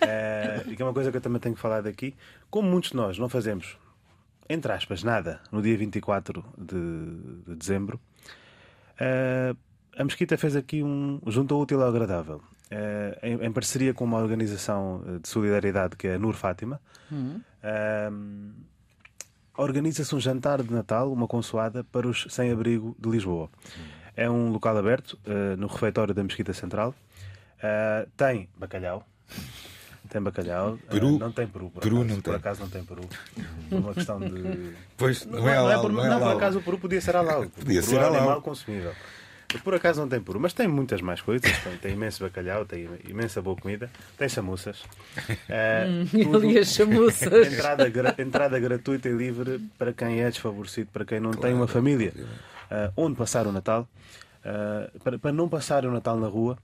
é, 0.00 0.62
e 0.68 0.76
que 0.76 0.82
é 0.82 0.84
uma 0.84 0.92
coisa 0.94 1.10
que 1.10 1.16
eu 1.16 1.20
também 1.20 1.40
tenho 1.40 1.56
falado 1.56 1.88
aqui. 1.88 2.14
Como 2.50 2.68
muitos 2.70 2.90
de 2.90 2.96
nós 2.96 3.18
não 3.18 3.28
fazemos, 3.28 3.76
entre 4.48 4.72
aspas, 4.72 5.02
nada 5.02 5.40
no 5.50 5.62
dia 5.62 5.76
24 5.76 6.44
de, 6.56 7.44
de 7.46 7.56
dezembro, 7.56 8.00
é, 8.98 9.54
a 9.96 10.04
Mesquita 10.04 10.36
fez 10.36 10.56
aqui 10.56 10.82
um 10.82 11.20
junto 11.26 11.54
ao 11.54 11.60
útil 11.60 11.82
ao 11.82 11.88
agradável. 11.88 12.42
É, 12.70 13.18
em, 13.22 13.44
em 13.44 13.52
parceria 13.52 13.94
com 13.94 14.04
uma 14.04 14.18
organização 14.18 15.00
eh, 15.06 15.18
de 15.20 15.28
solidariedade 15.28 15.94
que 15.94 16.08
é 16.08 16.14
a 16.16 16.18
Nur 16.18 16.34
Fátima, 16.34 16.80
é, 17.62 18.10
organiza-se 19.56 20.12
um 20.12 20.18
jantar 20.18 20.64
de 20.64 20.72
Natal, 20.72 21.12
uma 21.12 21.28
consoada, 21.28 21.84
para 21.84 22.08
os 22.08 22.26
sem-abrigo 22.28 22.96
de 22.98 23.08
Lisboa. 23.08 23.48
É 24.16 24.28
um 24.28 24.50
local 24.50 24.76
aberto 24.76 25.16
no 25.56 25.66
refeitório 25.66 26.12
da 26.12 26.24
Mesquita 26.24 26.52
Central. 26.52 26.94
Tem 28.16 28.48
bacalhau. 28.56 29.06
Tem 30.16 30.22
bacalhau. 30.22 30.78
Eh, 30.88 30.90
Peru? 30.92 31.18
não 31.18 31.30
tem 31.30 31.46
peru. 31.46 31.68
Por 31.68 31.82
Peru 31.82 31.96
acaso. 31.96 32.08
não 32.08 32.16
Por 32.16 32.22
tem. 32.30 32.34
acaso 32.36 32.60
não 32.62 32.68
tem 32.70 32.84
peru. 32.84 33.02
Por 33.68 33.78
uma 33.80 33.92
questão 33.92 34.18
de. 34.18 34.72
Pois, 34.96 35.26
não, 35.26 35.40
Não, 35.40 35.48
é 35.50 35.54
não, 35.56 35.70
é 35.70 35.78
por, 35.78 35.92
não 35.92 36.06
é 36.06 36.08
não, 36.08 36.18
por 36.20 36.28
acaso 36.28 36.58
o 36.58 36.62
peru 36.62 36.78
podia 36.78 37.00
ser 37.02 37.16
halal. 37.16 37.44
Podia 37.54 37.82
ser 37.82 37.96
é 37.96 37.98
um 37.98 38.02
halal. 38.04 38.16
animal 38.16 38.40
consumível. 38.40 38.92
Por 39.62 39.74
acaso 39.74 40.00
não 40.00 40.08
tem 40.08 40.20
peru, 40.22 40.40
mas 40.40 40.54
tem 40.54 40.66
muitas 40.66 41.02
mais 41.02 41.20
coisas. 41.20 41.50
Tem, 41.62 41.76
tem 41.76 41.92
imenso 41.92 42.24
bacalhau, 42.24 42.64
tem 42.64 42.88
imensa 43.06 43.42
boa 43.42 43.56
comida, 43.56 43.90
tem 44.16 44.26
chamuças. 44.28 44.82
Eh, 45.50 45.86
tudo- 46.10 46.38
Ali 46.38 46.58
as 46.58 46.68
chamuças. 46.68 47.52
entrada, 47.52 47.86
gra- 47.90 48.14
entrada 48.18 48.58
gratuita 48.58 49.10
e 49.10 49.12
livre 49.12 49.58
para 49.76 49.92
quem 49.92 50.22
é 50.22 50.30
desfavorecido, 50.30 50.88
para 50.92 51.04
quem 51.04 51.20
não 51.20 51.32
tem 51.32 51.52
uma 51.52 51.68
família 51.68 52.14
ah, 52.70 52.90
onde 52.96 53.16
passar 53.16 53.46
o 53.46 53.52
Natal, 53.52 53.86
ah, 54.42 54.88
para, 55.04 55.18
para 55.18 55.32
não 55.32 55.46
passar 55.46 55.84
o 55.84 55.90
Natal 55.92 56.16
na 56.18 56.26
rua. 56.26 56.56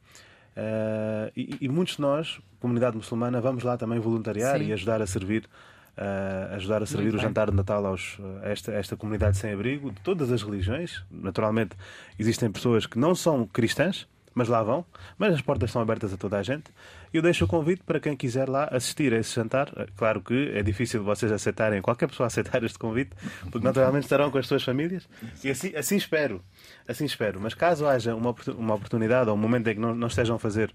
Ah, 0.57 1.31
e, 1.37 1.57
e 1.63 1.69
muitos 1.69 1.97
de 1.97 2.03
nós, 2.03 2.41
comunidade 2.61 2.97
muçulmana, 2.97 3.41
vamos 3.41 3.65
lá 3.65 3.77
também 3.77 3.99
voluntariar 3.99 4.59
Sim. 4.59 4.67
e 4.67 4.73
ajudar 4.73 5.01
a 5.03 5.07
servir. 5.07 5.49
ah, 5.97 6.55
ajudar 6.57 6.83
a 6.83 6.87
servir 6.87 7.05
Muito 7.05 7.15
o 7.15 7.19
bem. 7.19 7.29
jantar 7.29 7.51
de 7.51 7.57
Natal 7.57 7.85
aos, 7.87 8.19
a 8.43 8.49
esta, 8.49 8.73
a 8.73 8.75
esta 8.77 8.97
comunidade 8.97 9.37
sem 9.37 9.53
abrigo, 9.53 9.91
de 9.91 10.01
todas 10.01 10.33
as 10.33 10.43
religiões. 10.43 11.03
Naturalmente, 11.11 11.77
existem 12.19 12.51
pessoas 12.51 12.87
que 12.87 12.99
não 12.99 13.15
são 13.15 13.47
cristãs, 13.47 14.07
mas 14.35 14.49
lá 14.49 14.63
vão, 14.63 14.85
mas 15.19 15.35
as 15.35 15.41
portas 15.41 15.69
estão 15.71 15.83
abertas 15.83 16.13
a 16.13 16.17
toda 16.17 16.39
a 16.39 16.43
gente. 16.43 16.65
Eu 17.13 17.21
deixo 17.23 17.45
o 17.45 17.49
convite 17.49 17.83
para 17.85 18.01
quem 18.01 18.17
quiser 18.17 18.49
lá 18.49 18.69
assistir 18.71 19.13
a 19.13 19.19
esse 19.19 19.35
jantar. 19.35 19.71
Claro 19.97 20.21
que 20.21 20.51
é 20.55 20.63
difícil 20.63 21.03
vocês 21.05 21.31
aceitarem, 21.31 21.83
qualquer 21.83 22.09
pessoa 22.09 22.27
aceitar 22.27 22.63
este 22.65 22.79
convite, 22.79 23.11
porque 23.51 23.65
naturalmente 23.65 24.05
estarão 24.05 24.31
com 24.31 24.39
as 24.39 24.47
suas 24.47 24.63
famílias. 24.63 25.09
E 25.45 25.51
assim, 25.51 25.75
assim 25.77 25.97
espero, 25.97 26.43
assim 26.89 27.05
espero. 27.05 27.41
Mas 27.41 27.55
caso 27.55 27.87
haja 27.87 28.15
uma, 28.15 28.35
uma 28.57 28.75
oportunidade 28.75 29.29
ou 29.29 29.37
um 29.37 29.39
momento 29.39 29.69
em 29.69 29.75
que 29.75 29.81
não, 29.81 29.95
não 29.95 30.07
estejam 30.09 30.37
a 30.37 30.39
fazer, 30.39 30.73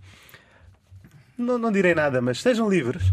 não, 1.37 1.57
não 1.57 1.71
direi 1.71 1.93
nada, 1.93 2.21
mas 2.21 2.37
estejam 2.37 2.69
livres, 2.69 3.11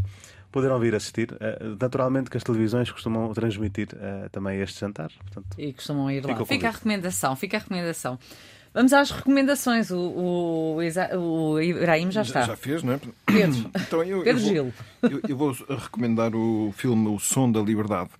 poderão 0.50 0.78
vir 0.78 0.94
assistir. 0.94 1.34
Eh, 1.40 1.58
Naturalmente 1.80 2.30
que 2.30 2.36
as 2.36 2.42
televisões 2.42 2.90
costumam 2.90 3.32
transmitir 3.32 3.88
eh, 3.94 4.28
também 4.30 4.60
este 4.60 4.80
jantar. 4.80 5.10
Portanto, 5.18 5.48
E 5.58 5.72
costumam 5.72 6.10
ir 6.10 6.24
lá. 6.24 6.44
Fica 6.46 6.68
a 6.68 6.70
recomendação, 6.70 7.34
fica 7.34 7.56
a 7.56 7.60
recomendação. 7.60 8.18
Vamos 8.74 8.92
às 8.92 9.12
recomendações. 9.12 9.92
O, 9.92 9.98
o, 9.98 10.76
o 10.76 11.60
Ibrahim 11.60 12.10
já 12.10 12.22
está. 12.22 12.42
Já 12.42 12.56
fez, 12.56 12.82
não 12.82 12.94
é? 12.94 13.00
Pedro. 13.24 13.70
Então, 13.86 14.02
eu, 14.02 14.22
Pedro 14.22 14.42
eu 14.42 14.44
vou, 14.44 14.50
Gil. 14.50 14.74
Eu, 15.02 15.20
eu 15.28 15.36
vou 15.36 15.52
recomendar 15.52 16.34
o 16.34 16.74
filme 16.76 17.08
O 17.08 17.20
Som 17.20 17.52
da 17.52 17.60
Liberdade, 17.60 18.10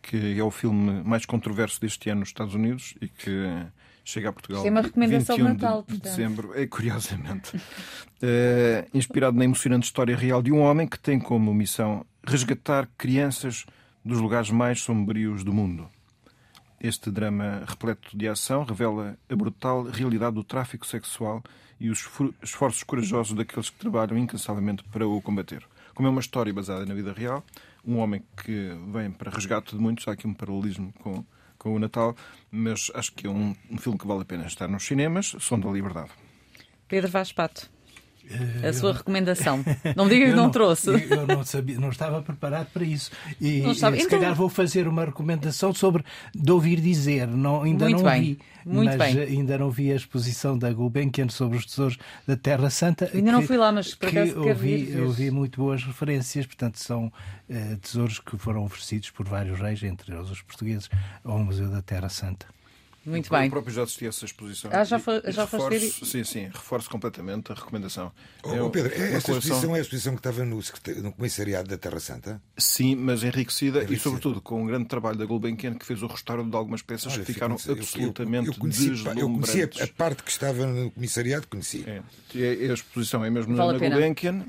que 0.00 0.38
é 0.38 0.42
o 0.42 0.50
filme 0.50 1.02
mais 1.04 1.26
controverso 1.26 1.78
deste 1.78 2.08
ano 2.08 2.20
nos 2.20 2.30
Estados 2.30 2.54
Unidos 2.54 2.94
e 3.02 3.08
que 3.08 3.46
chega 4.02 4.30
a 4.30 4.32
Portugal. 4.32 4.60
Isto 4.60 4.68
é 4.68 4.70
uma 4.70 4.80
recomendação 4.80 5.36
de 5.36 5.42
21 5.42 5.54
Natal, 5.54 5.80
de 5.82 5.86
portanto. 5.86 6.02
dezembro, 6.02 6.52
é, 6.54 6.66
curiosamente. 6.66 7.52
Eh, 8.22 8.86
inspirado 8.92 9.34
na 9.38 9.46
emocionante 9.46 9.86
história 9.86 10.14
real 10.14 10.42
de 10.42 10.52
um 10.52 10.60
homem 10.60 10.86
que 10.86 10.98
tem 10.98 11.18
como 11.18 11.54
missão 11.54 12.04
resgatar 12.22 12.86
crianças 12.98 13.64
dos 14.04 14.20
lugares 14.20 14.50
mais 14.50 14.82
sombrios 14.82 15.42
do 15.42 15.54
mundo. 15.54 15.88
Este 16.80 17.10
drama 17.10 17.62
repleto 17.66 18.16
de 18.16 18.26
ação 18.26 18.64
revela 18.64 19.18
a 19.28 19.36
brutal 19.36 19.82
realidade 19.84 20.34
do 20.34 20.42
tráfico 20.42 20.86
sexual 20.86 21.42
e 21.78 21.90
os 21.90 21.98
esfor- 21.98 22.32
esforços 22.42 22.82
corajosos 22.82 23.36
daqueles 23.36 23.68
que 23.68 23.78
trabalham 23.78 24.16
incansavelmente 24.16 24.82
para 24.84 25.06
o 25.06 25.20
combater. 25.20 25.62
Como 25.94 26.08
é 26.08 26.10
uma 26.10 26.20
história 26.20 26.52
baseada 26.54 26.86
na 26.86 26.94
vida 26.94 27.12
real, 27.12 27.44
um 27.84 27.98
homem 27.98 28.22
que 28.42 28.70
vem 28.92 29.10
para 29.10 29.30
resgate 29.30 29.76
de 29.76 29.82
muitos, 29.82 30.08
há 30.08 30.12
aqui 30.12 30.26
um 30.26 30.32
paralelismo 30.32 30.92
com, 31.00 31.22
com 31.58 31.74
o 31.74 31.78
Natal, 31.78 32.16
mas 32.50 32.90
acho 32.94 33.12
que 33.12 33.26
é 33.26 33.30
um, 33.30 33.54
um 33.70 33.76
filme 33.76 33.98
que 33.98 34.06
vale 34.06 34.22
a 34.22 34.24
pena 34.24 34.46
estar 34.46 34.68
nos 34.68 34.84
cinemas, 34.86 35.36
Som 35.38 35.60
da 35.60 35.68
Liberdade. 35.70 36.10
Pedro 36.88 37.10
Vaz 37.10 37.30
Pato. 37.32 37.70
Eh, 38.62 38.68
A 38.68 38.72
sua 38.72 38.92
recomendação. 38.92 39.64
Não 39.96 40.08
diga 40.08 40.24
que 40.26 40.30
Eu 40.32 40.36
não, 40.36 40.50
trouxe. 40.50 40.88
Eu, 40.88 40.98
eu 40.98 41.26
não 41.26 41.44
sabia, 41.44 41.78
não 41.78 41.88
estava 41.90 42.22
preparado 42.22 42.68
para 42.72 42.84
isso. 42.84 43.10
E, 43.40 43.60
Não 43.60 43.72
estava. 43.72 43.96
se 43.96 44.02
Então- 44.02 44.18
calhar 44.18 44.34
vou 44.34 44.48
fazer 44.48 44.86
uma 44.86 45.04
recomendação 45.04 45.74
sobre 45.74 46.04
de 46.34 46.50
ouvir 46.52 46.80
dizer. 46.80 47.26
Não, 47.26 47.62
ainda 47.62 47.84
Muito 47.86 48.02
não 48.02 48.10
bem. 48.10 48.22
vi. 48.22 48.38
Muito 48.64 48.96
mas 48.98 49.14
bem. 49.14 49.24
ainda 49.24 49.56
não 49.56 49.70
vi 49.70 49.90
a 49.90 49.96
exposição 49.96 50.56
da 50.58 50.70
Gulbenkian 50.70 51.28
sobre 51.30 51.56
os 51.56 51.64
tesouros 51.64 51.96
da 52.26 52.36
Terra 52.36 52.68
Santa. 52.70 53.10
Ainda 53.14 53.32
não 53.32 53.40
que- 53.40 53.46
fui 53.46 53.56
lá, 53.56 53.72
mas 53.72 53.94
por 53.94 54.10
que 54.10 54.18
ouvi, 54.34 54.94
ouvi 55.00 55.30
muito 55.30 55.60
boas 55.60 55.82
referências. 55.82 56.44
Portanto, 56.46 56.78
são 56.78 57.10
eh, 57.48 57.76
tesouros 57.80 58.18
que 58.20 58.36
foram 58.36 58.62
oferecidos 58.64 59.10
por 59.10 59.26
vários 59.26 59.58
reis, 59.58 59.82
entre 59.82 60.14
eles 60.14 60.30
os 60.30 60.42
portugueses, 60.42 60.88
ao 61.24 61.38
Museu 61.38 61.68
da 61.70 61.80
Terra 61.82 62.08
Santa. 62.10 62.46
Muito 63.04 63.32
Eu 63.34 63.38
bem. 63.40 63.48
próprio 63.48 63.72
já 63.74 63.82
assisti 63.82 64.04
a 64.04 64.08
essa 64.08 64.24
exposição. 64.26 64.70
Ah, 64.74 64.84
já 64.84 64.98
E- 64.98 65.00
foi- 65.00 65.22
e 65.24 65.32
já 65.32 65.46
foste 65.46 65.68
reforço, 65.72 66.04
Sim, 66.04 66.22
sim, 66.22 66.44
reforço 66.52 66.90
completamente 66.90 67.50
a 67.50 67.54
recomendação. 67.54 68.12
Oh, 68.42 68.54
É 68.54 68.62
oh, 68.62 68.68
Pedro, 68.68 68.94
uma 68.94 69.04
esta 69.04 69.08
coleção- 69.32 69.38
exposição 69.38 69.74
é 69.74 69.78
a 69.78 69.82
exposição 69.82 70.12
que 70.14 70.18
estava 70.20 70.44
no, 70.44 70.60
no 71.02 71.12
comissariado 71.12 71.68
da 71.68 71.78
Terra 71.78 71.98
Santa? 71.98 72.42
Sim, 72.58 72.96
mas 72.96 73.24
enriquecida, 73.24 73.78
e 73.78 73.82
Enriquecida. 73.84 74.02
sobretudo 74.02 74.42
com 74.42 74.62
um 74.62 74.66
grande 74.66 74.84
trabalho 74.84 75.16
da 75.16 75.24
Gulbenkian 75.24 75.74
que 75.74 75.86
fez 75.86 76.02
o 76.02 76.06
restauro 76.08 76.44
de 76.44 76.54
algumas 76.54 76.82
peças 76.82 77.12
Olha, 77.14 77.24
que 77.24 77.32
ficaram 77.32 77.56
fico- 77.56 77.70
eu- 77.70 77.76
eu- 77.76 77.82
absolutamente 77.82 78.48
eu, 78.48 78.54
conheci, 78.54 78.90
pá, 79.02 79.14
eu 79.14 79.28
conheci 79.30 79.62
a, 79.62 79.66
deslumbrantes. 79.66 79.80
a 79.82 79.86
parte 79.86 80.22
que 80.22 80.30
estava 80.30 80.66
no 80.66 80.90
comissariado, 80.90 81.46
conheci. 81.48 81.84
É, 81.88 82.02
e 82.34 82.70
a, 82.70 82.74
exposição 82.74 83.24
é 83.24 83.30
mesmo 83.30 83.56
Vale 83.56 83.72
na 83.72 83.78
pena. 83.78 83.94
Gulbenkian, 83.96 84.44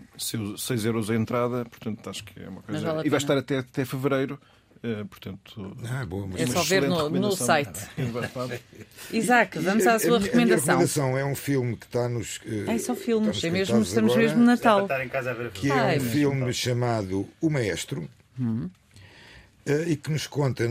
6 0.58 0.84
euros 0.86 1.10
a 1.10 1.16
entrada, 1.16 1.64
portanto 1.66 2.10
acho 2.10 2.24
que 2.26 2.38
é 2.38 2.50
uma 2.50 2.62
coisa. 2.62 2.82
vale 2.94 3.08
e 3.08 3.10
vai 3.10 3.18
estar 3.18 3.38
até, 3.38 3.60
até 3.60 3.86
fevereiro, 3.86 4.38
eh, 4.84 5.04
portanto. 5.10 5.78
Ah, 5.90 6.06
boa, 6.06 6.28
mas 6.28 6.42
É 6.42 6.48
só 6.48 6.64
ver 6.64 6.82
no- 6.88 7.10
no 7.10 7.32
site. 7.32 7.80
É. 7.98 8.60
Isaac, 9.18 9.60
vamos 9.60 9.84
E 9.84 9.88
à 9.88 10.00
sua 10.00 10.08
A 10.18 10.20
minha 10.20 10.26
recomendação. 10.32 10.66
recomendação 10.80 11.18
é 11.18 11.26
um 11.26 11.36
filme 11.36 11.76
que 11.78 11.86
está 11.86 12.08
nos. 12.10 12.40
eh, 12.46 12.66
Ai, 12.68 12.80
são 12.80 12.96
filmes. 12.96 13.36
está 13.36 13.48
É 13.48 13.52
mesmo, 13.52 13.82
estamos 13.82 14.12
agora, 14.14 14.28
mesmo 14.28 14.40
no 14.40 14.46
Natal. 14.46 14.82
estar 14.84 15.04
em 15.06 15.10
casa 15.10 15.32
a 15.32 15.34
ver 15.34 15.52
Que 15.52 15.70
é 15.72 15.74
Ai, 15.74 15.98
um 15.98 16.02
filme 16.02 16.54
chamado 16.54 17.28
O 17.40 17.50
Maestro. 17.50 18.10
Hum. 18.40 18.70
eh, 19.66 19.86
E 19.90 19.96
que 19.96 20.10
nos 20.12 20.26
conta, 20.28 20.64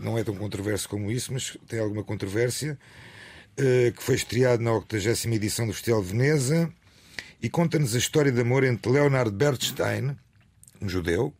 não 0.00 0.16
é 0.16 0.24
tão 0.24 0.34
controverso 0.36 0.88
como 0.88 1.10
isso, 1.10 1.32
mas 1.32 1.56
tem 1.68 1.78
alguma 1.80 2.02
controvérsia, 2.04 2.78
eh, 3.56 3.92
que 3.94 4.02
foi 4.02 4.14
estreado 4.14 4.62
na 4.62 4.72
80 4.72 5.28
edição 5.34 5.66
do 5.66 5.72
Festival 5.74 6.02
de 6.02 6.08
Veneza 6.12 6.72
e 7.42 7.48
conta-nos 7.50 7.94
a 7.94 7.98
história 7.98 8.30
de 8.32 8.40
amor 8.40 8.64
entre 8.64 8.90
Leonard 8.92 9.30
Bernstein, 9.32 10.16
um 10.80 10.88
judeu, 10.88 11.34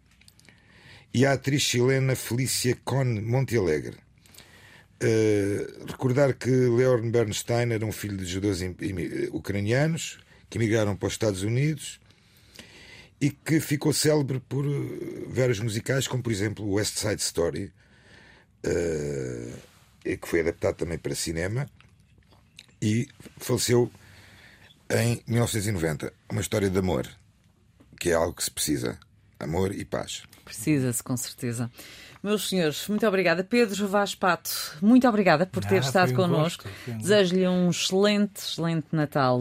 e 1.12 1.26
a 1.26 1.32
atriz 1.32 1.62
chilena 1.62 2.14
Felícia 2.14 2.76
Con 2.84 3.20
Montealegre. 3.22 3.96
Uh, 5.02 5.86
recordar 5.86 6.34
que 6.34 6.50
Leon 6.50 7.10
Bernstein 7.10 7.72
era 7.72 7.86
um 7.86 7.92
filho 7.92 8.18
de 8.18 8.26
judeus 8.26 8.60
ucranianos 9.32 10.20
que 10.48 10.58
emigraram 10.58 10.94
para 10.94 11.06
os 11.06 11.14
Estados 11.14 11.42
Unidos 11.42 11.98
e 13.18 13.30
que 13.30 13.60
ficou 13.60 13.94
célebre 13.94 14.40
por 14.40 14.66
uh, 14.66 15.26
vários 15.28 15.58
musicais, 15.58 16.06
como 16.06 16.22
por 16.22 16.30
exemplo 16.30 16.70
West 16.70 16.98
Side 16.98 17.22
Story, 17.22 17.72
uh, 18.66 19.56
que 20.04 20.28
foi 20.28 20.40
adaptado 20.40 20.76
também 20.76 20.98
para 20.98 21.14
cinema 21.14 21.66
e 22.80 23.08
faleceu 23.38 23.90
em 24.90 25.22
1990. 25.26 26.12
Uma 26.30 26.40
história 26.40 26.68
de 26.68 26.78
amor, 26.78 27.08
que 27.98 28.10
é 28.10 28.14
algo 28.14 28.34
que 28.34 28.44
se 28.44 28.50
precisa: 28.50 28.98
amor 29.38 29.74
e 29.74 29.84
paz. 29.84 30.24
Precisa-se, 30.50 31.02
com 31.02 31.16
certeza. 31.16 31.70
Meus 32.22 32.48
senhores, 32.48 32.86
muito 32.88 33.06
obrigada. 33.06 33.42
Pedro 33.44 33.86
Vaz 33.88 34.14
Pato, 34.14 34.50
muito 34.82 35.08
obrigada 35.08 35.46
por 35.46 35.64
ter 35.64 35.76
Ah, 35.76 35.80
estado 35.80 36.12
um 36.12 36.16
connosco. 36.16 36.64
um 36.88 36.98
Desejo-lhe 36.98 37.46
um 37.48 37.70
excelente, 37.70 38.38
excelente 38.40 38.86
Natal. 38.92 39.38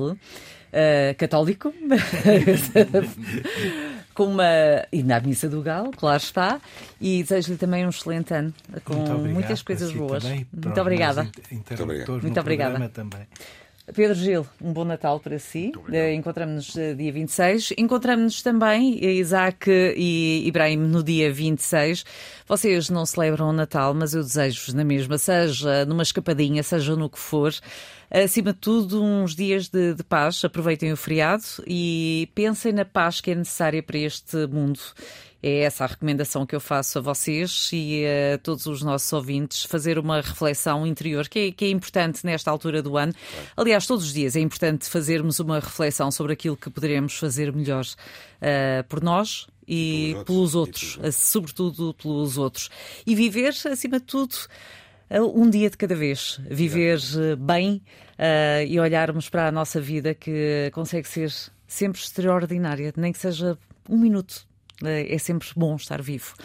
Uh, 0.71 1.15
católico, 1.17 1.73
com 4.13 4.25
uma. 4.25 4.43
e 4.91 5.01
na 5.01 5.19
missa 5.19 5.49
do 5.49 5.61
Galo, 5.63 5.89
claro 5.91 6.21
está, 6.21 6.61
e 7.01 7.23
desejo-lhe 7.23 7.57
também 7.57 7.83
um 7.85 7.89
excelente 7.89 8.31
ano, 8.35 8.53
com 8.83 8.93
Muito 8.93 9.11
obrigado 9.11 9.33
muitas 9.33 9.61
coisas 9.63 9.89
si 9.91 9.97
boas. 9.97 10.21
também, 10.23 10.45
Muito 10.53 10.79
obrigada. 10.79 11.23
inter- 11.23 11.43
interlocutores 11.53 12.23
Muito 12.23 12.39
obrigada. 12.39 12.91
Pedro 13.93 14.15
Gil, 14.15 14.45
um 14.61 14.71
bom 14.71 14.85
Natal 14.85 15.19
para 15.19 15.39
si. 15.39 15.71
Eh, 15.91 16.13
Encontramos-nos 16.13 16.75
eh, 16.77 16.93
dia 16.93 17.11
26. 17.11 17.73
Encontramos-nos 17.77 18.41
também, 18.41 18.99
eh, 19.01 19.13
Isaac 19.13 19.69
e 19.69 20.43
Ibrahim, 20.47 20.77
no 20.77 21.03
dia 21.03 21.31
26. 21.31 22.05
Vocês 22.47 22.89
não 22.89 23.05
celebram 23.05 23.49
o 23.49 23.53
Natal, 23.53 23.93
mas 23.93 24.13
eu 24.13 24.21
desejo-vos 24.21 24.73
na 24.73 24.83
mesma, 24.83 25.17
seja 25.17 25.85
numa 25.85 26.03
escapadinha, 26.03 26.61
seja 26.61 26.95
no 26.95 27.09
que 27.09 27.19
for. 27.19 27.53
Acima 28.11 28.53
de 28.53 28.59
tudo, 28.59 29.03
uns 29.03 29.35
dias 29.35 29.69
de, 29.69 29.93
de 29.93 30.03
paz. 30.03 30.43
Aproveitem 30.43 30.91
o 30.91 30.97
feriado 30.97 31.43
e 31.67 32.27
pensem 32.33 32.73
na 32.73 32.83
paz 32.83 33.21
que 33.21 33.31
é 33.31 33.35
necessária 33.35 33.83
para 33.83 33.99
este 33.99 34.47
mundo. 34.47 34.79
É 35.41 35.59
essa 35.59 35.85
a 35.85 35.87
recomendação 35.87 36.45
que 36.45 36.55
eu 36.55 36.59
faço 36.59 36.97
a 36.97 37.01
vocês 37.01 37.69
e 37.71 38.03
a 38.33 38.37
todos 38.39 38.65
os 38.65 38.81
nossos 38.81 39.13
ouvintes, 39.13 39.63
fazer 39.63 39.97
uma 39.97 40.17
reflexão 40.19 40.85
interior, 40.85 41.29
que 41.29 41.39
é, 41.39 41.51
que 41.51 41.65
é 41.65 41.69
importante 41.69 42.25
nesta 42.25 42.51
altura 42.51 42.81
do 42.81 42.97
ano. 42.97 43.13
Aliás, 43.55 43.85
todos 43.85 44.05
os 44.05 44.13
dias 44.13 44.35
é 44.35 44.41
importante 44.41 44.89
fazermos 44.89 45.39
uma 45.39 45.59
reflexão 45.59 46.11
sobre 46.11 46.33
aquilo 46.33 46.57
que 46.57 46.69
poderemos 46.69 47.13
fazer 47.13 47.53
melhor 47.53 47.85
uh, 47.85 48.83
por 48.89 49.01
nós 49.01 49.47
e 49.65 50.11
pelos 50.11 50.25
pelos 50.25 50.55
outros. 50.55 50.97
outros, 50.97 51.15
uh, 51.15 51.17
sobretudo 51.17 51.93
pelos 51.93 52.37
outros. 52.37 52.69
E 53.05 53.15
viver, 53.15 53.55
acima 53.71 53.99
de 53.99 54.05
tudo, 54.05 54.35
um 55.09 55.49
dia 55.49 55.69
de 55.69 55.77
cada 55.77 55.95
vez. 55.95 56.39
Viver 56.49 56.97
uh, 56.97 57.37
bem 57.37 57.81
uh, 58.17 58.65
e 58.67 58.79
olharmos 58.79 59.29
para 59.29 59.47
a 59.47 59.51
nossa 59.51 59.81
vida 59.81 60.13
que 60.13 60.69
consegue 60.73 61.07
ser 61.07 61.33
sempre 61.67 61.99
extraordinária, 61.99 62.93
nem 62.95 63.11
que 63.11 63.19
seja 63.19 63.57
um 63.87 63.97
minuto. 63.97 64.47
Uh, 64.81 64.87
É 65.07 65.17
sempre 65.17 65.47
bom 65.55 65.75
estar 65.75 66.01
vivo. 66.01 66.35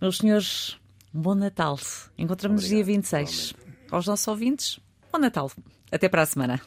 Meus 0.00 0.18
senhores, 0.18 0.76
um 1.14 1.20
bom 1.22 1.34
Natal. 1.34 1.78
Encontramos-nos 2.16 2.68
dia 2.68 2.84
26. 2.84 3.54
Aos 3.90 4.06
nossos 4.06 4.28
ouvintes, 4.28 4.78
bom 5.10 5.18
Natal. 5.18 5.50
Até 5.90 6.08
para 6.08 6.22
a 6.22 6.26
semana. 6.26 6.60